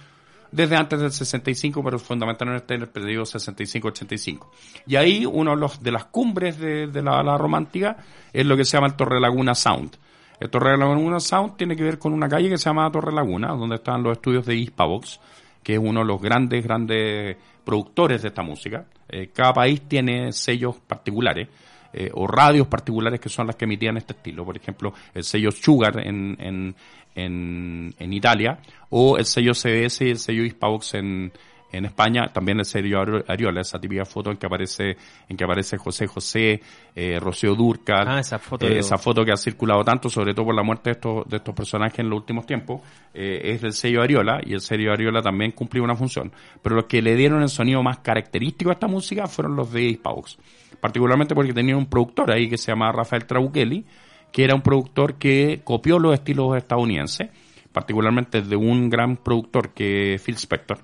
desde 0.51 0.77
antes 0.77 1.01
del 1.01 1.13
65, 1.13 1.83
pero 1.85 1.99
fundamentalmente 1.99 2.75
en 2.75 2.83
el 2.83 2.89
periodo 2.89 3.25
65-85. 3.25 4.47
Y 4.87 4.97
ahí 4.97 5.27
uno 5.27 5.51
de, 5.51 5.57
los, 5.59 5.83
de 5.83 5.93
las 5.93 6.07
cumbres 6.07 6.59
de, 6.59 6.89
la, 7.03 7.23
la, 7.23 7.37
romántica 7.37 7.99
es 8.33 8.47
lo 8.47 8.57
que 8.57 8.65
se 8.65 8.77
llama 8.77 8.87
el 8.87 8.95
Torre 8.95 9.21
Laguna 9.21 9.55
Sound. 9.55 9.97
El 10.41 10.49
Torre 10.49 10.79
Laguna 10.79 11.21
Sound 11.21 11.57
tiene 11.57 11.77
que 11.77 11.83
ver 11.83 11.99
con 11.99 12.13
una 12.13 12.29
calle 12.29 12.49
que 12.49 12.57
se 12.57 12.65
llama 12.65 12.91
Torre 12.91 13.13
Laguna, 13.13 13.49
donde 13.49 13.77
están 13.77 14.03
los 14.03 14.13
estudios 14.13 14.47
de 14.47 14.57
Hispavox, 14.57 15.21
que 15.63 15.75
es 15.75 15.79
uno 15.79 16.01
de 16.01 16.07
los 16.07 16.23
grandes, 16.23 16.65
grandes 16.65 17.37
productores 17.65 18.23
de 18.23 18.29
esta 18.29 18.43
música. 18.43 18.87
Eh, 19.09 19.31
cada 19.35 19.53
país 19.53 19.83
tiene 19.89 20.33
sellos 20.33 20.77
particulares. 20.79 21.49
Eh, 21.93 22.11
o 22.13 22.27
radios 22.27 22.67
particulares 22.67 23.19
que 23.19 23.31
son 23.31 23.47
las 23.47 23.57
que 23.57 23.65
emitían 23.65 23.97
este 23.97 24.13
estilo. 24.13 24.45
Por 24.45 24.57
ejemplo, 24.57 24.93
el 25.15 25.25
sello 25.25 25.51
Sugar 25.51 26.07
en, 26.07 26.37
en, 26.39 26.75
en, 27.15 27.95
en 27.99 28.13
Italia 28.13 28.59
o 28.91 29.17
el 29.17 29.25
sello 29.25 29.55
CBS 29.55 30.05
y 30.05 30.11
el 30.11 30.19
sello 30.19 30.45
Hispavox 30.45 30.95
en, 30.95 31.33
en 31.71 31.85
España, 31.85 32.29
también 32.33 32.59
el 32.59 32.65
sello 32.65 33.01
Ariola, 33.27 33.61
esa 33.61 33.79
típica 33.79 34.05
foto 34.05 34.31
en 34.31 34.37
que 34.37 34.47
aparece, 34.47 34.97
en 35.29 35.37
que 35.37 35.45
aparece 35.45 35.77
José 35.77 36.07
José, 36.07 36.63
eh, 36.95 37.19
Rocío 37.21 37.55
Durcal, 37.55 38.09
ah, 38.09 38.21
esa, 38.21 38.39
foto 38.39 38.67
eh, 38.67 38.79
esa 38.79 38.97
foto 38.97 39.25
que 39.25 39.33
ha 39.33 39.37
circulado 39.37 39.85
tanto, 39.85 40.09
sobre 40.09 40.33
todo 40.33 40.47
por 40.47 40.55
la 40.55 40.63
muerte 40.63 40.91
de 40.91 40.93
estos, 40.93 41.29
de 41.29 41.37
estos 41.37 41.55
personajes 41.55 41.99
en 41.99 42.09
los 42.09 42.21
últimos 42.21 42.47
tiempos, 42.47 42.81
eh, 43.13 43.41
es 43.45 43.61
del 43.61 43.73
sello 43.73 44.03
Ariola, 44.03 44.41
y 44.45 44.55
el 44.55 44.61
sello 44.61 44.93
Ariola 44.93 45.21
también 45.21 45.53
cumplió 45.53 45.85
una 45.85 45.95
función. 45.95 46.33
Pero 46.63 46.77
los 46.77 46.85
que 46.87 47.03
le 47.03 47.15
dieron 47.17 47.43
el 47.43 47.49
sonido 47.49 47.83
más 47.83 47.99
característico 47.99 48.71
a 48.71 48.75
esta 48.75 48.87
música 48.87 49.27
fueron 49.27 49.57
los 49.57 49.71
de 49.73 49.83
Hispavox 49.83 50.39
particularmente 50.81 51.35
porque 51.35 51.53
tenía 51.53 51.77
un 51.77 51.87
productor 51.87 52.33
ahí 52.33 52.49
que 52.49 52.59
se 52.59 52.73
llama 52.73 52.93
Rafael 52.93 53.27
Trabuchelli, 53.27 53.85
que 54.33 54.45
era 54.45 54.55
un 54.55 54.63
productor 54.63 55.15
que 55.15 55.61
copió 55.65 55.99
los 55.99 56.15
estilos 56.15 56.57
estadounidenses, 56.57 57.31
particularmente 57.73 58.43
de 58.43 58.57
un 58.57 58.89
gran 58.89 59.17
productor 59.17 59.71
que 59.71 60.15
es 60.15 60.23
Phil 60.23 60.37
Spector, 60.37 60.79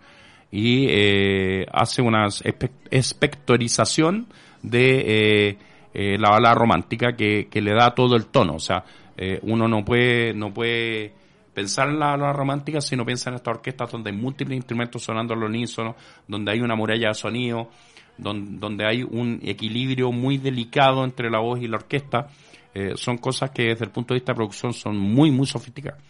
y 0.50 0.86
eh, 0.88 1.66
hace 1.72 2.00
una 2.02 2.28
espectorización 2.90 4.26
de 4.62 5.48
eh, 5.48 5.58
eh, 5.92 6.16
la 6.18 6.30
balada 6.30 6.54
romántica 6.54 7.16
que, 7.16 7.48
le 7.52 7.74
da 7.74 7.94
todo 7.94 8.16
el 8.16 8.26
tono, 8.26 8.54
o 8.54 8.60
sea, 8.60 8.84
uno 9.42 9.68
no 9.68 9.84
puede, 9.84 10.34
no 10.34 10.52
puede 10.52 11.12
pensar 11.54 11.88
en 11.88 12.00
la 12.00 12.10
balada 12.10 12.32
romántica 12.32 12.80
si 12.80 12.96
no 12.96 13.06
piensa 13.06 13.30
en 13.30 13.36
esta 13.36 13.52
orquesta 13.52 13.86
donde 13.86 14.10
hay 14.10 14.16
múltiples 14.16 14.56
instrumentos 14.56 15.02
sonando 15.02 15.34
al 15.34 15.44
unísono, 15.44 15.94
donde 16.26 16.50
hay 16.50 16.60
una 16.60 16.74
muralla 16.74 17.08
de 17.08 17.14
sonido, 17.14 17.70
donde, 18.16 18.86
hay 18.86 19.02
un 19.02 19.40
equilibrio 19.42 20.12
muy 20.12 20.38
delicado 20.38 21.04
entre 21.04 21.30
la 21.30 21.40
voz 21.40 21.60
y 21.60 21.68
la 21.68 21.76
orquesta, 21.76 22.28
eh, 22.72 22.92
son 22.96 23.18
cosas 23.18 23.50
que 23.50 23.64
desde 23.64 23.84
el 23.84 23.90
punto 23.90 24.14
de 24.14 24.20
vista 24.20 24.32
de 24.32 24.36
producción 24.36 24.72
son 24.72 24.96
muy, 24.96 25.30
muy 25.30 25.46
sofisticadas. 25.46 26.00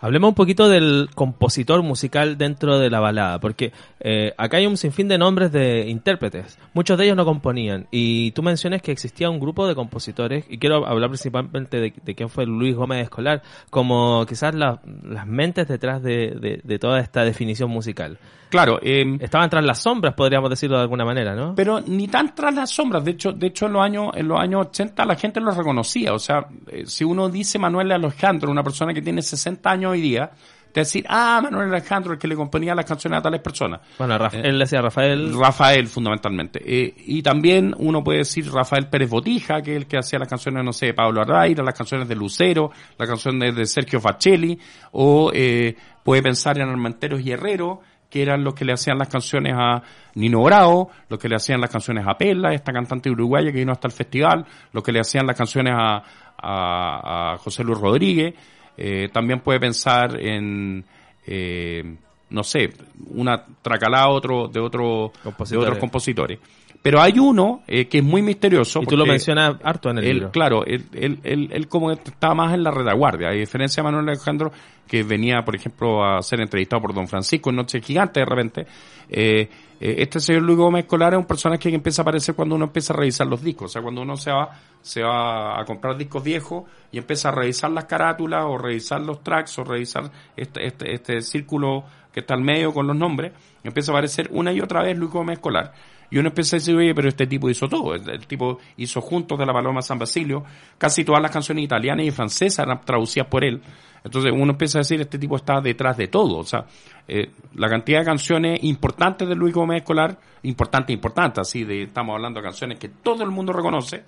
Hablemos 0.00 0.28
un 0.28 0.34
poquito 0.34 0.68
del 0.68 1.08
compositor 1.14 1.82
musical 1.82 2.38
dentro 2.38 2.78
de 2.78 2.88
la 2.88 3.00
balada, 3.00 3.40
porque 3.40 3.72
eh, 3.98 4.32
acá 4.38 4.58
hay 4.58 4.66
un 4.66 4.76
sinfín 4.76 5.08
de 5.08 5.18
nombres 5.18 5.50
de 5.50 5.88
intérpretes. 5.88 6.58
Muchos 6.72 6.96
de 6.96 7.04
ellos 7.04 7.16
no 7.16 7.24
componían. 7.24 7.88
Y 7.90 8.30
tú 8.30 8.42
mencionas 8.44 8.80
que 8.80 8.92
existía 8.92 9.28
un 9.28 9.40
grupo 9.40 9.66
de 9.66 9.74
compositores, 9.74 10.44
y 10.48 10.58
quiero 10.58 10.86
hablar 10.86 11.10
principalmente 11.10 11.80
de, 11.80 12.14
quién 12.14 12.28
fue 12.28 12.46
Luis 12.46 12.76
Gómez 12.76 13.02
Escolar, 13.02 13.42
como 13.70 14.24
quizás 14.26 14.54
las 14.54 14.78
mentes 15.26 15.66
detrás 15.66 16.02
de, 16.02 16.78
toda 16.80 17.00
esta 17.00 17.24
definición 17.24 17.70
musical. 17.70 18.18
Claro. 18.50 18.78
Eh, 18.82 19.18
Estaban 19.20 19.50
tras 19.50 19.64
las 19.64 19.80
sombras, 19.80 20.14
podríamos 20.14 20.48
decirlo 20.48 20.76
de 20.76 20.82
alguna 20.82 21.04
manera, 21.04 21.34
¿no? 21.34 21.54
Pero 21.54 21.80
ni 21.80 22.08
tan 22.08 22.34
tras 22.34 22.54
las 22.54 22.70
sombras. 22.70 23.04
De 23.04 23.10
hecho, 23.10 23.32
de 23.32 23.48
hecho 23.48 23.66
en, 23.66 23.72
los 23.74 23.82
años, 23.82 24.10
en 24.14 24.26
los 24.26 24.40
años 24.40 24.66
80 24.68 25.04
la 25.04 25.16
gente 25.16 25.40
lo 25.40 25.50
reconocía. 25.50 26.14
O 26.14 26.18
sea, 26.18 26.46
eh, 26.68 26.84
si 26.86 27.04
uno 27.04 27.28
dice 27.28 27.58
Manuel 27.58 27.92
Alejandro, 27.92 28.50
una 28.50 28.62
persona 28.62 28.94
que 28.94 29.02
tiene 29.02 29.20
60 29.20 29.70
años 29.70 29.87
hoy 29.90 30.00
día, 30.00 30.30
te 30.72 30.80
decir, 30.80 31.04
ah, 31.08 31.40
Manuel 31.42 31.68
Alejandro, 31.70 32.12
el 32.12 32.18
que 32.18 32.28
le 32.28 32.36
componía 32.36 32.74
las 32.74 32.84
canciones 32.84 33.18
a 33.18 33.22
tales 33.22 33.40
personas. 33.40 33.80
Bueno, 33.98 34.16
eh, 34.16 34.42
él 34.44 34.58
decía 34.58 34.80
Rafael. 34.82 35.34
Rafael, 35.34 35.86
fundamentalmente. 35.86 36.60
Eh, 36.64 36.94
y 37.06 37.22
también 37.22 37.74
uno 37.78 38.04
puede 38.04 38.18
decir 38.18 38.50
Rafael 38.52 38.88
Pérez 38.88 39.08
Botija, 39.08 39.62
que 39.62 39.72
es 39.72 39.76
el 39.78 39.86
que 39.86 39.98
hacía 39.98 40.18
las 40.18 40.28
canciones, 40.28 40.62
no 40.64 40.72
sé, 40.72 40.86
de 40.86 40.94
Pablo 40.94 41.22
Arraira, 41.22 41.64
las 41.64 41.74
canciones 41.74 42.08
de 42.08 42.14
Lucero, 42.14 42.70
las 42.98 43.08
canciones 43.08 43.54
de 43.56 43.66
Sergio 43.66 44.00
Facelli, 44.00 44.58
o 44.92 45.30
eh, 45.34 45.74
puede 46.04 46.22
pensar 46.22 46.58
en 46.58 46.68
Armenteros 46.68 47.20
y 47.22 47.32
Herrero, 47.32 47.80
que 48.10 48.22
eran 48.22 48.44
los 48.44 48.54
que 48.54 48.64
le 48.64 48.72
hacían 48.72 48.98
las 48.98 49.08
canciones 49.08 49.54
a 49.56 49.82
Nino 50.14 50.42
Bravo, 50.42 50.90
los 51.08 51.18
que 51.18 51.28
le 51.28 51.36
hacían 51.36 51.60
las 51.60 51.70
canciones 51.70 52.06
a 52.06 52.16
Pela, 52.16 52.52
esta 52.52 52.72
cantante 52.72 53.10
uruguaya 53.10 53.52
que 53.52 53.58
vino 53.58 53.72
hasta 53.72 53.88
el 53.88 53.92
festival, 53.92 54.46
los 54.72 54.82
que 54.82 54.92
le 54.92 55.00
hacían 55.00 55.26
las 55.26 55.36
canciones 55.36 55.74
a, 55.76 56.02
a 56.40 57.36
José 57.38 57.64
Luis 57.64 57.78
Rodríguez. 57.78 58.34
Eh, 58.80 59.08
también 59.12 59.40
puede 59.40 59.58
pensar 59.58 60.20
en, 60.20 60.84
eh, 61.26 61.96
no 62.30 62.44
sé, 62.44 62.72
una 63.10 63.44
tracalá 63.60 64.08
otro, 64.08 64.46
de, 64.46 64.60
otro, 64.60 65.12
de 65.22 65.56
otros 65.56 65.78
compositores. 65.78 66.38
Pero 66.82 67.00
hay 67.00 67.18
uno 67.18 67.62
eh, 67.66 67.86
que 67.88 67.98
es 67.98 68.04
muy 68.04 68.22
misterioso. 68.22 68.80
Y 68.82 68.86
tú 68.86 68.96
lo 68.96 69.04
mencionas 69.04 69.56
harto 69.62 69.90
en 69.90 69.98
el 69.98 70.04
libro. 70.04 70.30
Claro, 70.30 70.64
él, 70.64 70.86
él, 70.92 71.18
él, 71.24 71.48
él, 71.52 71.68
como 71.68 71.90
estaba 71.90 72.34
más 72.34 72.54
en 72.54 72.62
la 72.62 72.70
retaguardia, 72.70 73.28
a 73.28 73.32
diferencia 73.32 73.82
de 73.82 73.90
Manuel 73.90 74.08
Alejandro, 74.08 74.52
que 74.86 75.02
venía, 75.02 75.44
por 75.44 75.56
ejemplo, 75.56 76.04
a 76.04 76.22
ser 76.22 76.40
entrevistado 76.40 76.80
por 76.82 76.94
Don 76.94 77.08
Francisco 77.08 77.50
en 77.50 77.56
Noche 77.56 77.80
Gigante 77.80 78.20
de 78.20 78.26
repente. 78.26 78.66
Eh, 79.08 79.48
eh, 79.80 79.96
este 79.98 80.20
señor 80.20 80.42
Luis 80.42 80.58
Gómez 80.58 80.84
Escolar 80.84 81.12
es 81.12 81.18
un 81.18 81.26
personaje 81.26 81.68
que 81.68 81.74
empieza 81.74 82.02
a 82.02 82.04
aparecer 82.04 82.34
cuando 82.34 82.54
uno 82.54 82.66
empieza 82.66 82.92
a 82.92 82.96
revisar 82.96 83.26
los 83.26 83.42
discos. 83.42 83.66
O 83.66 83.72
sea, 83.72 83.82
cuando 83.82 84.02
uno 84.02 84.16
se 84.16 84.30
va, 84.30 84.48
se 84.80 85.02
va 85.02 85.60
a 85.60 85.64
comprar 85.64 85.96
discos 85.96 86.24
viejos 86.24 86.64
y 86.90 86.98
empieza 86.98 87.28
a 87.28 87.32
revisar 87.32 87.70
las 87.70 87.84
carátulas 87.84 88.44
o 88.46 88.56
revisar 88.56 89.00
los 89.00 89.22
tracks 89.22 89.58
o 89.58 89.64
revisar 89.64 90.10
este, 90.36 90.66
este, 90.66 90.94
este 90.94 91.20
círculo 91.20 91.84
que 92.12 92.20
está 92.20 92.34
al 92.34 92.42
medio 92.42 92.72
con 92.72 92.86
los 92.86 92.96
nombres, 92.96 93.32
empieza 93.62 93.92
a 93.92 93.94
aparecer 93.94 94.28
una 94.32 94.52
y 94.52 94.60
otra 94.60 94.82
vez 94.82 94.96
Luis 94.96 95.10
Gómez 95.10 95.34
Escolar. 95.34 95.72
Y 96.10 96.18
uno 96.18 96.28
empieza 96.28 96.56
a 96.56 96.58
decir, 96.58 96.74
oye, 96.74 96.94
pero 96.94 97.08
este 97.08 97.26
tipo 97.26 97.50
hizo 97.50 97.68
todo. 97.68 97.94
El, 97.94 98.26
tipo 98.26 98.58
hizo 98.76 99.00
Juntos 99.00 99.38
de 99.38 99.44
la 99.44 99.52
Paloma 99.52 99.82
San 99.82 99.98
Basilio. 99.98 100.44
Casi 100.78 101.04
todas 101.04 101.20
las 101.20 101.30
canciones 101.30 101.64
italianas 101.64 102.06
y 102.06 102.10
francesas 102.10 102.64
eran 102.64 102.80
traducidas 102.80 103.28
por 103.28 103.44
él. 103.44 103.60
Entonces 104.02 104.32
uno 104.32 104.52
empieza 104.52 104.78
a 104.78 104.80
decir, 104.80 105.00
este 105.00 105.18
tipo 105.18 105.36
está 105.36 105.60
detrás 105.60 105.96
de 105.96 106.08
todo. 106.08 106.38
O 106.38 106.44
sea, 106.44 106.64
eh, 107.06 107.30
la 107.54 107.68
cantidad 107.68 108.00
de 108.00 108.04
canciones 108.06 108.64
importantes 108.64 109.28
de 109.28 109.34
Luis 109.34 109.52
Gómez 109.52 109.82
Escolar, 109.82 110.18
importantes, 110.44 110.94
importantes, 110.94 111.40
así 111.40 111.64
de, 111.64 111.82
estamos 111.84 112.14
hablando 112.14 112.40
de 112.40 112.44
canciones 112.44 112.78
que 112.78 112.88
todo 112.88 113.22
el 113.22 113.30
mundo 113.30 113.52
reconoce, 113.52 114.04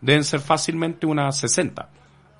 deben 0.00 0.24
ser 0.24 0.40
fácilmente 0.40 1.06
unas 1.06 1.38
60. 1.38 1.88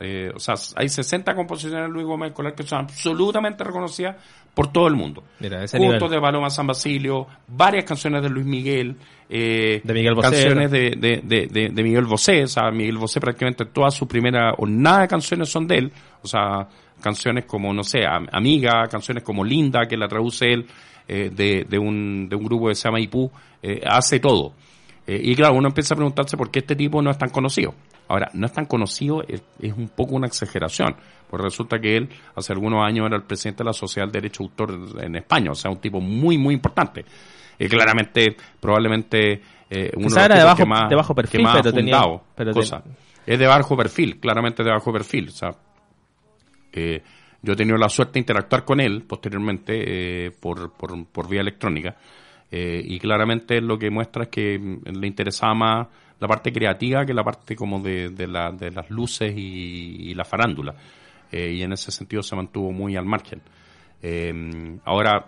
Eh, 0.03 0.33
o 0.35 0.39
sea, 0.39 0.55
hay 0.77 0.89
60 0.89 1.35
composiciones 1.35 1.87
de 1.87 1.89
Luis 1.91 2.07
Gómez 2.07 2.31
Escolar 2.31 2.55
que 2.55 2.63
son 2.63 2.81
absolutamente 2.81 3.63
reconocidas 3.63 4.17
por 4.55 4.73
todo 4.73 4.89
el 4.89 4.95
mundo. 4.95 5.23
Mira, 5.39 5.65
ese 5.65 5.79
Juntos 5.79 6.11
de 6.11 6.21
Paloma 6.21 6.51
San 6.51 6.67
Basilio, 6.67 7.27
varias 7.49 7.85
canciones 7.85 8.23
de 8.23 8.29
Luis 8.29 8.47
Miguel, 8.47 8.97
eh, 9.29 9.81
de 9.83 9.95
Miguel 9.95 10.15
Bosé, 10.15 10.31
canciones 10.31 10.71
de, 10.71 10.91
de, 10.97 11.21
de, 11.23 11.69
de, 11.71 11.83
Miguel 11.83 12.05
Bosé, 12.05 12.43
o 12.43 12.49
sea, 12.49 12.71
Miguel 12.71 12.99
Bosé 12.99 13.21
prácticamente 13.21 13.65
toda 13.67 13.91
su 13.91 14.07
primera 14.09 14.53
o 14.59 14.67
nada 14.67 15.03
de 15.03 15.09
canciones 15.09 15.49
son 15.49 15.67
de 15.67 15.79
él, 15.79 15.93
o 16.23 16.27
sea, 16.27 16.69
canciones 17.01 17.45
como, 17.45 17.73
no 17.73 17.83
sé, 17.83 18.01
Amiga, 18.07 18.87
canciones 18.89 19.23
como 19.23 19.45
Linda, 19.45 19.87
que 19.87 19.97
la 19.97 20.09
traduce 20.09 20.53
él, 20.53 20.67
eh, 21.09 21.31
de, 21.35 21.67
de, 21.69 21.79
un, 21.79 22.29
de 22.29 22.37
un 22.37 22.45
grupo 22.45 22.69
que 22.69 22.75
se 22.75 22.89
llama 22.89 23.01
Ipú, 23.01 23.31
eh, 23.63 23.81
hace 23.85 24.21
todo. 24.21 24.55
Eh, 25.07 25.21
y 25.23 25.35
claro, 25.35 25.55
uno 25.55 25.69
empieza 25.69 25.95
a 25.95 25.97
preguntarse 25.97 26.37
por 26.37 26.51
qué 26.51 26.61
este 26.61 26.77
tipo 26.77 27.03
no 27.03 27.11
es 27.11 27.19
tan 27.19 27.31
conocido. 27.31 27.75
Ahora, 28.09 28.29
no 28.35 28.47
es 28.47 28.53
tan 28.53 28.67
conocido, 28.67 29.23
es, 29.27 29.43
es 29.61 29.73
un 29.73 29.89
poco 29.89 30.15
una 30.17 30.27
exageración. 30.27 30.97
Pues 31.29 31.43
resulta 31.43 31.79
que 31.79 31.97
él 31.97 32.09
hace 32.35 32.53
algunos 32.53 32.85
años 32.85 33.07
era 33.07 33.17
el 33.17 33.23
presidente 33.23 33.63
de 33.63 33.67
la 33.67 33.73
Sociedad 33.73 34.07
del 34.07 34.13
Derecho 34.13 34.43
Autor 34.43 34.77
en 35.01 35.17
España, 35.17 35.53
o 35.53 35.55
sea, 35.55 35.71
un 35.71 35.79
tipo 35.79 36.01
muy, 36.01 36.37
muy 36.37 36.55
importante. 36.55 37.05
Y 37.59 37.69
claramente, 37.69 38.37
probablemente, 38.59 39.43
eh, 39.71 39.93
uno 39.95 40.09
de 40.09 40.29
los 40.43 40.57
que 40.57 40.65
más, 40.65 40.89
de 40.89 40.97
bajo 40.97 41.15
perfil, 41.15 41.47
pero 41.53 41.73
tenía, 41.73 42.03
pero 42.35 42.53
Es 43.27 43.39
de 43.39 43.47
bajo 43.47 43.77
perfil, 43.77 44.19
claramente 44.19 44.65
de 44.65 44.71
bajo 44.71 44.93
perfil. 44.93 45.29
O 45.29 45.33
sea, 45.33 45.51
eh, 46.73 47.03
yo 47.43 47.53
he 47.53 47.57
tenido 47.57 47.77
la 47.77 47.89
suerte 47.89 48.15
de 48.15 48.21
interactuar 48.21 48.65
con 48.65 48.81
él 48.81 49.03
posteriormente 49.03 50.27
eh, 50.27 50.31
por, 50.31 50.73
por, 50.73 51.07
por, 51.07 51.29
vía 51.29 51.43
electrónica. 51.43 51.97
Eh, 52.51 52.83
y 52.85 52.99
claramente 52.99 53.61
lo 53.61 53.79
que 53.79 53.91
muestra 53.91 54.25
es 54.25 54.29
que 54.29 54.59
le 54.59 55.07
interesaba 55.07 55.55
más 55.55 55.89
la 56.19 56.27
parte 56.27 56.53
creativa 56.53 57.07
que 57.07 57.15
la 57.15 57.23
parte 57.23 57.55
como 57.55 57.81
de, 57.81 58.11
de, 58.11 58.27
la, 58.27 58.51
de 58.51 58.71
las 58.71 58.91
luces 58.91 59.33
y, 59.37 60.13
la 60.15 60.25
farándula. 60.25 60.75
Eh, 61.31 61.53
y 61.53 61.63
en 61.63 61.73
ese 61.73 61.93
sentido 61.93 62.23
se 62.23 62.35
mantuvo 62.35 62.73
muy 62.73 62.97
al 62.97 63.07
margen. 63.07 63.41
Eh, 64.03 64.79
ahora, 64.85 65.25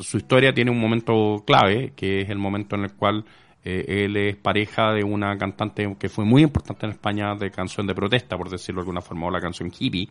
su 0.00 0.18
historia 0.18 0.52
tiene 0.52 0.70
un 0.70 0.78
momento 0.78 1.42
clave, 1.46 1.92
que 1.96 2.20
es 2.20 2.30
el 2.30 2.38
momento 2.38 2.76
en 2.76 2.84
el 2.84 2.92
cual 2.92 3.24
él 3.64 4.14
es 4.18 4.36
pareja 4.36 4.92
de 4.92 5.02
una 5.02 5.38
cantante 5.38 5.96
que 5.98 6.10
fue 6.10 6.26
muy 6.26 6.42
importante 6.42 6.84
en 6.84 6.92
España 6.92 7.34
de 7.34 7.50
canción 7.50 7.86
de 7.86 7.94
protesta, 7.94 8.36
por 8.36 8.50
decirlo 8.50 8.82
de 8.82 8.82
alguna 8.82 9.00
forma, 9.00 9.26
o 9.26 9.30
la 9.30 9.40
canción 9.40 9.72
hippie, 9.78 10.10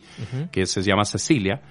que 0.51 0.65
se 0.65 0.81
llama 0.81 1.05
Cecilia 1.05 1.61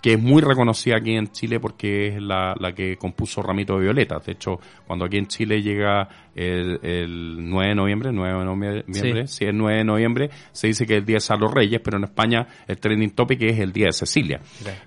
que 0.00 0.14
es 0.14 0.20
muy 0.20 0.40
reconocida 0.40 0.96
aquí 0.96 1.12
en 1.12 1.28
Chile 1.28 1.60
porque 1.60 2.08
es 2.08 2.22
la, 2.22 2.54
la 2.58 2.72
que 2.72 2.96
compuso 2.96 3.42
Ramito 3.42 3.76
de 3.76 3.84
Violetas. 3.84 4.24
De 4.24 4.32
hecho, 4.32 4.58
cuando 4.86 5.04
aquí 5.04 5.18
en 5.18 5.26
Chile 5.26 5.60
llega 5.60 6.08
el, 6.34 6.80
el 6.82 7.48
9 7.50 7.68
de 7.68 7.74
noviembre, 7.74 8.10
9 8.12 8.38
de 8.38 8.44
noviembre, 8.44 9.26
sí. 9.26 9.44
el 9.44 9.56
9 9.56 9.78
de 9.78 9.84
noviembre, 9.84 10.30
se 10.52 10.68
dice 10.68 10.86
que 10.86 10.94
es 10.94 11.00
el 11.00 11.06
día 11.06 11.16
de 11.16 11.20
San 11.20 11.40
los 11.40 11.52
Reyes, 11.52 11.80
pero 11.84 11.98
en 11.98 12.04
España 12.04 12.46
el 12.66 12.78
trending 12.78 13.10
topic 13.10 13.42
es 13.42 13.58
el 13.58 13.72
día 13.72 13.86
de 13.86 13.92
Cecilia. 13.92 14.40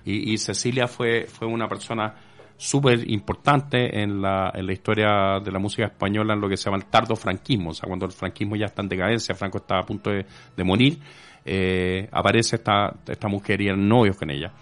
Y, 0.04 0.32
y, 0.32 0.38
Cecilia 0.38 0.88
fue, 0.88 1.26
fue 1.28 1.46
una 1.46 1.68
persona 1.68 2.14
súper 2.56 3.08
importante 3.10 4.00
en 4.00 4.20
la, 4.20 4.52
en 4.54 4.66
la 4.66 4.72
historia 4.72 5.40
de 5.44 5.50
la 5.50 5.58
música 5.58 5.86
española 5.86 6.34
en 6.34 6.40
lo 6.40 6.48
que 6.48 6.56
se 6.56 6.64
llama 6.64 6.78
el 6.78 6.86
tardo 6.86 7.16
franquismo, 7.16 7.70
o 7.70 7.74
sea, 7.74 7.86
cuando 7.86 8.06
el 8.06 8.12
franquismo 8.12 8.56
ya 8.56 8.66
está 8.66 8.82
en 8.82 8.88
decadencia, 8.88 9.34
Franco 9.34 9.58
está 9.58 9.78
a 9.78 9.82
punto 9.82 10.10
de, 10.10 10.24
de 10.56 10.64
morir, 10.64 10.98
eh, 11.44 12.08
aparece 12.10 12.56
esta, 12.56 12.94
esta 13.06 13.28
mujer 13.28 13.60
y 13.60 13.66
eran 13.66 13.86
novios 13.86 14.16
con 14.16 14.30
ella. 14.30 14.52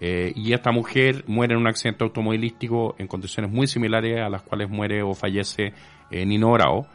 Eh, 0.00 0.32
y 0.36 0.52
esta 0.52 0.70
mujer 0.70 1.24
muere 1.26 1.54
en 1.54 1.60
un 1.60 1.66
accidente 1.66 2.04
automovilístico 2.04 2.94
en 2.98 3.08
condiciones 3.08 3.50
muy 3.50 3.66
similares 3.66 4.20
a 4.20 4.28
las 4.28 4.42
cuales 4.42 4.68
muere 4.68 5.02
o 5.02 5.12
fallece 5.14 5.72
eh, 6.10 6.24
Nino 6.24 6.52
Bravo, 6.52 6.86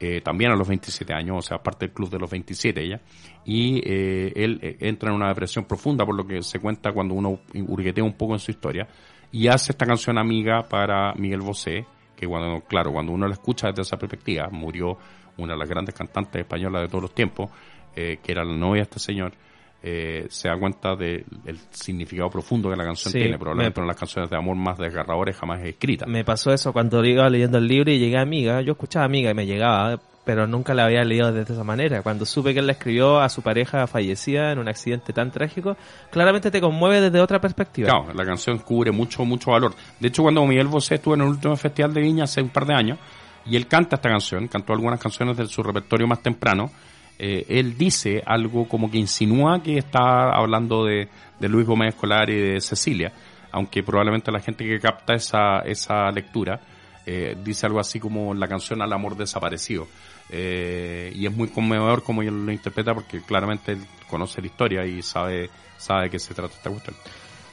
eh, 0.00 0.20
también 0.20 0.52
a 0.52 0.56
los 0.56 0.68
27 0.68 1.12
años, 1.12 1.36
o 1.38 1.42
sea, 1.42 1.58
parte 1.58 1.86
del 1.86 1.94
club 1.94 2.10
de 2.10 2.18
los 2.18 2.30
27 2.30 2.82
ella, 2.82 3.00
y 3.44 3.80
eh, 3.84 4.32
él 4.36 4.76
entra 4.80 5.10
en 5.10 5.16
una 5.16 5.28
depresión 5.28 5.64
profunda, 5.64 6.04
por 6.04 6.16
lo 6.16 6.26
que 6.26 6.42
se 6.42 6.58
cuenta 6.60 6.92
cuando 6.92 7.14
uno 7.14 7.40
hurguetea 7.54 8.04
un 8.04 8.12
poco 8.12 8.34
en 8.34 8.38
su 8.38 8.50
historia, 8.50 8.86
y 9.32 9.48
hace 9.48 9.72
esta 9.72 9.86
canción 9.86 10.18
amiga 10.18 10.68
para 10.68 11.14
Miguel 11.14 11.40
Bosé, 11.40 11.86
que 12.16 12.26
cuando, 12.26 12.60
claro, 12.62 12.92
cuando 12.92 13.12
uno 13.12 13.26
la 13.26 13.34
escucha 13.34 13.68
desde 13.68 13.82
esa 13.82 13.96
perspectiva, 13.96 14.48
murió 14.50 14.98
una 15.36 15.54
de 15.54 15.58
las 15.58 15.68
grandes 15.68 15.94
cantantes 15.94 16.40
españolas 16.42 16.82
de 16.82 16.88
todos 16.88 17.02
los 17.02 17.14
tiempos, 17.14 17.50
que 17.94 18.20
era 18.28 18.44
la 18.44 18.56
novia 18.56 18.82
de 18.82 18.82
este 18.82 19.00
señor, 19.00 19.32
eh, 19.80 20.26
se 20.28 20.48
da 20.48 20.58
cuenta 20.58 20.96
del 20.96 21.24
significado 21.70 22.28
profundo 22.28 22.68
que 22.70 22.76
la 22.76 22.84
canción 22.84 23.12
tiene. 23.12 23.38
Probablemente 23.38 23.80
una 23.80 23.86
de 23.86 23.92
las 23.92 24.00
canciones 24.00 24.30
de 24.30 24.36
amor 24.36 24.56
más 24.56 24.76
desgarradores 24.78 25.36
jamás 25.36 25.62
escritas. 25.62 26.08
Me 26.08 26.24
pasó 26.24 26.52
eso 26.52 26.72
cuando 26.72 27.04
iba 27.04 27.28
leyendo 27.28 27.58
el 27.58 27.68
libro 27.68 27.92
y 27.92 27.98
llegué 27.98 28.18
a 28.18 28.22
Amiga. 28.22 28.60
Yo 28.60 28.72
escuchaba 28.72 29.04
Amiga 29.04 29.30
y 29.30 29.34
me 29.34 29.46
llegaba, 29.46 30.00
pero 30.24 30.48
nunca 30.48 30.74
la 30.74 30.86
había 30.86 31.04
leído 31.04 31.32
de 31.32 31.42
esa 31.42 31.62
manera. 31.62 32.02
Cuando 32.02 32.26
supe 32.26 32.52
que 32.52 32.60
él 32.60 32.66
la 32.66 32.72
escribió 32.72 33.20
a 33.20 33.28
su 33.28 33.42
pareja 33.42 33.86
fallecida 33.86 34.50
en 34.50 34.58
un 34.58 34.68
accidente 34.68 35.12
tan 35.12 35.30
trágico, 35.30 35.76
claramente 36.10 36.50
te 36.50 36.60
conmueve 36.60 37.00
desde 37.00 37.20
otra 37.20 37.40
perspectiva. 37.40 37.88
Claro, 37.88 38.12
la 38.12 38.24
canción 38.24 38.58
cubre 38.58 38.90
mucho, 38.90 39.24
mucho 39.24 39.52
valor. 39.52 39.74
De 40.00 40.08
hecho, 40.08 40.22
cuando 40.22 40.44
Miguel 40.44 40.66
Bosé 40.66 40.96
estuvo 40.96 41.14
en 41.14 41.20
el 41.20 41.28
último 41.28 41.56
festival 41.56 41.94
de 41.94 42.00
Viña 42.00 42.24
hace 42.24 42.42
un 42.42 42.48
par 42.48 42.66
de 42.66 42.74
años, 42.74 42.98
y 43.46 43.56
él 43.56 43.66
canta 43.66 43.96
esta 43.96 44.10
canción, 44.10 44.48
cantó 44.48 44.72
algunas 44.72 45.00
canciones 45.00 45.36
de 45.36 45.46
su 45.46 45.62
repertorio 45.62 46.06
más 46.06 46.20
temprano, 46.20 46.70
eh, 47.18 47.44
él 47.48 47.76
dice 47.76 48.22
algo 48.24 48.68
como 48.68 48.90
que 48.90 48.98
insinúa 48.98 49.62
que 49.62 49.78
está 49.78 50.30
hablando 50.30 50.84
de, 50.84 51.08
Luis 51.40 51.66
Gómez 51.66 51.94
Escolar 51.94 52.30
y 52.30 52.36
de 52.36 52.60
Cecilia, 52.60 53.12
aunque 53.50 53.82
probablemente 53.82 54.30
la 54.30 54.40
gente 54.40 54.64
que 54.64 54.78
capta 54.78 55.14
esa, 55.14 55.60
esa 55.60 56.10
lectura 56.10 56.60
eh, 57.06 57.36
dice 57.42 57.66
algo 57.66 57.80
así 57.80 57.98
como 57.98 58.34
la 58.34 58.46
canción 58.46 58.82
al 58.82 58.92
amor 58.92 59.16
desaparecido. 59.16 59.88
Eh, 60.30 61.10
y 61.14 61.26
es 61.26 61.34
muy 61.34 61.48
conmovedor 61.48 62.02
como 62.02 62.20
él 62.22 62.44
lo 62.44 62.52
interpreta 62.52 62.92
porque 62.92 63.22
claramente 63.22 63.72
él 63.72 63.78
conoce 64.08 64.42
la 64.42 64.46
historia 64.46 64.84
y 64.84 65.00
sabe, 65.00 65.48
sabe 65.78 66.04
de 66.04 66.10
qué 66.10 66.18
se 66.18 66.34
trata 66.34 66.54
esta 66.54 66.70
cuestión. 66.70 66.94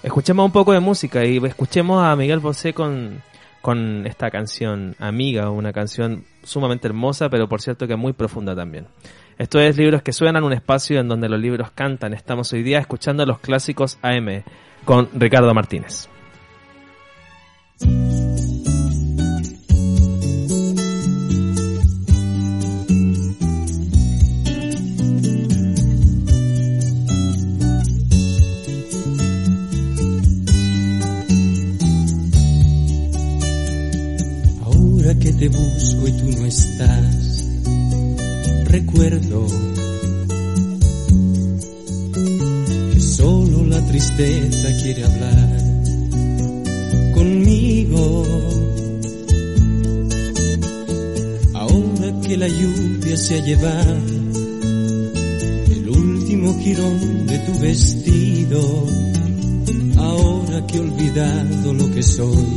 Escuchemos 0.04 0.46
un 0.46 0.52
poco 0.52 0.74
de 0.74 0.80
música 0.80 1.24
y 1.24 1.38
escuchemos 1.38 2.04
a 2.04 2.16
Miguel 2.16 2.40
Bosé 2.40 2.74
con, 2.74 3.22
con 3.62 4.06
esta 4.06 4.30
canción 4.30 4.96
Amiga, 5.00 5.50
una 5.50 5.72
canción 5.72 6.26
sumamente 6.44 6.88
hermosa, 6.88 7.30
pero 7.30 7.48
por 7.48 7.62
cierto 7.62 7.88
que 7.88 7.96
muy 7.96 8.14
profunda 8.14 8.56
también. 8.56 8.88
Esto 9.38 9.60
es 9.60 9.76
Libros 9.76 10.02
que 10.02 10.14
Suenan, 10.14 10.46
un 10.46 10.54
espacio 10.54 10.98
en 10.98 11.10
donde 11.10 11.28
los 11.28 11.40
libros 11.40 11.70
cantan. 11.72 12.14
Estamos 12.14 12.54
hoy 12.54 12.64
día 12.64 12.80
escuchando 12.80 13.26
los 13.26 13.40
clásicos 13.40 14.00
AM 14.02 14.44
con 14.86 15.10
Ricardo 15.14 15.54
Martínez. 15.54 16.08
Ahora 34.64 35.20
que 35.20 35.34
te 35.34 35.50
busco 35.50 36.08
y 36.08 36.12
tú 36.14 36.40
no 36.40 36.46
estás 36.46 37.25
recuerdo 38.80 39.48
que 42.94 43.00
solo 43.00 43.66
la 43.68 43.82
tristeza 43.88 44.68
quiere 44.82 45.06
hablar 45.06 45.50
conmigo. 47.14 48.24
Ahora 51.54 52.20
que 52.22 52.36
la 52.36 52.50
lluvia 52.50 53.16
se 53.16 53.36
ha 53.36 53.46
llevado 53.46 53.96
el 55.78 55.90
último 55.90 56.60
jirón 56.60 57.28
de 57.28 57.40
tu 57.40 57.60
vestido, 57.60 58.60
ahora 59.98 60.68
que 60.68 60.78
he 60.78 60.82
olvidado 60.82 61.74
lo 61.74 61.90
que 61.92 62.04
soy, 62.04 62.48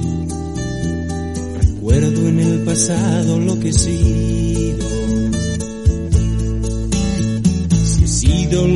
recuerdo 1.62 2.28
en 2.28 2.40
el 2.40 2.64
pasado 2.64 3.38
lo 3.38 3.60
que 3.60 3.68
he 3.68 3.72
sido 3.72 4.97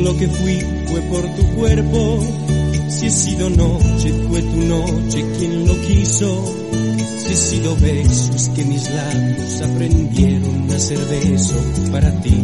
lo 0.03 0.17
que 0.17 0.27
fui 0.27 0.59
fue 0.87 1.01
por 1.01 1.21
tu 1.35 1.43
cuerpo. 1.55 2.19
Si 2.89 3.07
he 3.07 3.09
sido 3.09 3.49
noche, 3.49 4.13
fue 4.29 4.41
tu 4.41 4.57
noche 4.57 5.25
quien 5.37 5.67
lo 5.67 5.79
quiso. 5.81 6.55
Si 7.17 7.33
he 7.33 7.35
sido 7.35 7.75
besos 7.77 8.49
que 8.55 8.63
mis 8.65 8.89
labios 8.89 9.61
aprendieron 9.61 10.71
a 10.71 10.79
ser 10.79 10.99
beso 10.99 11.55
para 11.91 12.11
ti. 12.21 12.43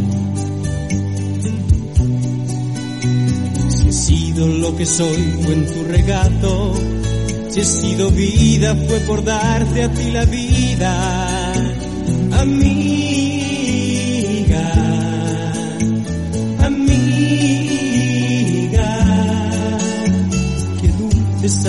Si 3.69 3.87
he 3.87 3.93
sido 3.93 4.47
lo 4.47 4.75
que 4.75 4.85
soy, 4.85 5.33
fue 5.43 5.53
en 5.53 5.65
tu 5.67 5.83
regato. 5.83 6.73
Si 7.49 7.59
he 7.59 7.65
sido 7.65 8.11
vida, 8.11 8.75
fue 8.87 8.99
por 9.01 9.23
darte 9.23 9.83
a 9.83 9.93
ti 9.93 10.11
la 10.11 10.25
vida. 10.25 11.53
A 12.31 12.45
mí 12.45 13.38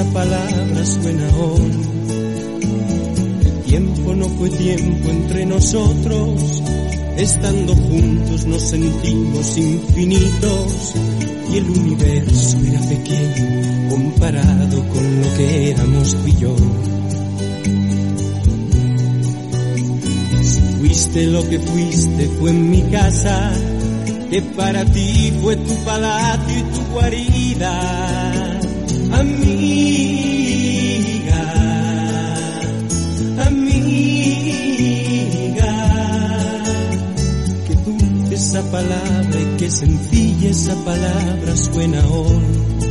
palabra 0.04 0.84
suena 0.84 1.28
hoy. 1.36 1.70
El 3.44 3.62
tiempo 3.64 4.14
no 4.14 4.28
fue 4.28 4.50
tiempo 4.50 5.08
entre 5.10 5.46
nosotros, 5.46 6.62
estando 7.16 7.74
juntos 7.74 8.46
nos 8.46 8.62
sentimos 8.62 9.56
infinitos 9.56 10.94
y 11.52 11.56
el 11.58 11.70
universo 11.70 12.58
era 12.66 12.80
pequeño 12.80 13.88
comparado 13.90 14.88
con 14.88 15.20
lo 15.20 15.34
que 15.36 15.70
éramos 15.70 16.14
tú 16.14 16.28
y 16.28 16.36
yo. 16.36 16.56
Si 20.42 20.60
fuiste 20.78 21.26
lo 21.26 21.48
que 21.48 21.58
fuiste 21.58 22.28
fue 22.38 22.50
en 22.50 22.70
mi 22.70 22.82
casa, 22.82 23.52
que 24.30 24.42
para 24.42 24.84
ti 24.84 25.32
fue 25.42 25.56
tu 25.56 25.74
palacio 25.84 26.58
y 26.58 26.62
tu 26.62 26.80
guarida 26.92 28.49
palabra 38.70 39.40
y 39.40 39.56
que 39.56 39.70
sencilla 39.70 40.50
esa 40.50 40.74
palabra 40.84 41.56
suena 41.56 42.06
hoy. 42.08 42.89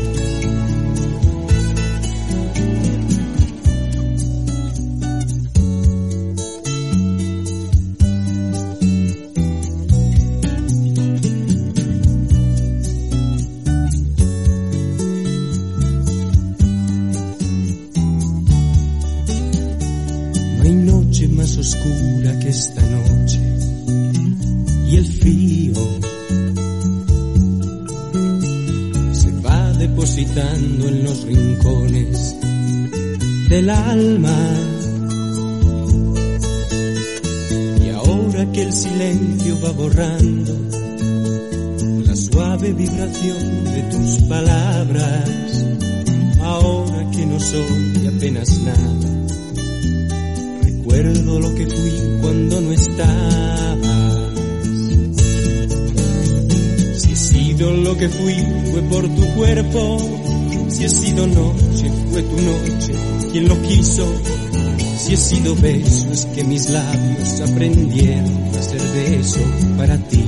Sido 65.30 65.56
beso 65.56 66.12
es 66.12 66.26
que 66.26 66.44
mis 66.44 66.72
labios 66.72 67.42
aprendieron 67.42 68.50
a 68.58 68.62
ser 68.64 68.82
beso 68.82 69.40
para 69.78 69.96
ti. 69.96 70.26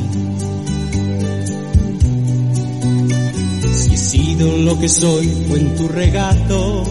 Si 3.73 3.93
he 3.95 3.97
sido 3.97 4.57
lo 4.57 4.79
que 4.79 4.87
soy 4.87 5.27
fue 5.47 5.59
en 5.59 5.75
tu 5.75 5.87
regato. 5.87 6.83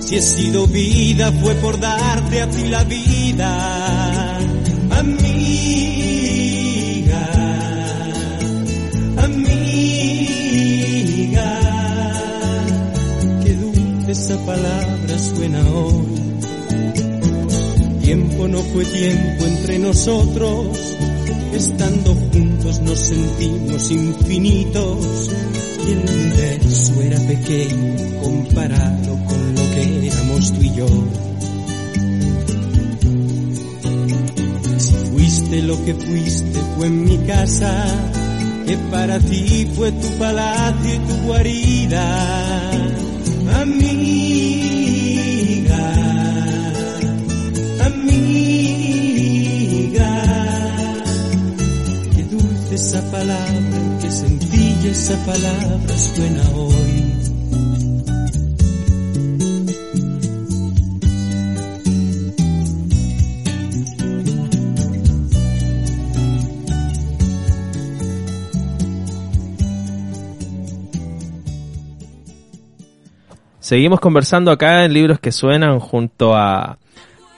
Si 0.00 0.16
he 0.16 0.22
sido 0.22 0.66
vida 0.66 1.32
fue 1.32 1.54
por 1.54 1.80
darte 1.80 2.42
a 2.42 2.50
ti 2.50 2.64
la 2.68 2.84
vida. 2.84 4.17
Fue 18.72 18.84
tiempo 18.84 19.46
entre 19.46 19.78
nosotros, 19.78 20.78
estando 21.52 22.14
juntos 22.32 22.80
nos 22.80 22.98
sentimos 22.98 23.90
infinitos 23.90 25.30
y 25.86 25.92
el 25.92 25.98
universo 25.98 27.02
era 27.02 27.18
pequeño 27.20 28.20
comparado 28.22 29.18
con 29.26 29.54
lo 29.54 29.70
que 29.74 30.06
éramos 30.06 30.52
tú 30.52 30.62
y 30.62 30.74
yo. 30.74 30.86
Si 34.78 34.94
fuiste 35.10 35.62
lo 35.62 35.84
que 35.84 35.94
fuiste 35.94 36.60
fue 36.76 36.86
en 36.86 37.04
mi 37.04 37.18
casa, 37.26 37.84
que 38.66 38.76
para 38.90 39.18
ti 39.20 39.68
fue 39.74 39.92
tu 39.92 40.08
palacio 40.18 40.94
y 40.94 40.98
tu 40.98 41.26
guarida. 41.26 42.70
Amiga, 43.60 44.77
palabra, 53.10 53.98
qué 54.00 54.10
sencilla 54.10 54.90
esa 54.90 55.16
palabra 55.24 55.96
suena 55.96 56.42
hoy. 56.54 57.28
Seguimos 73.60 74.00
conversando 74.00 74.50
acá 74.50 74.86
en 74.86 74.94
Libros 74.94 75.20
que 75.20 75.30
Suenan 75.30 75.78
junto 75.78 76.34
a 76.34 76.78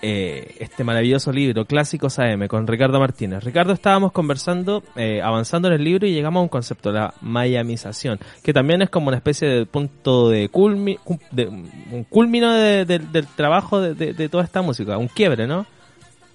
eh, 0.03 0.57
este 0.61 0.85
maravilloso 0.85 1.33
libro, 1.33 1.65
Clásicos 1.67 2.19
AM, 2.19 2.47
con 2.49 2.67
Ricardo 2.67 2.99
Martínez. 2.99 3.45
Ricardo, 3.45 3.73
estábamos 3.73 4.13
conversando, 4.13 4.83
eh, 4.97 5.21
avanzando 5.23 5.69
en 5.69 5.75
el 5.75 5.85
libro 5.85 6.07
y 6.07 6.13
llegamos 6.13 6.41
a 6.41 6.43
un 6.45 6.49
concepto, 6.49 6.91
la 6.93 7.15
mayamización, 7.21 8.19
que 8.43 8.53
también 8.53 8.83
es 8.83 8.91
como 8.91 9.09
una 9.09 9.17
especie 9.17 9.49
de 9.49 9.67
punto 9.67 10.29
de, 10.31 10.49
culmi, 10.49 10.99
de 11.31 11.47
un 11.49 12.05
culmino 12.09 12.53
de- 12.53 12.85
de- 12.85 12.99
del 12.99 13.27
trabajo 13.27 13.81
de, 13.81 14.29
toda 14.29 14.45
esta 14.45 14.63
música, 14.63 14.97
un 14.99 15.09
quiebre, 15.09 15.47
¿no? 15.47 15.67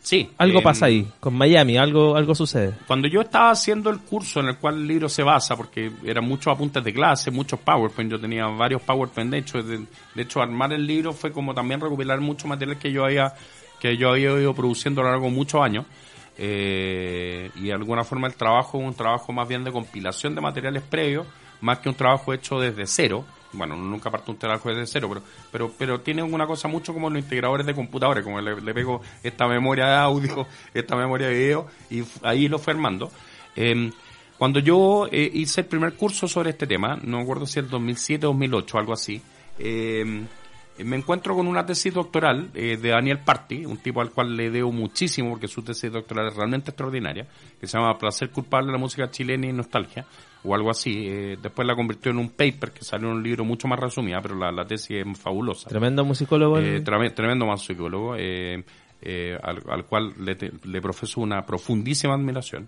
Sí. 0.06 0.30
Algo 0.38 0.60
eh, 0.60 0.62
pasa 0.62 0.86
ahí, 0.86 1.08
con 1.20 1.34
Miami, 1.34 1.78
algo, 1.78 2.16
algo 2.16 2.36
sucede. 2.36 2.76
Cuando 2.86 3.08
yo 3.08 3.22
estaba 3.22 3.49
haciendo 3.49 3.89
el 3.89 4.01
curso 4.01 4.39
en 4.39 4.49
el 4.49 4.58
cual 4.58 4.76
el 4.76 4.88
libro 4.88 5.10
se 5.10 5.24
basa, 5.24 5.58
porque 5.58 5.91
eran 6.06 6.28
muchos 6.28 6.53
apuntes 6.53 6.84
de 6.84 6.93
clase, 6.93 7.32
muchos 7.32 7.60
PowerPoint, 7.60 8.12
yo 8.12 8.20
tenía 8.20 8.45
varios 8.45 8.84
PowerPoint, 8.84 9.32
de 9.32 9.39
hecho, 9.39 9.64
de, 9.64 9.80
de 10.14 10.22
hecho 10.22 10.43
armar 10.43 10.74
el 10.74 10.86
libro 10.86 11.12
fue 11.12 11.32
como 11.32 11.56
también 11.56 11.82
recopilar 11.82 12.22
mucho 12.22 12.47
material 12.47 12.78
que 12.78 12.91
yo 12.91 13.03
había 13.03 13.34
que 13.80 13.97
yo 13.97 14.10
había 14.10 14.30
ido 14.39 14.53
produciendo 14.53 15.01
a 15.01 15.06
lo 15.06 15.10
largo 15.12 15.26
de 15.26 15.32
muchos 15.32 15.62
años. 15.62 15.86
Eh, 16.38 17.49
y 17.56 17.64
de 17.64 17.74
alguna 17.74 18.03
forma 18.03 18.28
el 18.28 18.36
trabajo 18.36 18.78
es 18.80 18.86
un 18.86 18.93
trabajo 18.93 19.32
más 19.32 19.47
bien 19.47 19.64
de 19.64 19.72
compilación 19.72 20.36
de 20.36 20.41
materiales 20.41 20.84
previos, 20.84 21.26
más 21.62 21.80
que 21.80 21.89
un 21.89 21.95
trabajo 21.95 22.32
hecho 22.32 22.60
desde 22.60 22.86
cero. 22.86 23.26
Bueno, 23.56 23.76
nunca 23.76 24.12
parte 24.12 24.32
un 24.32 24.38
trabajo 24.38 24.70
desde 24.70 24.86
cero, 24.88 25.10
pero, 25.10 25.24
pero, 25.51 25.72
pero 25.78 26.01
tiene 26.01 26.24
una 26.24 26.45
cosa 26.45 26.68
mucho 26.68 26.93
como 26.93 27.10
los 27.10 27.22
integradores 27.22 27.66
de 27.66 27.74
computadores, 27.74 28.24
como 28.24 28.41
le, 28.41 28.74
pego 28.74 29.01
esta 29.24 29.47
memoria 29.47 29.86
de 29.88 29.95
audio, 29.95 30.47
esta 30.74 30.95
memoria 30.95 31.28
de 31.28 31.34
video, 31.34 31.68
y 31.89 32.03
ahí 32.24 32.47
lo 32.47 32.60
fue 32.60 32.74
armando. 32.74 33.12
Eh, 33.56 33.91
cuando 34.38 34.60
yo 34.60 35.08
eh, 35.12 35.30
hice 35.34 35.62
el 35.62 35.68
primer 35.68 35.93
curso 35.93 36.28
sobre 36.28 36.49
este 36.49 36.68
tema, 36.68 36.99
no 37.01 37.18
me 37.18 37.24
acuerdo 37.24 37.45
si 37.45 37.60
el 37.60 37.70
2007 37.70 38.26
o 38.26 38.30
2008, 38.30 38.78
algo 38.78 38.93
así, 38.93 39.22
eh, 39.58 40.26
me 40.84 40.97
encuentro 40.97 41.36
con 41.36 41.47
una 41.47 41.65
tesis 41.65 41.93
doctoral 41.93 42.49
eh, 42.53 42.78
de 42.78 42.89
Daniel 42.89 43.19
Party, 43.19 43.65
un 43.65 43.78
tipo 43.78 44.01
al 44.01 44.11
cual 44.11 44.36
le 44.36 44.49
debo 44.51 44.71
muchísimo 44.71 45.30
porque 45.30 45.47
su 45.47 45.61
tesis 45.61 45.91
doctoral 45.91 46.28
es 46.28 46.36
realmente 46.36 46.71
extraordinaria, 46.71 47.26
que 47.59 47.65
se 47.67 47.78
llama 47.78 47.97
Placer 47.97 48.30
culpable 48.30 48.67
de 48.67 48.71
la 48.73 48.78
música 48.78 49.09
chilena 49.09 49.47
y 49.47 49.53
nostalgia, 49.53 50.05
o 50.43 50.53
algo 50.53 50.69
así. 50.69 51.07
Eh, 51.07 51.38
después 51.41 51.65
la 51.67 51.76
convirtió 51.76 52.11
en 52.11 52.17
un 52.17 52.30
paper 52.30 52.71
que 52.71 52.84
salió 52.84 53.07
en 53.07 53.15
un 53.15 53.23
libro 53.23 53.45
mucho 53.45 53.67
más 53.67 53.80
resumida, 53.80 54.21
pero 54.21 54.36
la, 54.36 54.51
la 54.51 54.65
tesis 54.65 54.97
es 54.97 55.19
fabulosa. 55.19 55.69
Tremendo 55.69 56.03
musicólogo. 56.03 56.59
Eh, 56.59 56.82
trame- 56.82 57.11
tremendo 57.11 57.45
más 57.45 57.63
psicólogo, 57.63 58.15
eh, 58.17 58.63
al, 59.41 59.63
al 59.69 59.86
cual 59.86 60.13
le, 60.19 60.36
le 60.63 60.82
profeso 60.82 61.21
una 61.21 61.45
profundísima 61.45 62.15
admiración. 62.15 62.67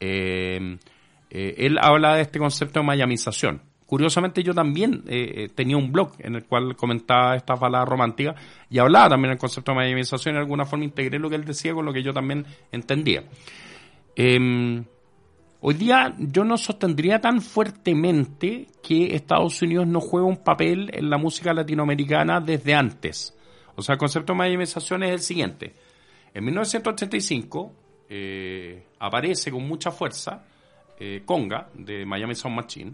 Él 0.00 1.78
habla 1.80 2.14
de 2.14 2.22
este 2.22 2.38
concepto 2.38 2.80
de 2.80 2.86
mayamización. 2.86 3.62
Curiosamente 3.88 4.42
yo 4.42 4.52
también 4.52 5.02
eh, 5.08 5.32
eh, 5.34 5.48
tenía 5.48 5.78
un 5.78 5.90
blog 5.90 6.12
en 6.18 6.34
el 6.34 6.44
cual 6.44 6.76
comentaba 6.76 7.36
estas 7.36 7.58
baladas 7.58 7.88
románticas 7.88 8.36
y 8.68 8.78
hablaba 8.78 9.08
también 9.08 9.30
del 9.30 9.38
concepto 9.38 9.72
de 9.72 9.76
mayamización 9.76 10.34
y 10.34 10.36
de 10.36 10.42
alguna 10.42 10.66
forma 10.66 10.84
integré 10.84 11.18
lo 11.18 11.30
que 11.30 11.36
él 11.36 11.46
decía 11.46 11.72
con 11.72 11.86
lo 11.86 11.92
que 11.94 12.02
yo 12.02 12.12
también 12.12 12.44
entendía. 12.70 13.24
Em, 14.14 14.84
Hoy 15.60 15.74
día 15.74 16.14
yo 16.18 16.44
no 16.44 16.58
sostendría 16.58 17.20
tan 17.20 17.40
fuertemente 17.40 18.68
que 18.82 19.16
Estados 19.16 19.60
Unidos 19.62 19.86
no 19.86 20.00
juega 20.00 20.26
un 20.26 20.44
papel 20.44 20.90
en 20.92 21.08
la 21.08 21.16
música 21.16 21.54
latinoamericana 21.54 22.40
desde 22.40 22.74
antes. 22.74 23.34
O 23.74 23.80
sea, 23.80 23.94
el 23.94 23.98
concepto 23.98 24.34
de 24.34 24.38
mayamización 24.38 25.02
es 25.02 25.12
el 25.12 25.20
siguiente. 25.20 25.74
En 26.34 26.44
1985 26.44 27.72
eh, 28.10 28.84
aparece 29.00 29.50
con 29.50 29.66
mucha 29.66 29.90
fuerza 29.90 30.44
Conga 31.24 31.70
de 31.74 32.04
Miami 32.04 32.34
Sound 32.34 32.56
Machine, 32.56 32.92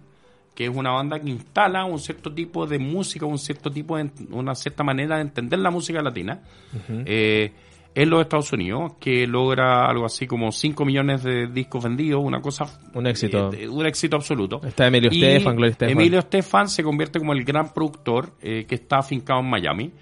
que 0.55 0.65
es 0.67 0.71
una 0.75 0.93
banda 0.93 1.19
que 1.21 1.31
instala 1.31 1.85
un 1.85 1.99
cierto 1.99 2.33
tipo 2.33 2.67
de 2.67 2.79
música, 2.79 3.27
un 3.27 3.39
cierto 3.39 3.71
tipo 3.71 3.97
de, 3.97 4.11
una 4.31 4.55
cierta 4.55 4.85
manera 4.85 5.17
de 5.17 5.23
entender 5.23 5.59
la 5.59 5.71
música 5.71 6.01
latina. 6.01 6.41
eh, 6.89 7.53
en 7.97 8.11
los 8.11 8.23
Estados 8.23 8.53
Unidos, 8.53 8.95
que 8.99 9.27
logra 9.27 9.87
algo 9.87 10.05
así 10.05 10.27
como 10.27 10.51
5 10.51 10.85
millones 10.85 11.23
de 11.23 11.47
discos 11.47 11.85
vendidos, 11.85 12.25
una 12.25 12.41
cosa... 12.41 12.67
Un 12.93 13.07
éxito. 13.07 13.53
eh, 13.53 13.69
un 13.69 13.87
éxito 13.87 14.17
absoluto. 14.17 14.61
Está 14.65 14.89
Emilio 14.89 15.11
Y 15.13 15.25
Estefan, 15.25 15.55
Gloria 15.55 15.71
Estefan. 15.73 15.93
Emilio 15.93 16.19
Estefan 16.19 16.69
se 16.69 16.83
convierte 16.83 17.21
como 17.21 17.33
el 17.33 17.45
gran 17.45 17.73
productor 17.73 18.33
eh, 18.43 18.65
que 18.67 18.75
está 18.75 18.99
afincado 18.99 19.41
en 19.41 19.49
Miami 19.49 19.93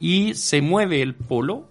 y 0.00 0.32
se 0.34 0.62
mueve 0.62 1.02
el 1.02 1.14
polo 1.14 1.66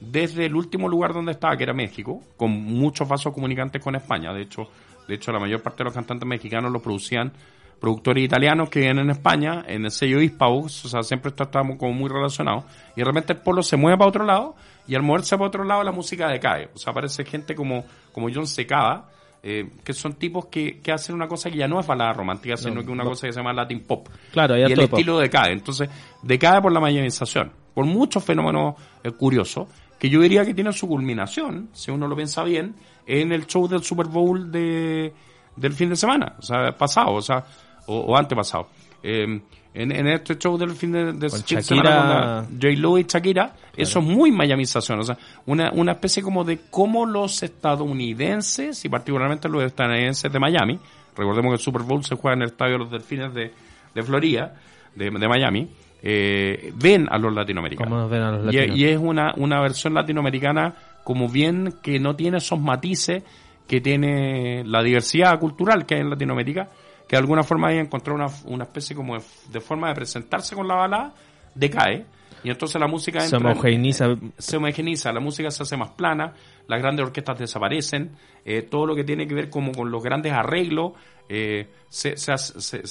desde 0.00 0.46
el 0.46 0.54
último 0.54 0.88
lugar 0.88 1.12
donde 1.12 1.32
estaba, 1.32 1.56
que 1.56 1.64
era 1.64 1.74
México, 1.74 2.22
con 2.36 2.50
muchos 2.50 3.06
vasos 3.06 3.34
comunicantes 3.34 3.82
con 3.82 3.94
España. 3.96 4.32
De 4.32 4.42
hecho, 4.42 4.68
de 5.06 5.14
hecho 5.14 5.30
la 5.30 5.38
mayor 5.40 5.62
parte 5.62 5.78
de 5.78 5.84
los 5.84 5.94
cantantes 5.94 6.26
mexicanos 6.26 6.72
los 6.72 6.80
producían 6.80 7.32
productores 7.80 8.24
italianos 8.24 8.68
que 8.70 8.80
vienen 8.80 9.04
en 9.04 9.10
España, 9.10 9.64
en 9.66 9.84
el 9.84 9.90
sello 9.90 10.20
Hispavox, 10.20 10.86
o 10.86 10.88
sea, 10.88 11.02
siempre 11.02 11.32
estamos 11.36 11.76
como 11.76 11.92
muy 11.92 12.08
relacionados, 12.08 12.64
y 12.96 13.00
de 13.00 13.04
repente 13.04 13.32
el 13.32 13.40
polo 13.40 13.62
se 13.62 13.76
mueve 13.76 13.98
para 13.98 14.08
otro 14.08 14.24
lado, 14.24 14.56
y 14.86 14.94
al 14.94 15.02
moverse 15.02 15.36
para 15.36 15.48
otro 15.48 15.64
lado 15.64 15.82
la 15.82 15.92
música 15.92 16.28
decae. 16.28 16.70
O 16.74 16.78
sea, 16.78 16.90
aparece 16.90 17.24
gente 17.24 17.54
como, 17.54 17.84
como 18.12 18.28
John 18.32 18.46
Secada, 18.46 19.08
eh, 19.42 19.70
que 19.84 19.92
son 19.92 20.14
tipos 20.14 20.46
que, 20.46 20.80
que 20.80 20.90
hacen 20.90 21.14
una 21.14 21.28
cosa 21.28 21.50
que 21.50 21.58
ya 21.58 21.68
no 21.68 21.78
es 21.78 21.86
balada 21.86 22.12
romántica, 22.12 22.56
sino 22.56 22.84
que 22.84 22.90
una 22.90 23.04
cosa 23.04 23.26
que 23.26 23.32
se 23.32 23.38
llama 23.38 23.52
Latin 23.52 23.80
Pop. 23.80 24.08
Claro, 24.32 24.56
y 24.56 24.62
el 24.62 24.74
de 24.74 24.88
pop. 24.88 24.98
estilo 24.98 25.18
decae. 25.18 25.52
Entonces, 25.52 25.88
decae 26.22 26.60
por 26.60 26.72
la 26.72 26.80
mayonización, 26.80 27.52
por 27.72 27.84
muchos 27.84 28.24
fenómenos 28.24 28.74
eh, 29.04 29.12
curiosos, 29.12 29.68
que 29.98 30.08
yo 30.08 30.20
diría 30.20 30.44
que 30.44 30.54
tiene 30.54 30.72
su 30.72 30.88
culminación, 30.88 31.70
si 31.72 31.90
uno 31.90 32.08
lo 32.08 32.16
piensa 32.16 32.42
bien, 32.42 32.74
en 33.06 33.32
el 33.32 33.46
show 33.46 33.68
del 33.68 33.82
Super 33.82 34.06
Bowl 34.06 34.50
de, 34.50 35.12
del 35.56 35.72
fin 35.72 35.90
de 35.90 35.96
semana, 35.96 36.34
o 36.38 36.42
sea, 36.42 36.72
pasado, 36.76 37.12
o 37.14 37.22
sea, 37.22 37.44
o, 37.88 38.00
o 38.00 38.16
antepasado. 38.16 38.68
Eh, 39.02 39.40
en, 39.74 39.92
en 39.92 40.06
este 40.08 40.36
show 40.36 40.56
del 40.56 40.70
fin 40.72 40.92
de, 40.92 41.12
de 41.12 41.28
Shakira. 41.28 41.62
semana 41.62 42.46
con 42.48 42.98
y 42.98 43.04
Shakira, 43.04 43.54
eso 43.76 43.98
es 44.00 44.04
muy 44.04 44.32
mayamización, 44.32 44.98
o 44.98 45.02
sea, 45.02 45.16
una, 45.46 45.70
una 45.72 45.92
especie 45.92 46.22
como 46.22 46.42
de 46.42 46.58
cómo 46.70 47.06
los 47.06 47.42
estadounidenses, 47.42 48.84
y 48.84 48.88
particularmente 48.88 49.48
los 49.48 49.62
estadounidenses 49.62 50.32
de 50.32 50.38
Miami, 50.38 50.78
recordemos 51.16 51.50
que 51.50 51.54
el 51.54 51.60
Super 51.60 51.82
Bowl 51.82 52.04
se 52.04 52.16
juega 52.16 52.34
en 52.36 52.42
el 52.42 52.48
estadio 52.48 52.72
de 52.72 52.78
los 52.78 52.90
Delfines 52.90 53.32
de, 53.34 53.52
de 53.94 54.02
Florida, 54.02 54.54
de, 54.94 55.10
de 55.10 55.28
Miami, 55.28 55.68
eh, 56.02 56.72
ven 56.74 57.06
a 57.10 57.18
los 57.18 57.32
latinoamericanos. 57.32 57.88
¿Cómo 57.90 58.00
nos 58.02 58.10
ven 58.10 58.22
a 58.22 58.32
los 58.32 58.54
Y-? 58.54 58.80
Y, 58.80 58.84
es 58.84 58.98
una, 58.98 59.34
una 59.36 59.60
versión 59.60 59.94
latinoamericana 59.94 60.74
como 61.04 61.28
bien 61.28 61.74
que 61.82 61.98
no 61.98 62.16
tiene 62.16 62.38
esos 62.38 62.58
matices 62.58 63.22
que 63.66 63.80
tiene 63.80 64.64
la 64.64 64.82
diversidad 64.82 65.38
cultural 65.38 65.86
que 65.86 65.96
hay 65.96 66.00
en 66.00 66.10
Latinoamérica, 66.10 66.68
que 67.08 67.16
de 67.16 67.20
alguna 67.20 67.42
forma 67.42 67.68
ahí 67.68 67.78
encontró 67.78 68.14
una, 68.14 68.26
una 68.44 68.64
especie 68.64 68.94
como 68.94 69.16
de, 69.18 69.24
de 69.50 69.60
forma 69.60 69.88
de 69.88 69.94
presentarse 69.94 70.54
con 70.54 70.68
la 70.68 70.74
balada, 70.74 71.14
decae, 71.54 72.04
y 72.44 72.50
entonces 72.50 72.80
la 72.80 72.86
música 72.86 73.20
Se 73.22 73.34
entra 73.34 73.50
homogeneiza. 73.50 74.06
se 74.38 74.56
homogeniza, 74.58 75.12
la 75.12 75.18
música 75.20 75.50
se 75.50 75.64
hace 75.64 75.76
más 75.76 75.90
plana, 75.90 76.34
las 76.68 76.80
grandes 76.80 77.04
orquestas 77.06 77.36
desaparecen, 77.38 78.12
eh, 78.44 78.62
todo 78.62 78.86
lo 78.86 78.94
que 78.94 79.02
tiene 79.02 79.26
que 79.26 79.34
ver 79.34 79.50
como 79.50 79.72
con 79.72 79.90
los 79.90 80.02
grandes 80.02 80.32
arreglos 80.32 80.92
eh, 81.28 81.68
se, 81.88 82.16
se, 82.16 82.36
se, 82.38 82.86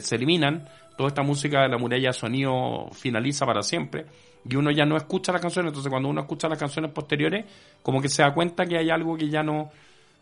se- 0.00 0.14
eliminan, 0.14 0.68
toda 0.96 1.08
esta 1.08 1.22
música 1.22 1.62
de 1.62 1.68
la 1.68 1.78
muralla 1.78 2.08
de 2.08 2.12
sonido 2.14 2.88
finaliza 2.92 3.44
para 3.46 3.62
siempre. 3.62 4.06
Y 4.48 4.56
uno 4.56 4.70
ya 4.70 4.84
no 4.86 4.96
escucha 4.96 5.32
las 5.32 5.40
canciones, 5.42 5.70
entonces 5.70 5.90
cuando 5.90 6.08
uno 6.08 6.20
escucha 6.20 6.48
las 6.48 6.58
canciones 6.58 6.92
posteriores 6.92 7.44
como 7.82 8.00
que 8.00 8.08
se 8.08 8.22
da 8.22 8.32
cuenta 8.32 8.64
que 8.66 8.78
hay 8.78 8.88
algo 8.90 9.16
que 9.16 9.28
ya 9.28 9.42
no 9.42 9.70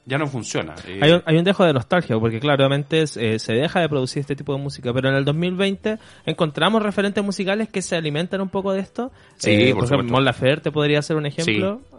ya 0.07 0.17
no 0.19 0.27
funciona. 0.29 0.75
Eh, 0.87 1.01
Hay 1.03 1.13
un, 1.13 1.23
hay 1.27 1.37
un 1.37 1.45
dejo 1.45 1.65
de 1.65 1.73
nostalgia, 1.73 2.19
porque 2.19 2.41
claramente 2.41 3.03
eh, 3.03 3.39
se 3.39 3.53
deja 3.53 3.81
de 3.81 3.89
producir 3.89 4.21
este 4.21 4.35
tipo 4.37 4.55
de 4.55 4.61
música, 4.63 4.93
pero 4.95 5.09
en 5.11 5.17
el 5.17 5.25
2020 5.25 5.99
encontramos 6.25 6.83
referentes 6.83 7.23
musicales 7.23 7.69
que 7.69 7.83
se 7.83 7.97
alimentan 7.97 8.41
un 8.41 8.49
poco 8.49 8.73
de 8.73 8.81
esto. 8.81 9.11
Sí, 9.37 9.51
Eh, 9.51 9.75
por 9.75 9.85
ejemplo. 9.85 10.09
Mon 10.11 10.25
Laferte 10.25 10.71
podría 10.71 11.03
ser 11.03 11.17
un 11.17 11.27
ejemplo. 11.27 11.81
Sí, 11.91 11.97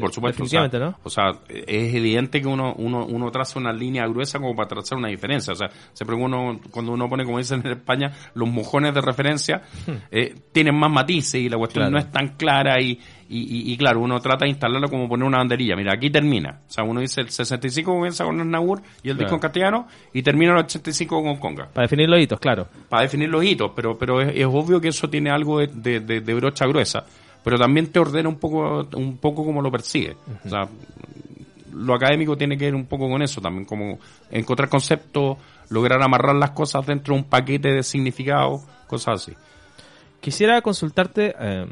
por 0.00 0.12
supuesto. 0.12 0.42
O 0.42 0.46
sea, 0.46 0.62
Definitivamente, 0.62 0.78
¿no? 0.78 0.98
o 1.02 1.10
sea, 1.10 1.32
es 1.48 1.94
evidente 1.94 2.40
que 2.40 2.46
uno, 2.48 2.74
uno, 2.76 3.04
uno 3.06 3.30
traza 3.30 3.58
una 3.58 3.72
línea 3.72 4.06
gruesa 4.06 4.38
como 4.38 4.54
para 4.56 4.68
trazar 4.68 4.98
una 4.98 5.08
diferencia. 5.08 5.52
O 5.52 5.56
sea, 5.56 5.68
siempre 5.92 6.16
uno, 6.16 6.60
cuando 6.70 6.92
uno 6.92 7.08
pone, 7.08 7.24
como 7.24 7.38
dicen 7.38 7.60
en 7.64 7.72
España, 7.72 8.12
los 8.34 8.48
mojones 8.48 8.94
de 8.94 9.00
referencia, 9.00 9.62
eh, 10.10 10.34
tienen 10.52 10.74
más 10.78 10.90
matices 10.90 11.40
y 11.40 11.48
la 11.48 11.56
cuestión 11.56 11.82
Claro. 11.82 11.92
no 11.92 11.98
es 11.98 12.10
tan 12.10 12.36
clara 12.36 12.80
y, 12.80 12.98
y, 13.28 13.38
y, 13.70 13.72
y 13.72 13.76
claro, 13.76 14.00
uno 14.00 14.18
trata 14.20 14.44
de 14.46 14.50
instalarlo 14.50 14.88
como 14.88 15.08
poner 15.08 15.26
una 15.26 15.38
banderilla. 15.38 15.76
Mira, 15.76 15.92
aquí 15.94 16.10
termina. 16.10 16.60
O 16.68 16.70
sea, 16.72 16.82
uno 16.84 17.00
dice 17.00 17.20
el 17.20 17.30
65 17.30 17.92
comienza 17.92 18.24
con 18.24 18.40
el 18.40 18.50
Naur 18.50 18.80
y 19.02 19.10
el 19.10 19.16
Claro. 19.16 19.18
disco 19.18 19.34
en 19.34 19.40
castellano 19.40 19.86
y 20.12 20.22
termina 20.22 20.52
el 20.52 20.58
85 20.58 21.22
con 21.22 21.36
Conga 21.36 21.68
Para 21.72 21.84
definir 21.84 22.08
los 22.08 22.20
hitos, 22.20 22.40
claro. 22.40 22.66
para 22.88 23.02
definir 23.02 23.28
los 23.28 23.44
hitos, 23.44 23.70
pero, 23.76 23.96
pero 23.98 24.20
es, 24.22 24.32
es 24.34 24.46
obvio 24.46 24.80
que 24.80 24.88
eso 24.88 25.08
tiene 25.10 25.30
algo 25.30 25.58
de, 25.60 25.66
de- 25.68 26.00
de- 26.00 26.20
de 26.20 26.34
brocha 26.34 26.66
gruesa, 26.66 27.04
pero 27.42 27.58
también 27.58 27.88
te 27.88 27.98
ordena 27.98 28.28
un 28.28 28.36
poco, 28.36 28.86
un 28.96 29.18
poco 29.18 29.44
como 29.44 29.62
lo 29.62 29.70
persigue. 29.70 30.16
O 30.44 30.48
sea, 30.48 30.68
lo 31.72 31.94
académico 31.94 32.36
tiene 32.36 32.58
que 32.58 32.66
ver 32.66 32.74
un 32.74 32.86
poco 32.86 33.08
con 33.08 33.22
eso 33.22 33.40
también, 33.40 33.64
como 33.64 33.98
encontrar 34.30 34.68
conceptos, 34.68 35.38
lograr 35.70 36.02
amarrar 36.02 36.34
las 36.34 36.50
cosas 36.50 36.86
dentro 36.86 37.14
de 37.14 37.20
un 37.20 37.26
paquete 37.26 37.72
de 37.72 37.82
significado, 37.82 38.60
cosas 38.86 39.22
así. 39.22 39.32
Quisiera 40.20 40.60
consultarte, 40.62 41.34
eh, 41.38 41.66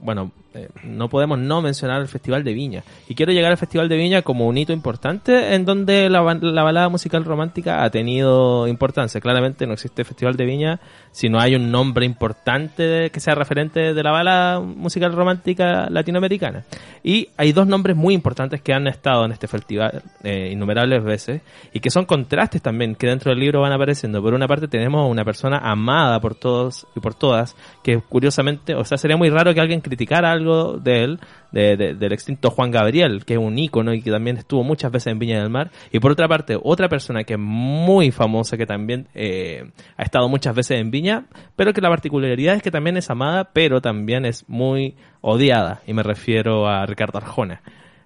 bueno, 0.00 0.32
eh, 0.52 0.68
no 0.82 1.08
podemos 1.08 1.38
no 1.38 1.62
mencionar 1.62 2.00
el 2.00 2.08
Festival 2.08 2.42
de 2.42 2.52
Viña. 2.52 2.82
Y 3.08 3.14
quiero 3.14 3.32
llegar 3.32 3.52
al 3.52 3.56
Festival 3.56 3.88
de 3.88 3.96
Viña 3.96 4.22
como 4.22 4.46
un 4.46 4.58
hito 4.58 4.72
importante 4.72 5.54
en 5.54 5.64
donde 5.64 6.10
la, 6.10 6.22
la 6.40 6.62
balada 6.62 6.88
musical 6.88 7.24
romántica 7.24 7.84
ha 7.84 7.90
tenido 7.90 8.66
importancia. 8.66 9.20
Claramente 9.20 9.66
no 9.66 9.74
existe 9.74 10.04
Festival 10.04 10.36
de 10.36 10.44
Viña 10.44 10.80
si 11.12 11.28
no 11.28 11.40
hay 11.40 11.54
un 11.54 11.70
nombre 11.70 12.04
importante 12.04 13.10
que 13.10 13.20
sea 13.20 13.34
referente 13.34 13.94
de 13.94 14.02
la 14.02 14.10
balada 14.10 14.60
musical 14.60 15.12
romántica 15.12 15.88
latinoamericana. 15.88 16.64
Y 17.02 17.28
hay 17.36 17.52
dos 17.52 17.66
nombres 17.66 17.96
muy 17.96 18.14
importantes 18.14 18.60
que 18.60 18.72
han 18.72 18.86
estado 18.86 19.24
en 19.24 19.32
este 19.32 19.48
festival 19.48 20.02
eh, 20.22 20.50
innumerables 20.52 21.02
veces 21.02 21.42
y 21.72 21.80
que 21.80 21.90
son 21.90 22.04
contrastes 22.04 22.60
también 22.62 22.94
que 22.94 23.06
dentro 23.06 23.30
del 23.30 23.40
libro 23.40 23.60
van 23.60 23.72
apareciendo. 23.72 24.22
Por 24.22 24.34
una 24.34 24.46
parte 24.48 24.68
tenemos 24.68 25.00
a 25.00 25.06
una 25.06 25.24
persona 25.24 25.58
amada 25.58 26.20
por 26.20 26.34
todos 26.34 26.86
y 26.94 27.00
por 27.00 27.14
todas 27.14 27.56
que 27.82 28.00
curiosamente, 28.00 28.74
o 28.74 28.84
sea, 28.84 28.98
sería 28.98 29.16
muy 29.16 29.30
raro 29.30 29.54
que 29.54 29.60
alguien 29.60 29.80
criticara 29.80 30.39
algo 30.40 30.78
de 30.78 31.04
él, 31.04 31.20
de- 31.52 31.76
de- 31.76 31.94
del 31.94 32.12
extinto 32.12 32.50
Juan 32.50 32.70
Gabriel, 32.70 33.24
que 33.24 33.34
es 33.34 33.38
un 33.38 33.58
ícono 33.58 33.92
y 33.94 34.02
que 34.02 34.10
también 34.10 34.36
estuvo 34.36 34.62
muchas 34.64 34.90
veces 34.90 35.12
en 35.12 35.18
Viña 35.18 35.40
del 35.40 35.50
Mar. 35.50 35.70
Y 35.92 36.00
por 36.00 36.10
otra 36.12 36.28
parte, 36.28 36.58
otra 36.62 36.88
persona 36.88 37.24
que 37.24 37.34
es 37.34 37.40
muy 37.40 38.10
famosa, 38.10 38.56
que 38.56 38.66
también 38.66 39.06
eh, 39.14 39.70
ha 39.96 40.02
estado 40.02 40.28
muchas 40.28 40.54
veces 40.54 40.78
en 40.80 40.90
Viña, 40.90 41.26
pero 41.56 41.72
que 41.72 41.80
la 41.80 41.88
particularidad 41.88 42.54
es 42.56 42.62
que 42.62 42.70
también 42.70 42.96
es 42.96 43.10
amada, 43.10 43.50
pero 43.52 43.80
también 43.80 44.24
es 44.24 44.48
muy 44.48 44.94
odiada. 45.20 45.80
Y 45.86 45.92
me 45.92 46.02
refiero 46.02 46.66
a 46.68 46.84
Ricardo 46.86 47.18
Arjona. 47.18 47.60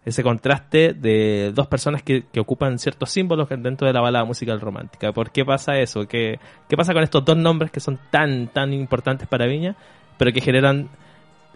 Ese 0.04 0.22
contraste 0.22 0.92
de 0.92 1.50
dos 1.54 1.66
personas 1.66 2.02
que, 2.02 2.24
ocupan 2.38 2.78
ciertos 2.78 3.10
símbolos 3.10 3.48
dentro 3.48 3.86
de 3.86 3.94
la 3.94 4.02
balada 4.02 4.26
musical 4.26 4.60
romántica. 4.60 5.12
¿Por 5.12 5.30
qué 5.30 5.46
pasa 5.46 5.78
eso? 5.78 6.06
¿Qué, 6.06 6.38
¿Qué 6.68 6.76
pasa 6.76 6.92
con 6.92 7.02
estos 7.02 7.24
dos 7.24 7.38
nombres 7.38 7.70
que 7.70 7.80
son 7.80 7.98
tan, 8.10 8.48
tan 8.48 8.74
importantes 8.74 9.26
para 9.26 9.46
Viña, 9.46 9.76
pero 10.18 10.30
que 10.30 10.42
generan 10.42 10.90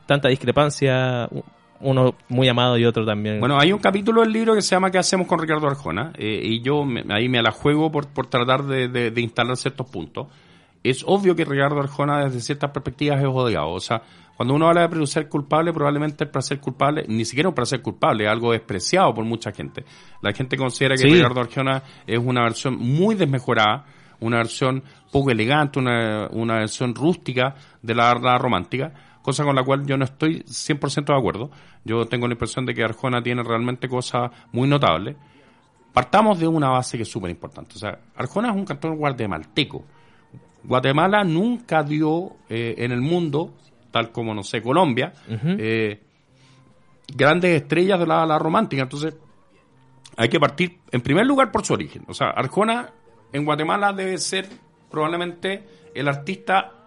tanta 0.09 0.29
discrepancia, 0.29 1.29
uno 1.81 2.15
muy 2.29 2.49
amado 2.49 2.77
y 2.79 2.85
otro 2.85 3.05
también? 3.05 3.39
Bueno, 3.41 3.59
hay 3.61 3.73
un 3.73 3.79
capítulo 3.79 4.23
del 4.23 4.33
libro 4.33 4.55
que 4.55 4.63
se 4.63 4.71
llama 4.75 4.91
¿Qué 4.91 4.99
hacemos 4.99 5.27
con 5.27 5.39
Ricardo 5.39 5.67
Arjona? 5.69 6.13
Eh, 6.17 6.41
y 6.43 6.61
yo 6.63 6.85
me- 6.85 7.05
ahí 7.11 7.29
me 7.29 7.41
la 7.43 7.53
juego 7.53 7.93
por, 7.93 8.09
por 8.09 8.27
tratar 8.27 8.65
de, 8.65 8.89
de- 8.89 9.11
de 9.11 9.21
instalar 9.21 9.57
ciertos 9.57 9.87
puntos. 9.89 10.27
Es 10.83 11.05
obvio 11.07 11.37
que 11.37 11.45
Ricardo 11.45 11.79
Arjona 11.81 12.25
desde 12.25 12.41
ciertas 12.41 12.71
perspectivas 12.71 13.21
es 13.21 13.27
odiado. 13.27 13.71
O 13.71 13.81
sea, 13.81 14.01
cuando 14.37 14.55
uno 14.55 14.69
habla 14.69 14.83
de 14.83 14.89
placer 14.89 15.29
culpable, 15.29 15.73
probablemente 15.73 16.25
el 16.25 16.31
placer 16.31 16.59
culpable, 16.61 17.05
ni 17.09 17.25
siquiera 17.25 17.49
un 17.51 17.55
placer 17.55 17.83
culpable, 17.83 18.25
es 18.25 18.31
algo 18.31 18.53
despreciado 18.53 19.13
por 19.13 19.25
mucha 19.25 19.53
gente. 19.53 19.85
La 20.23 20.33
gente 20.33 20.57
considera 20.57 20.95
que 20.95 21.03
Sí. 21.03 21.09
Ricardo 21.11 21.41
Arjona 21.41 21.83
es 22.07 22.19
una 22.19 22.43
versión 22.45 22.77
muy 22.79 23.15
desmejorada, 23.15 23.85
una 24.21 24.39
versión 24.39 24.83
poco 25.13 25.31
elegante, 25.31 25.79
una, 25.79 26.29
una 26.33 26.55
versión 26.61 26.95
rústica 26.95 27.55
de 27.83 27.95
la 27.95 28.15
balada 28.15 28.39
romántica 28.39 28.93
cosa 29.29 29.45
con 29.45 29.55
la 29.55 29.63
cual 29.63 29.85
yo 29.85 29.99
no 29.99 30.07
estoy 30.07 30.43
100% 30.43 31.05
de 31.05 31.15
acuerdo. 31.19 31.51
Yo 31.85 32.07
tengo 32.07 32.27
la 32.27 32.33
impresión 32.33 32.65
de 32.65 32.73
que 32.73 32.83
Arjona 32.83 33.23
tiene 33.23 33.43
realmente 33.43 33.87
cosas 33.87 34.31
muy 34.53 34.67
notables. 34.67 35.17
Partamos 35.93 36.41
de 36.41 36.49
una 36.49 36.71
base 36.71 36.97
que 36.97 37.03
es 37.03 37.11
súper 37.11 37.31
importante. 37.31 37.75
O 37.77 37.79
sea, 37.79 37.99
Arjona 38.17 38.49
es 38.49 38.57
un 38.57 38.65
cantor 38.65 38.97
guatemalteco. 38.97 39.85
Guatemala 40.65 41.25
nunca 41.25 41.83
dio 41.83 42.37
eh, 42.49 42.77
en 42.79 42.91
el 42.91 43.03
mundo, 43.03 43.53
tal 43.91 44.13
como, 44.13 44.35
no 44.35 44.43
sé, 44.43 44.63
Colombia, 44.63 45.13
eh, 45.29 46.03
grandes 47.15 47.63
estrellas 47.63 48.01
de 48.01 48.07
la, 48.07 48.25
la 48.25 48.39
romántica. 48.39 48.81
Entonces, 48.81 49.15
hay 50.17 50.31
que 50.31 50.41
partir, 50.41 50.79
en 50.91 51.03
primer 51.03 51.27
lugar, 51.27 51.53
por 51.53 51.67
su 51.67 51.75
origen. 51.75 52.05
O 52.09 52.15
sea, 52.15 52.31
Arjona 52.31 52.95
en 53.31 53.45
Guatemala 53.45 53.93
debe 53.93 54.17
ser 54.17 54.49
probablemente 54.91 55.69
el 55.95 56.09
artista 56.09 56.78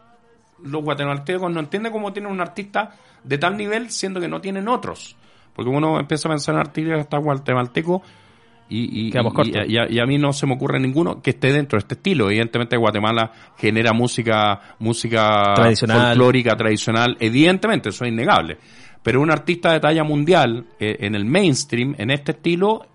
los 0.63 0.83
guatemaltecos 0.83 1.51
no 1.51 1.59
entienden 1.59 1.91
cómo 1.91 2.13
tienen 2.13 2.31
un 2.31 2.41
artista 2.41 2.91
de 3.23 3.37
tal 3.37 3.57
nivel 3.57 3.89
siendo 3.89 4.19
que 4.19 4.27
no 4.27 4.41
tienen 4.41 4.67
otros. 4.67 5.15
Porque 5.55 5.69
uno 5.69 5.99
empieza 5.99 6.29
a 6.29 6.31
pensar 6.31 6.55
en 6.55 6.61
artistas 6.61 6.99
hasta 7.01 7.17
guatemaltecos 7.17 8.01
y, 8.69 9.11
a, 9.17 9.89
y 9.89 9.99
a 9.99 10.05
mí 10.05 10.17
no 10.17 10.31
se 10.31 10.47
me 10.47 10.53
ocurre 10.53 10.79
ninguno 10.79 11.21
que 11.21 11.31
esté 11.31 11.51
dentro 11.51 11.77
de 11.77 11.81
este 11.81 11.95
estilo. 11.95 12.27
Evidentemente 12.29 12.77
Guatemala 12.77 13.31
genera 13.57 13.91
música, 13.91 14.75
música 14.79 15.53
Tradicional. 15.55 16.07
folclórica, 16.07 16.55
tradicional, 16.55 17.17
evidentemente, 17.19 17.89
eso 17.89 18.05
es 18.05 18.11
innegable. 18.11 18.57
Pero 19.03 19.19
un 19.21 19.29
artista 19.31 19.73
de 19.73 19.81
talla 19.81 20.03
mundial 20.03 20.67
eh, 20.79 20.97
en 21.01 21.15
el 21.15 21.25
mainstream, 21.25 21.95
en 21.97 22.11
este 22.11 22.31
estilo, 22.31 22.85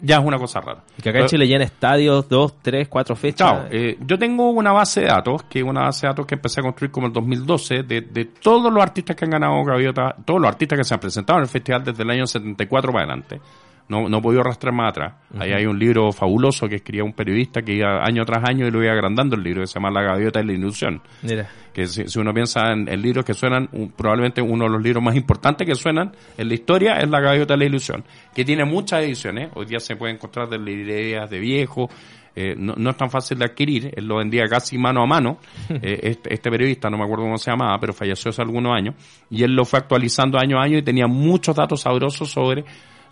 ya 0.00 0.18
es 0.18 0.24
una 0.24 0.38
cosa 0.38 0.60
rara. 0.60 0.82
Y 0.98 1.02
que 1.02 1.10
acá 1.10 1.20
en 1.20 1.26
Chile 1.26 1.46
llena 1.46 1.64
estadios, 1.64 2.28
dos, 2.28 2.54
tres, 2.60 2.88
cuatro 2.88 3.16
fechas. 3.16 3.48
Chao. 3.48 3.66
Eh, 3.70 3.98
yo 4.00 4.18
tengo 4.18 4.50
una 4.50 4.72
base 4.72 5.02
de 5.02 5.06
datos, 5.06 5.44
que 5.44 5.60
es 5.60 5.64
una 5.64 5.82
base 5.82 6.06
de 6.06 6.10
datos 6.10 6.26
que 6.26 6.34
empecé 6.34 6.60
a 6.60 6.62
construir 6.62 6.90
como 6.90 7.06
el 7.06 7.12
2012, 7.12 7.82
de, 7.82 8.00
de 8.02 8.24
todos 8.26 8.72
los 8.72 8.82
artistas 8.82 9.16
que 9.16 9.24
han 9.24 9.30
ganado 9.30 9.62
Gaviota, 9.64 10.14
todos 10.24 10.40
los 10.40 10.48
artistas 10.48 10.78
que 10.78 10.84
se 10.84 10.94
han 10.94 11.00
presentado 11.00 11.38
en 11.38 11.44
el 11.44 11.48
festival 11.48 11.84
desde 11.84 12.02
el 12.02 12.10
año 12.10 12.26
74 12.26 12.92
para 12.92 13.04
adelante. 13.04 13.40
No, 13.86 14.08
no 14.08 14.18
he 14.18 14.22
podido 14.22 14.40
arrastrar 14.40 14.72
más 14.72 14.88
atrás. 14.90 15.14
Ahí 15.38 15.52
hay 15.52 15.66
un 15.66 15.78
libro 15.78 16.10
fabuloso 16.10 16.66
que 16.68 16.76
escribía 16.76 17.04
un 17.04 17.12
periodista 17.12 17.60
que 17.60 17.74
iba 17.74 18.02
año 18.02 18.24
tras 18.24 18.48
año 18.48 18.66
y 18.66 18.70
lo 18.70 18.82
iba 18.82 18.92
agrandando 18.92 19.36
el 19.36 19.42
libro, 19.42 19.60
que 19.60 19.66
se 19.66 19.74
llama 19.74 19.90
La 19.90 20.00
Gaviota 20.02 20.40
y 20.40 20.46
la 20.46 20.52
Ilusión. 20.54 21.02
Mira. 21.22 21.48
Que 21.72 21.86
si, 21.86 22.06
si 22.08 22.18
uno 22.18 22.32
piensa 22.32 22.72
en, 22.72 22.88
en 22.88 23.02
libros 23.02 23.26
que 23.26 23.34
suenan, 23.34 23.68
un- 23.72 23.90
probablemente 23.92 24.40
uno 24.40 24.64
de 24.64 24.70
los 24.70 24.82
libros 24.82 25.02
más 25.02 25.14
importantes 25.16 25.66
que 25.66 25.74
suenan 25.74 26.12
en 26.38 26.48
la 26.48 26.54
historia 26.54 26.96
es 26.96 27.10
La 27.10 27.20
Gaviota 27.20 27.54
y 27.54 27.58
la 27.58 27.64
Ilusión, 27.66 28.04
que 28.34 28.42
tiene 28.44 28.64
muchas 28.64 29.02
ediciones. 29.02 29.50
Hoy 29.54 29.66
día 29.66 29.80
se 29.80 29.96
puede 29.96 30.14
encontrar 30.14 30.48
de 30.48 30.58
librerías 30.58 31.28
de 31.28 31.38
viejo, 31.38 31.90
eh, 32.36 32.54
no, 32.56 32.72
no 32.78 32.90
es 32.90 32.96
tan 32.96 33.10
fácil 33.10 33.38
de 33.38 33.44
adquirir, 33.44 33.92
él 33.94 34.06
lo 34.06 34.16
vendía 34.16 34.44
casi 34.48 34.78
mano 34.78 35.02
a 35.02 35.06
mano, 35.06 35.38
eh, 35.68 36.00
este, 36.04 36.32
este 36.34 36.50
periodista, 36.50 36.88
no 36.88 36.96
me 36.96 37.04
acuerdo 37.04 37.24
cómo 37.24 37.36
se 37.38 37.50
llamaba, 37.50 37.78
pero 37.78 37.92
falleció 37.92 38.30
hace 38.30 38.40
algunos 38.42 38.72
años, 38.74 38.94
y 39.30 39.42
él 39.44 39.52
lo 39.54 39.64
fue 39.66 39.78
actualizando 39.78 40.38
año 40.38 40.58
a 40.58 40.64
año 40.64 40.78
y 40.78 40.82
tenía 40.82 41.06
muchos 41.06 41.54
datos 41.54 41.82
sabrosos 41.82 42.30
sobre, 42.30 42.64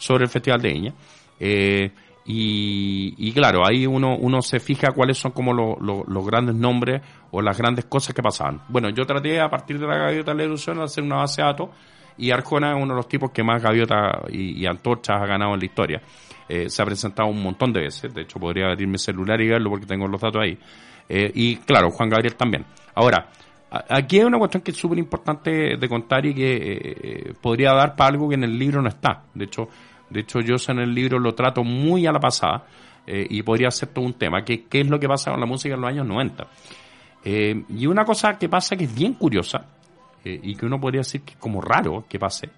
sobre 0.03 0.25
el 0.25 0.31
Festival 0.31 0.61
de 0.61 0.69
Viña. 0.73 0.95
Eh, 1.39 1.91
y, 2.25 3.33
claro, 3.33 3.63
ahí 3.67 3.87
uno, 3.87 4.17
uno 4.17 4.43
se 4.43 4.61
fija 4.61 4.93
cuáles 4.93 5.19
son 5.19 5.33
como 5.33 5.53
lo- 5.53 5.77
lo- 5.81 6.05
los 6.07 6.27
grandes 6.27 6.55
nombres 6.55 7.03
o 7.31 7.41
las 7.43 7.57
grandes 7.59 7.85
cosas 7.87 8.15
que 8.15 8.23
pasaban. 8.23 8.63
Bueno, 8.69 8.91
yo 8.91 9.05
traté 9.05 9.41
a 9.41 9.49
partir 9.49 9.79
de 9.79 9.87
la 9.87 9.97
gaviota 9.97 10.33
de 10.33 10.39
la 10.39 10.45
ilusión 10.45 10.77
de 10.79 10.85
hacer 10.85 11.03
una 11.05 11.17
base 11.17 11.43
de 11.43 11.47
datos 11.49 11.69
y 12.19 12.31
Arjona 12.31 12.71
es 12.77 12.83
uno 12.83 12.95
de 12.95 12.97
los 12.97 13.09
tipos 13.09 13.31
que 13.31 13.43
más 13.43 13.63
gaviotas 13.63 14.23
y, 14.31 14.65
antorchas 14.67 15.17
ha 15.21 15.27
ganado 15.27 15.55
en 15.55 15.61
la 15.61 15.65
historia. 15.67 16.03
Eh, 16.49 16.69
se 16.69 16.83
ha 16.83 16.85
presentado 16.85 17.29
un 17.29 17.43
montón 17.43 17.73
de 17.73 17.81
veces, 17.81 18.13
de 18.13 18.23
hecho 18.23 18.39
podría 18.39 18.67
abrir 18.71 18.87
mi 18.89 18.99
celular 18.99 19.41
y 19.41 19.49
verlo 19.49 19.71
porque 19.71 19.87
tengo 19.87 20.07
los 20.07 20.21
datos 20.21 20.43
ahí. 20.43 20.59
Eh, 21.09 21.31
y 21.35 21.57
claro, 21.57 21.91
Juan 21.91 22.09
Gabriel 22.09 22.35
también. 22.37 22.65
Ahora, 22.95 23.29
aquí 23.89 24.19
hay 24.19 24.25
una 24.25 24.39
cuestión 24.39 24.63
que 24.63 24.71
es 24.71 24.77
súper 24.77 24.99
importante 24.99 25.77
de 25.77 25.89
contar 25.89 26.25
y 26.27 26.35
que 26.35 26.57
eh, 26.57 27.35
podría 27.41 27.73
dar 27.73 27.97
para 27.97 28.11
algo 28.11 28.29
que 28.29 28.35
en 28.37 28.45
el 28.45 28.57
libro 28.59 28.81
no 28.83 28.89
está. 28.89 29.25
De 29.35 29.45
hecho, 29.47 29.69
de 30.13 30.21
hecho 30.21 30.41
yo 30.41 30.57
en 30.69 30.79
el 30.79 30.95
libro 30.95 31.19
lo 31.19 31.35
trato 31.35 31.65
muy 31.65 32.07
a 32.07 32.13
la 32.13 32.21
pasada 32.21 32.67
eh, 33.07 33.27
y 33.29 33.43
podría 33.43 33.71
ser 33.71 33.89
todo 33.89 34.05
un 34.05 34.15
tema. 34.15 34.45
que 34.45 34.65
¿Qué 34.65 34.81
es 34.81 34.89
lo 34.89 35.01
que 35.01 35.09
pasa 35.09 35.31
con 35.31 35.41
la 35.41 35.47
música 35.47 35.75
en 35.75 35.81
los 35.81 35.91
años 35.91 36.07
90? 36.07 36.47
Eh, 37.25 37.65
y 37.69 37.87
una 37.87 38.05
cosa 38.05 38.39
que 38.39 38.49
pasa 38.49 38.77
que 38.77 38.85
es 38.85 38.95
bien 38.95 39.15
curiosa 39.15 39.65
eh, 40.25 40.39
y 40.43 40.55
que 40.55 40.67
uno 40.67 40.81
podría 40.81 41.01
decir 41.01 41.23
que 41.23 41.33
es 41.33 41.39
como 41.39 41.61
raro 41.61 42.05
que 42.09 42.19
pase, 42.19 42.51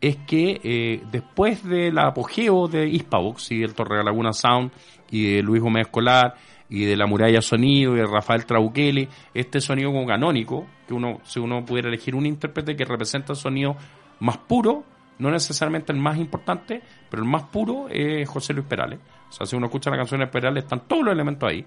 es 0.00 0.16
que 0.26 1.00
después 1.12 1.62
del 1.62 1.96
apogeo 1.96 2.66
de 2.66 2.88
Hispavox 2.88 3.52
y 3.52 3.60
del 3.60 3.72
Torre 3.72 4.02
Laguna 4.02 4.32
Sound 4.32 4.72
y 5.12 5.34
de 5.34 5.42
Luis 5.42 5.62
Gómez 5.62 5.86
Escolar 5.86 6.34
y 6.68 6.86
de 6.86 6.96
la 6.96 7.06
Muralla 7.06 7.40
Sonido 7.40 7.94
y 7.94 7.98
de 7.98 8.06
Rafael 8.06 8.44
Traukeli, 8.44 9.08
este 9.32 9.60
sonido 9.60 9.92
como 9.92 10.04
canónico, 10.04 10.66
que 10.88 10.94
uno, 10.94 11.20
si 11.22 11.38
uno 11.38 11.64
pudiera 11.64 11.88
elegir 11.88 12.16
un 12.16 12.26
intérprete 12.26 12.74
que 12.74 12.84
representa 12.84 13.34
el 13.34 13.38
sonido 13.38 13.76
más 14.18 14.38
puro, 14.38 14.82
no 15.22 15.30
necesariamente 15.30 15.92
el 15.92 15.98
más 15.98 16.18
importante, 16.18 16.82
pero 17.08 17.22
el 17.22 17.28
más 17.28 17.44
puro 17.44 17.86
es 17.88 18.28
José 18.28 18.52
Luis 18.52 18.66
Perales. 18.66 18.98
O 19.28 19.32
sea, 19.32 19.46
si 19.46 19.56
uno 19.56 19.66
escucha 19.66 19.90
la 19.90 19.96
canción 19.96 20.20
de 20.20 20.26
Perales, 20.26 20.64
están 20.64 20.82
todos 20.86 21.04
los 21.04 21.12
elementos 21.14 21.48
ahí. 21.48 21.64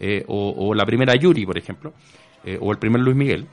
Eh, 0.00 0.24
o, 0.28 0.54
o 0.56 0.74
la 0.74 0.84
primera 0.84 1.14
Yuri, 1.14 1.44
por 1.46 1.56
ejemplo, 1.58 1.92
eh, 2.44 2.58
o 2.60 2.72
el 2.72 2.78
primer 2.78 3.00
Luis 3.00 3.16
Miguel. 3.16 3.46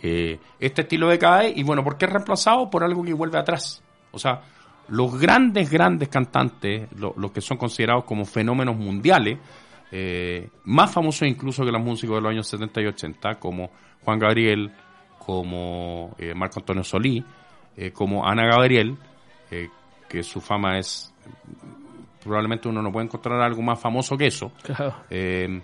Eh, 0.00 0.38
este 0.60 0.82
estilo 0.82 1.08
decae 1.08 1.52
y 1.56 1.62
bueno, 1.62 1.82
¿por 1.82 1.96
qué 1.96 2.04
es 2.06 2.12
reemplazado? 2.12 2.68
Por 2.70 2.84
algo 2.84 3.02
que 3.02 3.12
vuelve 3.14 3.38
atrás. 3.38 3.82
O 4.12 4.18
sea, 4.18 4.42
los 4.88 5.18
grandes, 5.18 5.70
grandes 5.70 6.08
cantantes, 6.08 6.88
lo- 6.96 7.14
los 7.16 7.30
que 7.32 7.40
son 7.40 7.56
considerados 7.56 8.04
como 8.04 8.24
fenómenos 8.24 8.76
mundiales, 8.76 9.38
más 10.64 10.92
famosos 10.92 11.26
incluso 11.26 11.64
que 11.64 11.72
los 11.72 11.82
músicos 11.82 12.16
de 12.16 12.20
los 12.22 12.30
años 12.30 12.46
70 12.46 12.80
y 12.82 12.86
80, 12.86 13.34
como 13.36 13.70
Juan 14.04 14.18
Gabriel, 14.18 14.70
como 15.18 16.14
Marco 16.34 16.60
Antonio 16.60 16.84
Solí, 16.84 17.24
eh, 17.78 17.92
como 17.92 18.26
Ana 18.26 18.44
Gabriel, 18.46 18.96
eh, 19.50 19.68
que 20.08 20.22
su 20.22 20.40
fama 20.40 20.78
es 20.78 21.14
probablemente 22.22 22.68
uno 22.68 22.82
no 22.82 22.90
puede 22.92 23.06
encontrar 23.06 23.40
algo 23.40 23.62
más 23.62 23.80
famoso 23.80 24.16
que 24.18 24.26
eso 24.26 24.52
Claro. 24.62 24.94
eh, 25.08 25.60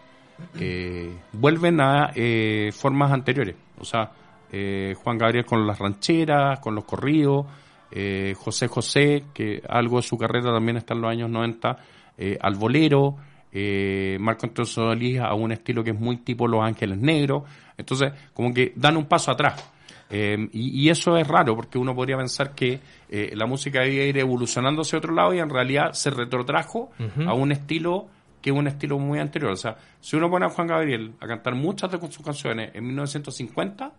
vuelven 1.32 1.80
a 1.80 2.10
eh, 2.14 2.70
formas 2.72 3.12
anteriores. 3.12 3.56
O 3.78 3.84
sea, 3.84 4.10
eh, 4.50 4.94
Juan 5.02 5.18
Gabriel 5.18 5.44
con 5.44 5.66
las 5.66 5.78
rancheras, 5.78 6.60
con 6.60 6.74
los 6.74 6.84
corridos, 6.84 7.46
eh, 7.90 8.34
José 8.36 8.68
José, 8.68 9.24
que 9.34 9.62
algo 9.68 9.96
de 9.96 10.02
su 10.02 10.16
carrera 10.16 10.52
también 10.52 10.76
está 10.76 10.94
en 10.94 11.00
los 11.02 11.10
años 11.10 11.30
90, 11.30 11.76
eh, 12.18 12.38
al 12.40 12.54
bolero, 12.54 13.16
eh, 13.52 14.16
Marco 14.20 14.46
Antonio 14.46 14.66
Solís 14.66 15.20
a 15.20 15.34
un 15.34 15.52
estilo 15.52 15.84
que 15.84 15.90
es 15.90 15.98
muy 16.00 16.18
tipo 16.18 16.48
Los 16.48 16.62
Ángeles 16.64 16.98
Negros. 16.98 17.44
Entonces, 17.76 18.12
como 18.32 18.52
que 18.52 18.72
dan 18.76 18.96
un 18.96 19.06
paso 19.06 19.30
atrás. 19.30 19.72
Eh, 20.10 20.48
y, 20.52 20.84
y 20.84 20.90
eso 20.90 21.16
es 21.16 21.26
raro 21.26 21.56
porque 21.56 21.78
uno 21.78 21.94
podría 21.94 22.16
pensar 22.16 22.54
que 22.54 22.80
eh, 23.08 23.32
la 23.34 23.46
música 23.46 23.80
debía 23.80 24.06
ir 24.06 24.18
evolucionando 24.18 24.82
hacia 24.82 24.98
otro 24.98 25.14
lado 25.14 25.32
y 25.34 25.38
en 25.38 25.48
realidad 25.48 25.92
se 25.92 26.10
retrotrajo 26.10 26.90
a 27.26 27.34
un 27.34 27.52
estilo 27.52 28.08
que 28.42 28.50
es 28.50 28.56
un 28.56 28.66
estilo 28.66 28.98
muy 28.98 29.18
anterior. 29.18 29.52
O 29.52 29.56
sea, 29.56 29.76
si 30.00 30.16
uno 30.16 30.28
pone 30.28 30.44
a 30.44 30.50
Juan 30.50 30.66
Gabriel 30.66 31.14
a 31.20 31.26
cantar 31.26 31.54
muchas 31.54 31.90
de 31.90 31.98
sus 31.98 32.22
canciones 32.22 32.74
en 32.74 32.86
1950, 32.86 33.92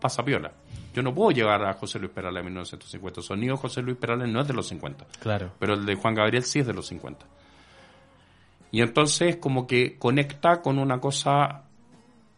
pasa 0.00 0.24
piola. 0.24 0.50
Yo 0.92 1.02
no 1.02 1.14
puedo 1.14 1.30
llegar 1.30 1.64
a 1.64 1.72
José 1.74 2.00
Luis 2.00 2.10
Perales 2.10 2.40
en 2.40 2.46
1950. 2.46 3.20
El 3.20 3.24
sonido 3.24 3.54
de 3.54 3.60
José 3.60 3.82
Luis 3.82 3.96
Perales 3.96 4.28
no 4.28 4.40
es 4.40 4.48
de 4.48 4.54
los 4.54 4.66
50. 4.66 5.06
Claro. 5.20 5.52
Pero 5.60 5.74
el 5.74 5.86
de 5.86 5.94
Juan 5.94 6.14
Gabriel 6.14 6.42
sí 6.42 6.58
es 6.58 6.66
de 6.66 6.74
los 6.74 6.88
50. 6.88 7.26
Y 8.72 8.82
entonces 8.82 9.36
como 9.36 9.66
que 9.66 9.96
conecta 9.96 10.60
con 10.60 10.78
una 10.78 11.00
cosa 11.00 11.64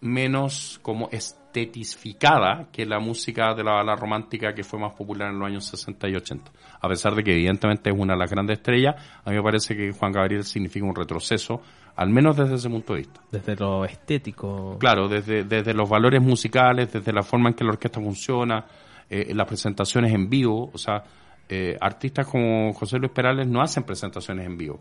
menos 0.01 0.81
como 0.83 1.09
estetificada 1.53 2.69
que 2.73 2.87
la 2.87 2.99
música 2.99 3.55
de 3.55 3.63
la 3.63 3.73
balada 3.73 3.97
romántica 3.97 4.55
que 4.55 4.65
fue 4.65 4.81
más 4.81 4.95
popular 4.95 5.31
en 5.31 5.39
los 5.39 5.47
años 5.47 5.67
60 5.67 6.09
y 6.09 6.15
80. 6.17 6.51
A 6.81 6.89
pesar 6.89 7.15
de 7.15 7.23
que 7.23 7.33
evidentemente 7.33 7.91
es 7.91 7.97
una 7.97 8.15
de 8.15 8.19
las 8.19 8.31
grandes 8.31 8.59
estrellas, 8.59 8.97
a 9.25 9.31
mí 9.31 9.37
me 9.37 9.43
parece 9.43 9.77
que 9.77 9.93
Juan 9.93 10.13
Gabriel 10.13 10.45
significa 10.45 10.87
un 10.87 10.95
retroceso, 10.95 11.61
al 11.97 12.09
menos 12.09 12.37
desde 12.37 12.55
ese 12.55 12.71
punto 12.71 12.95
de 12.95 13.01
vista. 13.01 13.21
Desde 13.31 13.55
lo 13.57 13.85
estético. 13.85 14.79
Claro, 14.79 15.09
desde, 15.09 15.45
desde 15.45 15.75
los 15.75 15.89
valores 15.89 16.23
musicales, 16.23 16.91
desde 16.91 17.13
la 17.13 17.23
forma 17.23 17.51
en 17.51 17.55
que 17.55 17.65
la 17.65 17.73
orquesta 17.73 18.01
funciona, 18.01 18.65
eh, 19.11 19.35
las 19.35 19.47
presentaciones 19.47 20.13
en 20.15 20.31
vivo, 20.31 20.71
o 20.73 20.79
sea, 20.79 21.05
eh, 21.49 21.77
artistas 21.79 22.27
como 22.27 22.73
José 22.73 22.99
Luis 22.99 23.13
Perales 23.13 23.47
no 23.47 23.61
hacen 23.61 23.83
presentaciones 23.83 24.47
en 24.47 24.57
vivo. 24.57 24.81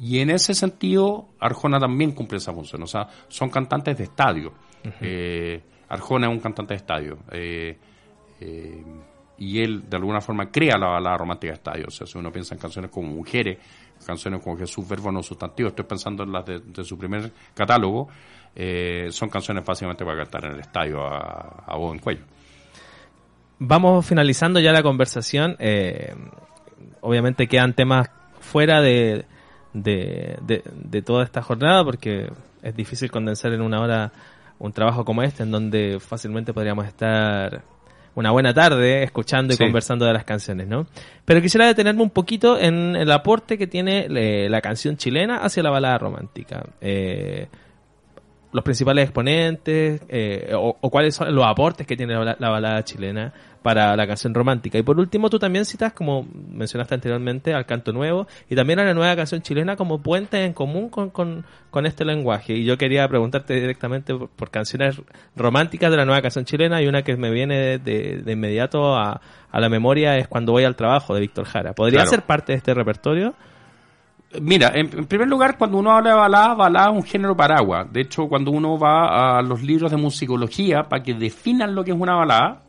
Y 0.00 0.18
en 0.18 0.30
ese 0.30 0.54
sentido, 0.54 1.28
Arjona 1.38 1.78
también 1.78 2.12
cumple 2.12 2.38
esa 2.38 2.52
función, 2.52 2.82
o 2.82 2.86
sea, 2.86 3.08
son 3.28 3.50
cantantes 3.50 3.96
de 3.98 4.04
estadio. 4.04 4.52
Eh, 5.00 5.60
Arjona 5.88 6.26
es 6.28 6.32
un 6.32 6.40
cantante 6.40 6.74
de 6.74 6.78
estadio. 6.78 7.18
eh, 7.32 7.76
eh, 8.40 8.84
y 9.40 9.60
él, 9.62 9.88
de 9.88 9.96
alguna 9.96 10.20
forma, 10.20 10.50
crea 10.50 10.76
la 10.76 10.88
balada 10.88 11.16
romántica 11.16 11.52
de 11.52 11.56
estadio. 11.58 11.84
O 11.86 11.90
sea, 11.92 12.06
si 12.08 12.18
uno 12.18 12.32
piensa 12.32 12.54
en 12.56 12.60
canciones 12.60 12.90
como 12.90 13.08
Mujeres, 13.08 13.58
canciones 14.04 14.42
como 14.42 14.56
Jesús, 14.56 14.88
Verbo, 14.88 15.12
no 15.12 15.22
sustantivo, 15.22 15.68
estoy 15.68 15.84
pensando 15.84 16.24
en 16.24 16.32
las 16.32 16.44
de, 16.44 16.60
su 16.84 16.98
primer 16.98 17.30
catálogo, 17.54 18.08
eh, 18.56 19.06
son 19.10 19.28
canciones 19.28 19.64
básicamente 19.64 20.04
para 20.04 20.18
cantar 20.24 20.46
en 20.46 20.54
el 20.54 20.60
estadio 20.60 21.04
a, 21.06 21.64
a 21.68 21.76
en 21.92 21.98
cuello. 22.00 22.24
Vamos 23.60 24.04
finalizando 24.06 24.58
ya 24.58 24.72
la 24.72 24.82
conversación. 24.82 25.54
eh, 25.60 26.14
obviamente 27.00 27.46
quedan 27.46 27.74
temas 27.74 28.10
fuera 28.40 28.80
de, 28.80 29.24
de- 29.72 30.62
de 30.64 31.02
toda 31.02 31.22
esta 31.22 31.42
jornada 31.42 31.84
porque 31.84 32.28
es 32.62 32.74
difícil 32.74 33.08
condensar 33.10 33.52
en 33.52 33.62
una 33.62 33.80
hora 33.80 34.12
un 34.58 34.72
trabajo 34.72 35.04
como 35.04 35.22
este 35.22 35.42
en 35.42 35.50
donde 35.50 35.98
fácilmente 36.00 36.52
podríamos 36.52 36.86
estar 36.86 37.62
una 38.14 38.32
buena 38.32 38.52
tarde 38.52 39.04
escuchando 39.04 39.54
y 39.54 39.56
Sí. 39.56 39.62
conversando 39.64 40.04
de 40.04 40.12
las 40.12 40.24
canciones, 40.24 40.66
¿no? 40.66 40.86
Pero 41.24 41.40
quisiera 41.40 41.66
detenerme 41.66 42.02
un 42.02 42.10
poquito 42.10 42.58
en 42.58 42.96
el 42.96 43.10
aporte 43.12 43.56
que 43.56 43.68
tiene 43.68 44.08
eh, 44.10 44.48
la 44.50 44.60
canción 44.60 44.96
chilena 44.96 45.38
hacia 45.38 45.62
la 45.62 45.70
balada 45.70 45.98
romántica. 45.98 46.64
Eh, 46.80 47.46
los 48.52 48.64
principales 48.64 49.04
exponentes 49.04 50.00
eh, 50.08 50.52
o, 50.54 50.76
o 50.80 50.90
cuáles 50.90 51.14
son 51.14 51.34
los 51.34 51.44
aportes 51.44 51.86
que 51.86 51.96
tiene 51.96 52.14
la, 52.14 52.36
la 52.38 52.48
balada 52.48 52.82
chilena 52.84 53.32
para 53.62 53.94
la 53.96 54.06
canción 54.06 54.32
romántica. 54.32 54.78
Y 54.78 54.82
por 54.82 54.98
último, 54.98 55.28
tú 55.28 55.38
también 55.38 55.64
citas, 55.66 55.92
como 55.92 56.26
mencionaste 56.50 56.94
anteriormente, 56.94 57.52
al 57.52 57.66
canto 57.66 57.92
nuevo 57.92 58.26
y 58.48 58.54
también 58.54 58.78
a 58.78 58.84
la 58.84 58.94
nueva 58.94 59.14
canción 59.16 59.42
chilena 59.42 59.76
como 59.76 60.00
puente 60.00 60.44
en 60.44 60.54
común 60.54 60.88
con, 60.88 61.10
con, 61.10 61.44
con 61.70 61.84
este 61.84 62.04
lenguaje. 62.04 62.54
Y 62.54 62.64
yo 62.64 62.78
quería 62.78 63.06
preguntarte 63.08 63.54
directamente 63.54 64.14
por, 64.14 64.28
por 64.30 64.50
canciones 64.50 65.00
románticas 65.36 65.90
de 65.90 65.96
la 65.98 66.04
nueva 66.06 66.22
canción 66.22 66.44
chilena 66.46 66.80
y 66.80 66.86
una 66.86 67.02
que 67.02 67.16
me 67.16 67.30
viene 67.30 67.58
de, 67.58 67.78
de- 67.78 68.22
de 68.22 68.32
inmediato 68.32 68.96
a, 68.96 69.20
a 69.50 69.60
la 69.60 69.68
memoria 69.68 70.16
es 70.16 70.28
Cuando 70.28 70.52
voy 70.52 70.64
al 70.64 70.76
trabajo 70.76 71.14
de 71.14 71.20
Víctor 71.20 71.44
Jara. 71.44 71.74
¿Podría 71.74 71.98
Claro. 71.98 72.10
ser 72.10 72.22
parte 72.22 72.52
de 72.52 72.58
este 72.58 72.72
repertorio? 72.72 73.34
Mira, 74.40 74.72
en, 74.74 75.06
primer 75.06 75.26
lugar, 75.26 75.56
cuando 75.56 75.78
uno 75.78 75.90
habla 75.90 76.10
de 76.10 76.16
balada, 76.16 76.54
balada 76.54 76.90
es 76.90 76.96
un 76.96 77.02
género 77.02 77.34
paraguas. 77.34 77.90
De 77.90 78.02
hecho, 78.02 78.28
cuando 78.28 78.50
uno 78.50 78.78
va 78.78 79.38
a 79.38 79.42
los 79.42 79.62
libros 79.62 79.90
de 79.90 79.96
musicología 79.96 80.86
para 80.88 81.02
que 81.02 81.14
definan 81.14 81.74
lo 81.74 81.82
que 81.82 81.92
es 81.92 81.96
una 81.98 82.14
balada, 82.14 82.62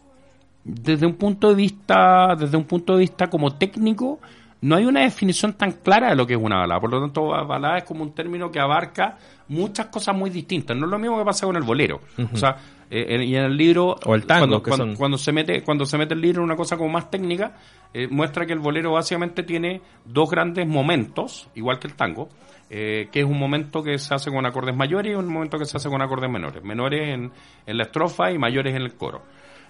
desde 0.63 1.05
un 1.05 1.15
punto 1.15 1.49
de 1.49 1.55
vista, 1.55 2.35
desde 2.37 2.55
un 2.55 2.63
punto 2.63 2.93
de 2.93 2.99
vista 2.99 3.29
como 3.29 3.55
técnico, 3.55 4.19
no 4.61 4.75
hay 4.75 4.85
una 4.85 5.01
definición 5.01 5.53
tan 5.53 5.71
clara 5.73 6.09
de 6.09 6.15
lo 6.15 6.27
que 6.27 6.33
es 6.33 6.39
una 6.41 6.57
balada. 6.57 6.79
Por 6.81 6.91
lo 6.91 6.99
tanto, 7.01 7.27
ba- 7.27 7.43
balada 7.43 7.77
es 7.77 7.83
como 7.85 8.03
un 8.03 8.13
término 8.13 8.51
que 8.51 8.59
abarca 8.59 9.17
muchas 9.47 9.87
cosas 9.87 10.15
muy 10.15 10.29
distintas. 10.29 10.75
No 10.75 10.85
es 10.85 10.91
lo 10.91 10.99
mismo 10.99 11.17
que 11.17 11.25
pasa 11.25 11.45
con 11.45 11.55
el 11.55 11.63
bolero. 11.63 12.01
O 12.33 12.37
sea, 12.37 12.57
eh, 12.91 13.23
y 13.23 13.35
en 13.35 13.43
el 13.43 13.55
libro 13.55 13.95
O 14.05 14.15
el 14.15 14.25
tango, 14.25 14.41
cuando, 14.41 14.63
que 14.63 14.69
cuando- 14.69 14.85
son- 14.87 14.95
cuando 14.95 15.17
se 15.17 15.31
mete 15.31 15.61
cuando 15.63 15.85
se 15.85 15.97
mete 15.97 16.13
el 16.15 16.21
libro 16.21 16.39
en 16.41 16.45
una 16.45 16.55
cosa 16.55 16.75
como 16.75 16.89
más 16.89 17.09
técnica 17.11 17.53
eh, 17.93 18.07
muestra 18.09 18.45
que 18.47 18.53
el 18.53 18.59
bolero 18.59 18.93
básicamente 18.93 19.43
tiene 19.43 19.81
dos 20.05 20.29
grandes 20.29 20.67
momentos 20.67 21.47
igual 21.55 21.77
que 21.79 21.87
el 21.87 21.93
tango 21.93 22.29
eh, 22.71 23.07
que 23.11 23.19
es 23.19 23.25
un 23.25 23.37
momento 23.37 23.83
que 23.83 23.97
se 23.99 24.13
hace 24.15 24.31
con 24.31 24.43
acordes 24.45 24.75
mayores 24.75 25.11
y 25.11 25.15
un 25.15 25.27
momento 25.31 25.57
que 25.59 25.65
se 25.65 25.77
hace 25.77 25.87
con 25.87 26.01
acordes 26.01 26.31
menores 26.31 26.63
menores 26.63 27.09
en, 27.13 27.31
en 27.67 27.77
la 27.77 27.83
estrofa 27.83 28.31
y 28.31 28.39
mayores 28.39 28.75
en 28.75 28.81
el 28.81 28.95
coro 28.95 29.21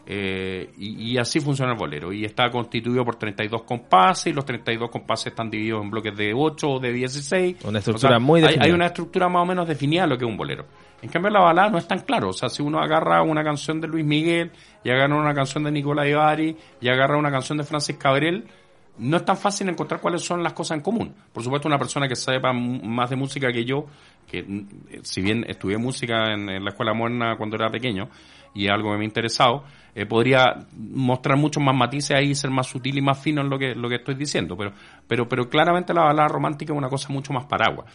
Eh, 0.05 0.71
y, 0.77 1.11
y 1.11 1.17
así 1.17 1.39
funciona 1.39 1.73
el 1.73 1.77
bolero. 1.77 2.11
Y 2.11 2.25
está 2.25 2.49
constituido 2.49 3.05
por 3.05 3.15
32 3.17 3.63
compases 3.63 4.27
y 4.27 4.33
los 4.33 4.43
32 4.45 4.89
compases 4.89 5.27
están 5.27 5.49
divididos 5.51 5.83
en 5.83 5.91
bloques 5.91 6.15
de 6.17 6.33
8 6.33 6.69
o 6.69 6.79
de 6.79 6.91
16. 6.93 7.57
Una 7.65 7.79
O 7.79 7.97
sea, 7.97 8.17
muy 8.19 8.39
hay- 8.39 8.47
definida. 8.47 8.65
Hay 8.65 8.71
una 8.71 8.85
estructura 8.87 9.29
más 9.29 9.43
o 9.43 9.45
menos 9.45 9.67
definida 9.67 10.01
de 10.03 10.07
lo 10.07 10.17
que 10.17 10.25
es 10.25 10.31
un 10.31 10.37
bolero. 10.37 10.65
En 11.01 11.09
cambio, 11.09 11.31
la 11.31 11.39
balada 11.41 11.69
no 11.69 11.77
es 11.77 11.87
tan 11.87 11.99
claro. 11.99 12.29
O 12.29 12.33
sea, 12.33 12.49
si 12.49 12.61
uno 12.63 12.79
agarra 12.79 13.21
una 13.21 13.43
canción 13.43 13.79
de 13.79 13.87
Luis 13.87 14.03
Miguel, 14.05 14.51
y 14.83 14.89
agarra 14.89 15.15
una 15.15 15.33
canción 15.33 15.63
de 15.63 15.71
Nicolás 15.71 16.07
Ibarri, 16.07 16.57
y 16.81 16.89
agarra 16.89 17.17
una 17.17 17.31
canción 17.31 17.57
de 17.57 17.63
Francis 17.63 17.95
Cabrel, 17.97 18.45
no 18.97 19.15
es 19.15 19.23
tan 19.23 19.37
fácil 19.37 19.69
encontrar 19.69 20.01
cuáles 20.01 20.21
son 20.23 20.43
las 20.43 20.51
cosas 20.51 20.75
en 20.77 20.83
común. 20.83 21.15
Por 21.31 21.41
supuesto, 21.41 21.69
una 21.69 21.77
persona 21.77 22.05
que 22.09 22.17
sepa 22.17 22.51
más 22.51 23.09
de 23.09 23.15
música 23.15 23.49
que 23.53 23.63
yo, 23.63 23.85
que 24.27 24.39
eh, 24.39 24.99
si 25.03 25.21
bien 25.21 25.45
estudié 25.47 25.77
música 25.77 26.33
en, 26.33 26.49
en 26.49 26.63
la 26.65 26.71
escuela 26.71 26.93
moderna 26.93 27.37
cuando 27.37 27.55
era 27.55 27.69
pequeño, 27.69 28.09
y 28.53 28.67
algo 28.67 28.91
que 28.91 28.97
me 28.97 29.03
ha 29.03 29.07
interesado, 29.07 29.63
eh, 29.95 30.05
podría 30.05 30.67
mostrar 30.77 31.37
muchos 31.37 31.63
más 31.63 31.75
matices 31.75 32.11
ahí, 32.11 32.33
ser 32.35 32.51
más 32.51 32.67
sutil 32.67 32.97
y 32.97 33.01
más 33.01 33.19
fino 33.19 33.41
en 33.41 33.49
lo 33.49 33.57
que, 33.57 33.75
lo 33.75 33.89
que 33.89 33.95
estoy 33.95 34.15
diciendo. 34.15 34.55
Pero, 34.55 34.71
pero, 35.07 35.27
pero 35.27 35.49
claramente 35.49 35.93
la 35.93 36.03
balada 36.03 36.27
romántica 36.27 36.73
es 36.73 36.77
una 36.77 36.89
cosa 36.89 37.11
mucho 37.11 37.33
más 37.33 37.45
paraguas. 37.45 37.87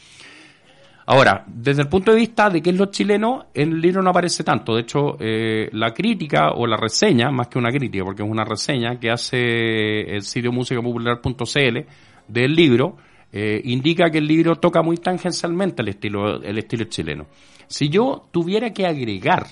Ahora, 1.07 1.45
desde 1.47 1.83
el 1.83 1.89
punto 1.89 2.13
de 2.13 2.19
vista 2.19 2.49
de 2.49 2.63
qué 2.63 2.71
es 2.71 2.77
lo 2.77 2.87
chileno, 2.87 3.47
en 3.53 3.73
el 3.73 3.81
libro 3.81 4.03
no 4.03 4.11
aparece 4.11 4.43
tanto. 4.43 4.75
De 4.75 4.83
hecho, 4.83 5.17
eh, 5.21 5.69
la 5.73 5.93
crítica 5.93 6.53
o 6.53 6.67
la 6.67 6.79
reseña, 6.79 7.31
más 7.31 7.49
que 7.49 7.59
una 7.59 7.71
crítica, 7.71 8.05
porque 8.05 8.23
es 8.23 8.29
una 8.29 8.45
reseña 8.45 8.99
que 8.99 9.11
hace 9.11 10.01
el 10.01 10.23
sitio 10.23 10.51
musicapopular.cl 10.51 11.79
del 12.27 12.55
libro, 12.55 12.97
eh, 13.31 13.61
indica 13.65 14.11
que 14.11 14.19
el 14.19 14.27
libro 14.27 14.57
toca 14.57 14.81
muy 14.81 14.97
tangencialmente 14.97 15.83
el 15.83 15.89
estilo, 15.89 16.43
el 16.43 16.57
estilo 16.57 16.85
chileno. 16.85 17.27
Si 17.67 17.91
yo 17.91 18.29
tuviera 18.31 18.73
que 18.73 18.87
agregar 18.87 19.47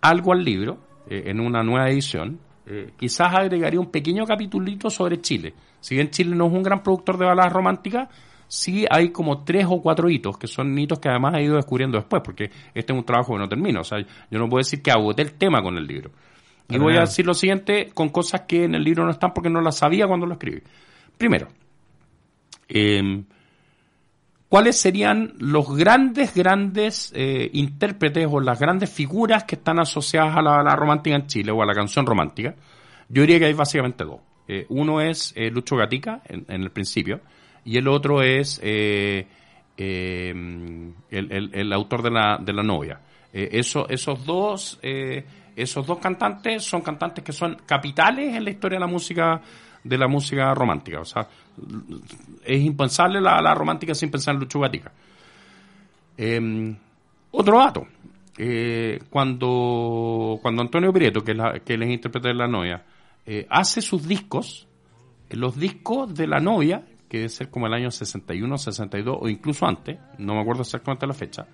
algo 0.00 0.32
al 0.32 0.44
libro, 0.44 0.78
eh, 1.08 1.24
en 1.26 1.40
una 1.40 1.62
nueva 1.62 1.88
edición, 1.88 2.38
eh, 2.66 2.92
quizás 2.98 3.34
agregaría 3.34 3.80
un 3.80 3.90
pequeño 3.90 4.26
capitulito 4.26 4.90
sobre 4.90 5.20
Chile. 5.20 5.54
Si 5.80 5.94
bien 5.94 6.10
Chile 6.10 6.34
no 6.36 6.46
es 6.46 6.52
un 6.52 6.62
gran 6.62 6.82
productor 6.82 7.16
de 7.18 7.26
baladas 7.26 7.52
románticas, 7.52 8.08
sí 8.46 8.84
hay 8.90 9.10
como 9.10 9.44
tres 9.44 9.66
o 9.68 9.80
cuatro 9.80 10.10
hitos, 10.10 10.36
que 10.36 10.46
son 10.46 10.76
hitos 10.78 10.98
que 10.98 11.08
además 11.08 11.34
he 11.36 11.44
ido 11.44 11.56
descubriendo 11.56 11.98
después, 11.98 12.22
porque 12.24 12.50
este 12.74 12.92
es 12.92 12.98
un 12.98 13.04
trabajo 13.04 13.32
que 13.34 13.38
no 13.38 13.48
termino. 13.48 13.80
O 13.80 13.84
sea, 13.84 13.98
yo 14.00 14.38
no 14.38 14.48
puedo 14.48 14.58
decir 14.58 14.82
que 14.82 14.90
agoté 14.90 15.22
el 15.22 15.32
tema 15.34 15.62
con 15.62 15.76
el 15.76 15.86
libro. 15.86 16.10
Y 16.70 16.76
voy 16.76 16.96
a 16.96 17.00
decir 17.00 17.24
lo 17.24 17.32
siguiente 17.32 17.90
con 17.94 18.10
cosas 18.10 18.42
que 18.42 18.64
en 18.64 18.74
el 18.74 18.82
libro 18.82 19.04
no 19.04 19.10
están 19.10 19.32
porque 19.32 19.48
no 19.48 19.62
las 19.62 19.78
sabía 19.78 20.06
cuando 20.06 20.26
lo 20.26 20.34
escribí. 20.34 20.60
Primero, 21.16 21.48
eh, 22.68 23.24
¿cuáles 24.48 24.80
serían 24.80 25.34
los 25.38 25.76
grandes, 25.76 26.34
grandes 26.34 27.12
eh, 27.14 27.50
intérpretes 27.52 28.26
o 28.30 28.40
las 28.40 28.58
grandes 28.58 28.90
figuras 28.90 29.44
que 29.44 29.56
están 29.56 29.78
asociadas 29.78 30.36
a 30.36 30.42
la, 30.42 30.62
la 30.62 30.74
romántica 30.76 31.16
en 31.16 31.26
Chile 31.26 31.52
o 31.52 31.62
a 31.62 31.66
la 31.66 31.74
canción 31.74 32.06
romántica? 32.06 32.54
Yo 33.08 33.22
diría 33.22 33.38
que 33.38 33.46
hay 33.46 33.52
básicamente 33.54 34.04
dos. 34.04 34.20
Eh, 34.46 34.64
uno 34.70 35.00
es 35.00 35.32
eh, 35.36 35.50
Lucho 35.50 35.76
Gatica, 35.76 36.22
en, 36.26 36.44
el 36.62 36.70
principio, 36.70 37.20
y 37.64 37.76
el 37.76 37.86
otro 37.88 38.22
es 38.22 38.58
eh, 38.62 39.26
el, 39.76 40.94
el- 41.10 41.50
el 41.52 41.72
autor 41.72 42.02
de 42.02 42.10
la, 42.10 42.38
de 42.40 42.52
la 42.52 42.62
novia. 42.62 43.00
Eso, 43.32 43.86
esos 43.90 44.24
dos 44.24 44.80
esos 44.82 45.86
dos 45.86 45.98
cantantes 45.98 46.64
son 46.64 46.80
cantantes 46.80 47.22
que 47.22 47.32
son 47.32 47.58
capitales 47.66 48.34
en 48.34 48.44
la 48.44 48.50
historia 48.50 48.76
de 48.76 48.80
la 48.80 48.86
música 48.90 49.40
de 49.84 49.98
la 49.98 50.08
música 50.08 50.54
romántica. 50.54 51.00
O 51.00 51.04
sea, 51.04 51.28
es 52.44 52.60
impensable 52.60 53.20
la, 53.20 53.40
la 53.40 53.54
romántica 53.54 53.94
sin 53.94 54.10
pensar 54.10 54.34
en 54.34 54.40
Lucho 54.40 54.60
Gatica. 54.60 54.92
Eh, 56.16 56.76
otro 57.30 57.58
dato. 57.58 57.86
Eh, 58.40 59.00
cuando, 59.10 60.38
cuando 60.40 60.62
Antonio 60.62 60.92
Prieto, 60.92 61.22
que, 61.22 61.34
la, 61.34 61.58
que 61.58 61.74
él 61.74 61.82
es 61.82 61.90
intérprete 61.90 62.28
de 62.28 62.34
la 62.34 62.46
novia, 62.46 62.84
eh, 63.26 63.46
hace 63.50 63.82
sus 63.82 64.06
discos, 64.06 64.68
eh, 65.28 65.36
los 65.36 65.58
discos 65.58 66.14
de 66.14 66.28
la 66.28 66.38
novia, 66.38 66.84
que 67.08 67.18
debe 67.18 67.28
ser 67.30 67.50
como 67.50 67.66
el 67.66 67.74
año 67.74 67.90
61, 67.90 68.58
62 68.58 69.18
o 69.20 69.28
incluso 69.28 69.66
antes, 69.66 69.98
no 70.18 70.34
me 70.34 70.40
acuerdo 70.40 70.62
exactamente 70.62 71.06
la 71.06 71.14
fecha, 71.14 71.46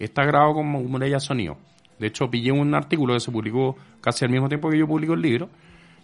está 0.00 0.24
grabado 0.24 0.54
con 0.54 0.66
Muralla 0.66 1.20
Sonido. 1.20 1.58
De 2.00 2.08
hecho, 2.08 2.28
pillé 2.28 2.50
un 2.50 2.74
artículo 2.74 3.14
que 3.14 3.20
se 3.20 3.30
publicó 3.30 3.76
casi 4.00 4.24
al 4.24 4.32
mismo 4.32 4.48
tiempo 4.48 4.68
que 4.68 4.78
yo 4.78 4.88
publico 4.88 5.14
el 5.14 5.22
libro, 5.22 5.48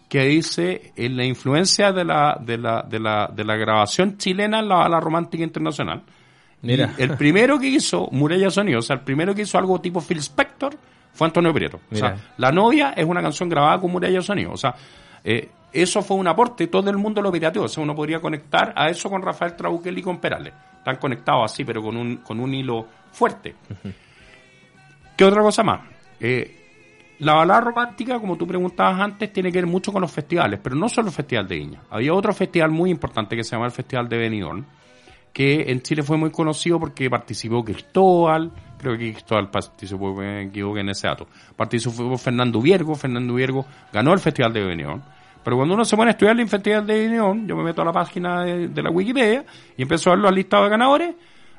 que 0.08 0.24
dice 0.24 0.92
en 0.96 1.16
la 1.16 1.24
influencia 1.24 1.92
de 1.92 2.04
la, 2.04 2.38
de 2.40 2.56
la, 2.56 2.82
de 2.82 2.98
la, 2.98 3.30
de 3.32 3.44
la 3.44 3.56
grabación 3.56 4.16
chilena 4.16 4.60
en 4.60 4.68
la, 4.68 4.88
la 4.88 5.00
romántica 5.00 5.44
internacional. 5.44 6.02
Mira. 6.62 6.94
Y 6.98 7.02
el 7.02 7.16
primero 7.16 7.58
que 7.58 7.68
hizo 7.68 8.08
Muralla 8.10 8.50
Sonido, 8.50 8.80
o 8.80 8.82
sea, 8.82 8.96
el 8.96 9.02
primero 9.02 9.34
que 9.34 9.42
hizo 9.42 9.58
algo 9.58 9.80
tipo 9.80 10.00
Phil 10.00 10.18
Spector 10.18 10.74
fue 11.12 11.26
Antonio 11.26 11.52
Prieto. 11.52 11.80
O 11.90 11.94
sea. 11.94 12.16
La 12.38 12.50
novia 12.50 12.94
es 12.96 13.04
una 13.04 13.20
canción 13.20 13.48
grabada 13.48 13.78
con 13.78 13.92
Muralla 13.92 14.22
Sonido. 14.22 14.52
O 14.52 14.56
sea, 14.56 14.74
eh, 15.22 15.50
eso 15.72 16.02
fue 16.02 16.16
un 16.16 16.26
aporte, 16.26 16.66
todo 16.68 16.88
el 16.90 16.96
mundo 16.96 17.20
lo 17.20 17.30
pirateó. 17.30 17.64
O 17.64 17.68
sea, 17.68 17.82
uno 17.82 17.94
podría 17.94 18.20
conectar 18.20 18.72
a 18.74 18.88
eso 18.88 19.10
con 19.10 19.22
Rafael 19.22 19.54
Trabuquel 19.54 19.98
y 19.98 20.02
con 20.02 20.18
Perales. 20.18 20.54
Están 20.78 20.96
conectados 20.96 21.52
así, 21.52 21.64
pero 21.64 21.82
con 21.82 21.96
un, 21.96 22.16
con 22.18 22.40
un 22.40 22.54
hilo 22.54 22.86
fuerte. 23.12 23.54
¿Qué 25.16 25.24
otra 25.24 25.42
cosa 25.42 25.62
más? 25.62 25.80
Eh, 26.18 26.57
la 27.20 27.34
balada 27.34 27.60
romántica, 27.60 28.20
como 28.20 28.36
tú 28.36 28.46
preguntabas 28.46 29.00
antes, 29.00 29.32
tiene 29.32 29.50
que 29.50 29.58
ver 29.58 29.66
mucho 29.66 29.92
con 29.92 30.00
los 30.00 30.12
festivales, 30.12 30.60
pero 30.62 30.76
no 30.76 30.88
solo 30.88 31.08
el 31.08 31.14
Festival 31.14 31.48
de 31.48 31.56
Viña. 31.56 31.82
Había 31.90 32.14
otro 32.14 32.32
festival 32.32 32.70
muy 32.70 32.90
importante 32.90 33.34
que 33.34 33.42
se 33.42 33.52
llama 33.56 33.66
el 33.66 33.72
Festival 33.72 34.08
de 34.08 34.18
Benidorm, 34.18 34.64
que 35.32 35.70
en 35.70 35.82
Chile 35.82 36.02
fue 36.02 36.16
muy 36.16 36.30
conocido 36.30 36.78
porque 36.78 37.10
participó 37.10 37.64
Cristóbal, 37.64 38.52
creo 38.78 38.96
que 38.96 39.12
Cristóbal 39.12 39.50
participó, 39.50 40.14
me 40.14 40.42
equivoqué 40.42 40.80
en 40.80 40.90
ese 40.90 41.08
dato, 41.08 41.26
participó 41.56 42.16
Fernando 42.16 42.60
Viergo, 42.62 42.94
Fernando 42.94 43.34
Viergo 43.34 43.66
ganó 43.92 44.12
el 44.12 44.20
Festival 44.20 44.52
de 44.52 44.64
Benidorm, 44.64 45.02
pero 45.42 45.56
cuando 45.56 45.74
uno 45.74 45.84
se 45.84 45.96
pone 45.96 46.10
a 46.10 46.12
estudiar 46.12 46.38
el 46.38 46.48
Festival 46.48 46.86
de 46.86 47.00
Benidorm, 47.00 47.46
yo 47.48 47.56
me 47.56 47.64
meto 47.64 47.82
a 47.82 47.84
la 47.84 47.92
página 47.92 48.44
de, 48.44 48.82
la 48.82 48.90
Wikipedia 48.90 49.44
y 49.76 49.82
empiezo 49.82 50.10
a 50.10 50.14
ver 50.14 50.22
los 50.22 50.32
listados 50.32 50.66
de 50.66 50.70
ganadores, 50.70 51.14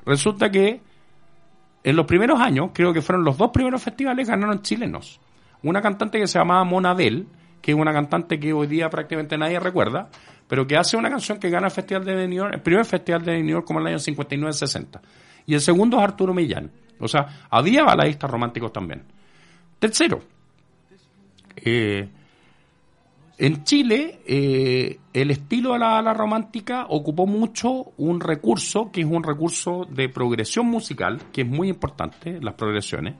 resulta 0.05 0.49
que 0.49 0.81
en 1.83 1.95
los 1.95 2.05
primeros 2.05 2.39
años, 2.39 2.71
creo 2.73 2.93
que 2.93 3.01
fueron 3.01 3.25
los 3.25 3.37
dos 3.37 3.51
primeros 3.51 3.81
festivales, 3.81 4.27
ganaron 4.27 4.61
chilenos. 4.61 5.19
Una 5.63 5.81
cantante 5.81 6.19
que 6.19 6.27
se 6.27 6.39
llamaba 6.39 6.63
Mona 6.63 6.93
Bell, 6.93 7.27
que 7.61 7.71
es 7.71 7.77
una 7.77 7.91
cantante 7.91 8.39
que 8.39 8.53
hoy 8.53 8.67
día 8.67 8.89
prácticamente 8.89 9.37
nadie 9.37 9.59
recuerda, 9.59 10.09
pero 10.47 10.65
que 10.65 10.77
hace 10.77 10.97
una 10.97 11.09
canción 11.09 11.39
que 11.39 11.49
gana 11.49 11.67
el 11.67 11.71
Festival 11.71 12.05
de 12.05 12.15
Benidorm, 12.15 12.53
el 12.53 12.61
primer 12.61 12.85
Festival 12.85 13.23
de 13.23 13.33
Benidorm 13.33 13.65
como 13.65 13.79
en 13.79 13.87
el 13.87 13.93
año 13.93 13.99
59-60. 13.99 14.99
Y 15.45 15.53
el 15.53 15.61
segundo 15.61 15.97
es 15.97 16.03
Arturo 16.03 16.33
Millán. 16.33 16.71
O 16.99 17.07
sea, 17.07 17.47
había 17.49 17.83
baladistas 17.83 18.29
románticos 18.29 18.73
también. 18.73 19.03
Tercero, 19.79 20.21
eh, 21.55 22.09
en 23.37 23.63
Chile, 23.63 24.19
eh, 24.27 24.99
el 25.13 25.31
estilo 25.31 25.71
de 25.71 25.79
la 25.79 25.91
bala 25.91 26.13
romántica 26.13 26.87
ocupó 26.89 27.25
mucho 27.25 27.93
un 27.95 28.19
recurso 28.19 28.91
que 28.91 28.99
es 28.99 29.07
un 29.07 29.23
recurso 29.23 29.87
de 29.89 30.09
progresión 30.09 30.65
musical, 30.65 31.21
que 31.31 31.43
es 31.43 31.47
muy 31.47 31.69
importante, 31.69 32.41
las 32.41 32.55
progresiones, 32.55 33.15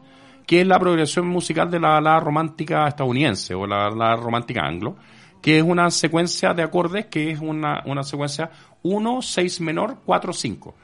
que 0.50 0.62
es 0.62 0.68
la 0.68 0.80
progresión 0.80 1.28
musical 1.28 1.70
de 1.70 1.80
la 1.80 1.89
balada 1.89 2.20
romántica 2.20 2.88
estadounidense 2.88 3.54
o 3.54 3.68
la 3.68 3.88
balada 3.89 4.16
romántica 4.16 4.62
anglo, 4.66 4.95
que 5.43 5.60
es 5.60 5.64
una 5.64 5.91
secuencia 5.91 6.56
de 6.56 6.64
acordes 6.64 7.06
que 7.06 7.30
es 7.30 7.39
una, 7.39 7.84
una 7.86 8.02
secuencia 8.04 8.50
1, 8.82 9.22
6 9.22 9.62
menor, 9.62 9.97
4, 10.04 10.34
5. 10.34 10.76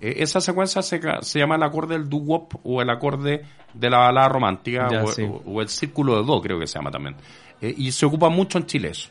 Eh, 0.00 0.14
esa 0.18 0.40
secuencia 0.40 0.82
se, 0.82 1.00
se 1.20 1.38
llama 1.38 1.54
el 1.54 1.62
acorde 1.62 1.94
del 1.96 2.08
doo-wop 2.08 2.54
o 2.64 2.82
el 2.82 2.90
acorde 2.90 3.44
de 3.72 3.90
la 3.90 3.98
balada 3.98 4.28
romántica 4.28 4.88
Ya, 4.90 5.04
o, 5.04 5.06
sí. 5.06 5.22
o- 5.22 5.40
o 5.46 5.62
el 5.62 5.68
círculo 5.68 6.16
de 6.20 6.24
do, 6.26 6.40
creo 6.42 6.58
que 6.58 6.66
se 6.66 6.78
llama 6.80 6.90
también. 6.90 7.14
Eh, 7.60 7.72
y 7.78 7.92
se 7.92 8.04
ocupa 8.04 8.28
mucho 8.28 8.58
en 8.58 8.66
Chile 8.66 8.88
eso. 8.88 9.08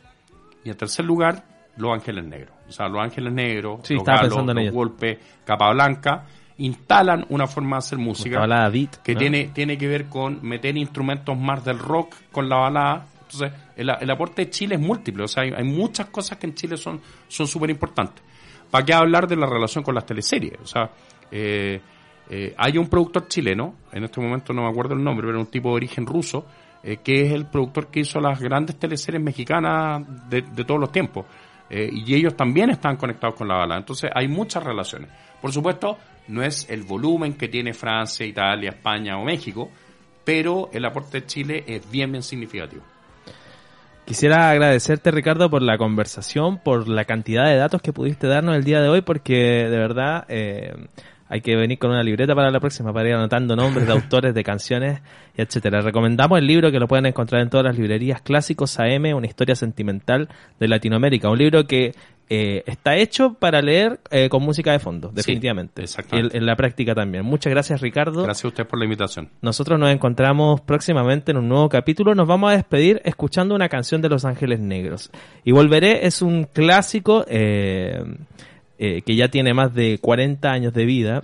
Y 0.66 0.72
en 0.72 0.76
tercer 0.76 1.06
lugar, 1.06 1.46
Los 1.78 1.94
Ángeles 1.94 2.26
Negros. 2.26 2.54
O 2.68 2.72
sea, 2.74 2.90
Los 2.90 3.02
Ángeles 3.02 3.32
Negros, 3.32 3.80
Sí, 3.84 3.94
Los 3.96 4.04
Galos, 4.04 4.46
Los. 4.46 4.72
Golpes, 4.74 5.18
Capablanca, 5.46 6.26
instalan 6.58 7.26
una 7.30 7.48
forma 7.48 7.78
de 7.78 7.80
hacer 7.80 7.98
música 7.98 8.40
balada 8.40 8.70
beat, 8.70 8.98
que 8.98 9.14
¿no? 9.14 9.20
tiene, 9.20 9.46
tiene 9.54 9.78
que 9.78 9.88
ver 9.88 10.06
con 10.08 10.40
meter 10.42 10.78
instrumentos 10.78 11.38
más 11.38 11.64
del 11.66 11.80
rock 11.80 12.16
con 12.32 12.48
la 12.48 12.58
balada. 12.58 13.08
Entonces, 13.24 13.52
el, 13.76 13.90
el 13.90 14.10
aporte 14.10 14.46
de 14.46 14.50
Chile 14.50 14.76
es 14.76 14.82
múltiple. 14.82 15.24
O 15.24 15.28
sea, 15.28 15.44
hay, 15.44 15.52
hay 15.52 15.64
muchas 15.64 16.08
cosas 16.08 16.38
que 16.38 16.48
en 16.48 16.54
Chile 16.54 16.78
son 16.78 17.02
son 17.28 17.48
súper 17.48 17.70
importantes. 17.70 18.24
¿Para 18.70 18.86
qué 18.86 18.94
hablar 18.94 19.28
de 19.28 19.36
la 19.36 19.48
relación 19.48 19.84
con 19.84 19.96
las 19.96 20.06
teleseries? 20.06 20.60
O 20.62 20.66
sea, 20.66 20.90
eh, 21.32 21.82
eh, 22.30 22.54
hay 22.58 22.78
un 22.78 22.88
productor 22.88 23.28
chileno, 23.28 23.76
en 23.92 24.04
este 24.04 24.22
momento 24.22 24.54
no 24.54 24.64
me 24.64 24.70
acuerdo 24.70 24.94
el 24.94 25.04
nombre, 25.04 25.28
pero 25.28 25.40
un 25.40 25.48
tipo 25.48 25.70
de 25.70 25.76
origen 25.76 26.06
ruso, 26.06 26.46
eh, 26.84 26.98
que 27.04 27.26
es 27.26 27.34
el 27.34 27.48
productor 27.48 27.88
que 27.88 28.02
hizo 28.02 28.20
las 28.20 28.40
grandes 28.40 28.78
teleseries 28.78 29.22
mexicanas 29.22 30.02
de, 30.30 30.42
de 30.42 30.64
todos 30.64 30.80
los 30.80 30.92
tiempos. 30.92 31.26
Eh, 31.70 31.90
y 31.90 32.16
ellos 32.16 32.36
también 32.36 32.70
están 32.70 32.98
conectados 32.98 33.36
con 33.36 33.48
la 33.48 33.56
bala. 33.56 33.78
Entonces 33.78 34.10
hay 34.14 34.28
muchas 34.28 34.62
relaciones. 34.62 35.10
Por 35.42 35.54
supuesto, 35.54 35.98
no 36.28 36.44
es 36.44 36.70
el 36.70 36.84
volumen 36.84 37.34
que 37.34 37.48
tiene 37.48 37.74
Francia, 37.74 38.26
Italia, 38.26 38.70
España 38.72 39.18
o 39.18 39.24
México, 39.24 39.70
pero 40.24 40.70
el 40.74 40.86
aporte 40.86 41.22
de 41.22 41.28
Chile 41.28 41.64
es 41.68 41.90
bien, 41.90 42.12
bien 42.12 42.24
significativo. 42.24 42.84
Quisiera 44.06 44.50
agradecerte, 44.50 45.12
Ricardo, 45.12 45.50
por 45.50 45.62
la 45.62 45.78
conversación, 45.78 46.58
por 46.58 46.88
la 46.88 47.06
cantidad 47.06 47.46
de 47.46 47.56
datos 47.56 47.82
que 47.82 47.94
pudiste 47.94 48.28
darnos 48.28 48.56
el 48.56 48.64
día 48.64 48.82
de 48.82 48.90
hoy, 48.90 49.02
porque 49.02 49.36
de 49.36 49.78
verdad 49.78 50.26
eh, 50.28 50.74
Hay 51.30 51.40
que 51.40 51.56
venir 51.56 51.80
con 51.80 51.92
una 51.92 52.04
libreta 52.04 52.36
para 52.36 52.52
la 52.52 52.60
próxima 52.60 52.92
para 52.92 53.08
ir 53.08 53.16
anotando 53.16 53.56
nombres 53.56 53.88
de 53.88 53.94
autores 53.94 54.34
de 54.34 54.44
canciones, 54.44 55.02
y 55.38 55.42
etcétera. 55.42 55.80
Recomendamos 55.80 56.38
el 56.40 56.46
libro 56.46 56.72
que 56.72 56.80
lo 56.80 56.90
pueden 56.90 57.06
encontrar 57.06 57.42
en 57.42 57.50
todas 57.50 57.66
las 57.66 57.78
librerías 57.78 58.22
Clásicos 58.22 58.78
AM, 58.80 59.16
una 59.16 59.28
historia 59.28 59.56
sentimental 59.56 60.28
de 60.60 60.68
Latinoamérica. 60.68 61.30
Un 61.30 61.38
libro 61.38 61.66
que 61.66 61.94
eh, 62.34 62.64
está 62.66 62.96
hecho 62.96 63.34
para 63.34 63.62
leer 63.62 64.00
eh, 64.10 64.30
con 64.30 64.42
música 64.42 64.72
de 64.72 64.80
fondo, 64.80 65.12
definitivamente. 65.14 65.84
exactamente. 65.84 66.34
Y 66.34 66.38
en, 66.38 66.44
en 66.44 66.46
la 66.46 66.56
práctica 66.56 66.96
también. 66.96 67.26
Muchas 67.26 67.52
gracias, 67.52 67.82
Ricardo. 67.82 68.24
Gracias 68.24 68.46
a 68.46 68.48
usted 68.48 68.66
por 68.66 68.80
la 68.80 68.86
invitación. 68.86 69.28
Nosotros 69.42 69.78
nos 69.78 69.90
encontramos 69.90 70.62
próximamente 70.62 71.32
en 71.32 71.40
un 71.40 71.50
nuevo 71.50 71.68
capítulo. 71.68 72.16
Nos 72.16 72.30
vamos 72.30 72.54
a 72.54 72.56
despedir 72.56 73.02
escuchando 73.04 73.54
una 73.54 73.68
canción 73.68 74.02
de 74.02 74.08
Los 74.08 74.24
Ángeles 74.24 74.62
Negros. 74.62 75.12
Y 75.44 75.52
Volveré 75.52 76.08
es 76.08 76.22
un 76.22 76.46
clásico 76.46 77.26
eh, 77.28 78.02
que 78.78 79.16
ya 79.18 79.28
tiene 79.28 79.54
más 79.54 79.74
de 79.74 79.98
40 80.00 80.50
años 80.50 80.74
de 80.74 80.86
vida, 80.86 81.24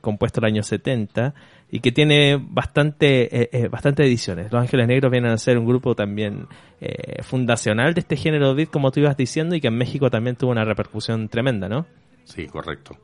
compuesto 0.00 0.38
en 0.38 0.44
el 0.44 0.52
año 0.52 0.62
70 0.62 1.34
y 1.70 1.80
que 1.80 1.92
tiene 1.92 2.38
bastante, 2.40 3.42
eh, 3.42 3.50
eh, 3.52 3.68
bastante 3.68 4.04
ediciones. 4.04 4.50
Los 4.50 4.60
Ángeles 4.60 4.88
Negros 4.88 5.10
vienen 5.10 5.32
a 5.32 5.38
ser 5.38 5.58
un 5.58 5.66
grupo 5.66 5.94
también 5.94 6.46
eh, 6.80 7.22
fundacional 7.22 7.94
de 7.94 8.00
este 8.00 8.16
género 8.16 8.54
beat, 8.54 8.70
como 8.70 8.90
tú 8.90 9.00
ibas 9.00 9.16
diciendo, 9.16 9.54
y 9.54 9.60
que 9.60 9.68
en 9.68 9.76
México 9.76 10.10
también 10.10 10.36
tuvo 10.36 10.50
una 10.50 10.64
repercusión 10.64 11.28
tremenda, 11.28 11.68
¿no? 11.68 11.86
Sí, 12.24 12.46
correcto. 12.46 12.96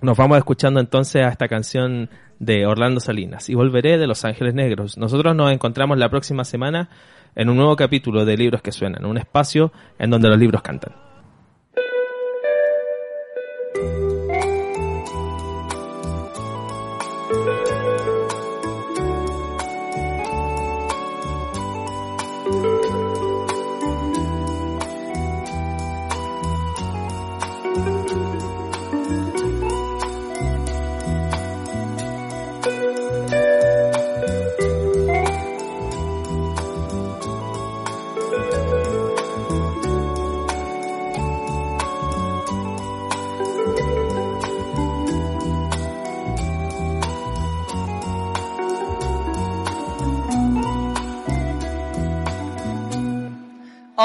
Nos 0.00 0.16
vamos 0.16 0.38
escuchando 0.38 0.80
entonces 0.80 1.24
a 1.24 1.28
esta 1.28 1.46
canción 1.46 2.10
de 2.40 2.66
Orlando 2.66 2.98
Salinas 2.98 3.48
y 3.48 3.54
volveré 3.54 3.98
de 3.98 4.08
Los 4.08 4.24
Ángeles 4.24 4.52
Negros. 4.52 4.98
Nosotros 4.98 5.36
nos 5.36 5.52
encontramos 5.52 5.96
la 5.96 6.08
próxima 6.08 6.44
semana 6.44 6.88
en 7.36 7.48
un 7.48 7.56
nuevo 7.56 7.76
capítulo 7.76 8.24
de 8.24 8.36
Libros 8.36 8.62
que 8.62 8.72
Suenan, 8.72 9.04
un 9.04 9.16
espacio 9.16 9.72
en 10.00 10.10
donde 10.10 10.28
los 10.28 10.38
libros 10.38 10.60
cantan. 10.62 11.11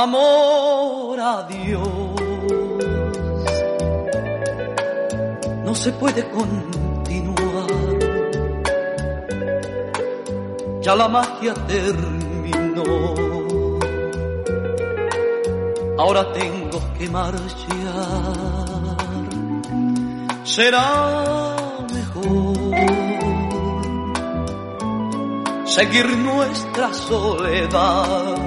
Amor 0.08 1.20
a 1.20 1.44
Dios. 1.44 1.88
No 5.66 5.76
se 5.76 5.92
puede 5.92 6.24
continuar. 6.30 7.68
Ya 10.82 10.96
la 10.96 11.08
magia 11.10 11.54
terminó. 11.76 12.84
Ahora 15.98 16.32
tengo 16.32 16.80
que 16.98 17.10
marchar. 17.10 18.48
Será 20.44 21.56
mejor 21.94 22.56
seguir 25.66 26.08
nuestra 26.18 26.94
soledad 26.94 28.47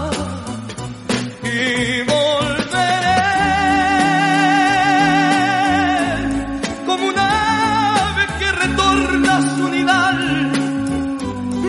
y 1.61 2.01
volveré 2.03 3.21
como 6.85 7.05
un 7.07 7.19
ave 7.19 8.25
que 8.39 8.51
retorna 8.51 9.37
a 9.37 9.41
su 9.55 9.69
nidal. 9.69 10.51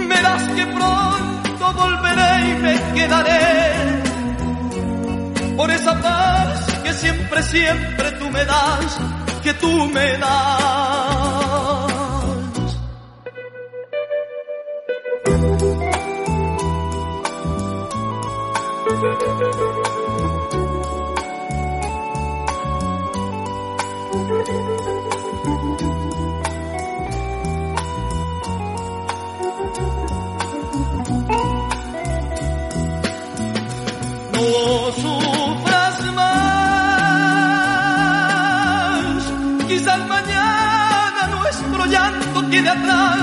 Verás 0.08 0.42
que 0.56 0.66
pronto 0.66 1.72
volveré 1.74 2.50
y 2.50 2.54
me 2.64 2.74
quedaré 2.94 3.44
por 5.56 5.70
esa 5.70 6.00
paz 6.00 6.66
que 6.84 6.92
siempre, 6.94 7.42
siempre 7.42 8.12
tú 8.12 8.30
me 8.30 8.44
das, 8.44 8.98
que 9.42 9.54
tú 9.54 9.86
me 9.88 10.18
das. 10.18 10.81
Quede 42.52 42.68
atrás. 42.68 43.18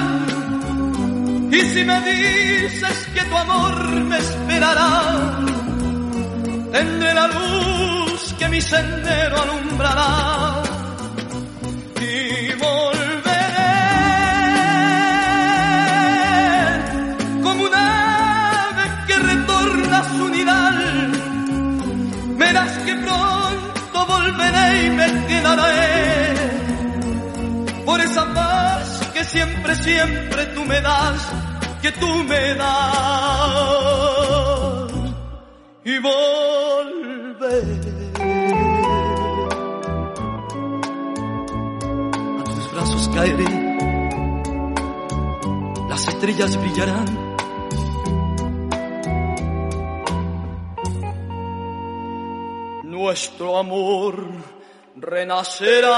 Y 1.51 1.59
si 1.71 1.81
me 1.89 1.97
dices 2.09 2.97
que 3.13 3.21
tu 3.29 3.35
amor 3.37 3.75
me 4.09 4.17
esperará, 4.17 4.91
tendré 6.71 7.13
la 7.13 7.27
luz 7.27 8.35
que 8.39 8.49
mi 8.49 8.61
sendero 8.61 9.35
alumbrará. 9.45 10.63
Y 12.09 12.17
volveré 12.65 13.75
como 17.43 17.61
un 17.69 17.75
ave 17.75 18.85
que 19.07 19.15
retorna 19.31 19.97
a 19.99 20.09
su 20.11 20.29
nidal. 20.29 20.79
Verás 22.41 22.73
que 22.85 22.95
pronto 23.05 23.97
volveré 24.13 24.85
y 24.85 24.89
me 24.99 25.07
quedaré 25.27 26.48
siempre, 29.29 29.75
siempre 29.75 30.45
tú 30.47 30.65
me 30.65 30.81
das, 30.81 31.27
que 31.81 31.91
tú 31.93 32.07
me 32.23 32.55
das. 32.55 33.79
Y 35.85 35.99
volveré. 35.99 37.61
A 42.39 42.43
tus 42.43 42.71
brazos 42.73 43.09
caeré, 43.13 43.77
las 45.87 46.07
estrellas 46.07 46.57
brillarán. 46.57 47.29
Nuestro 52.83 53.57
amor 53.57 54.15
renacerá. 54.95 55.97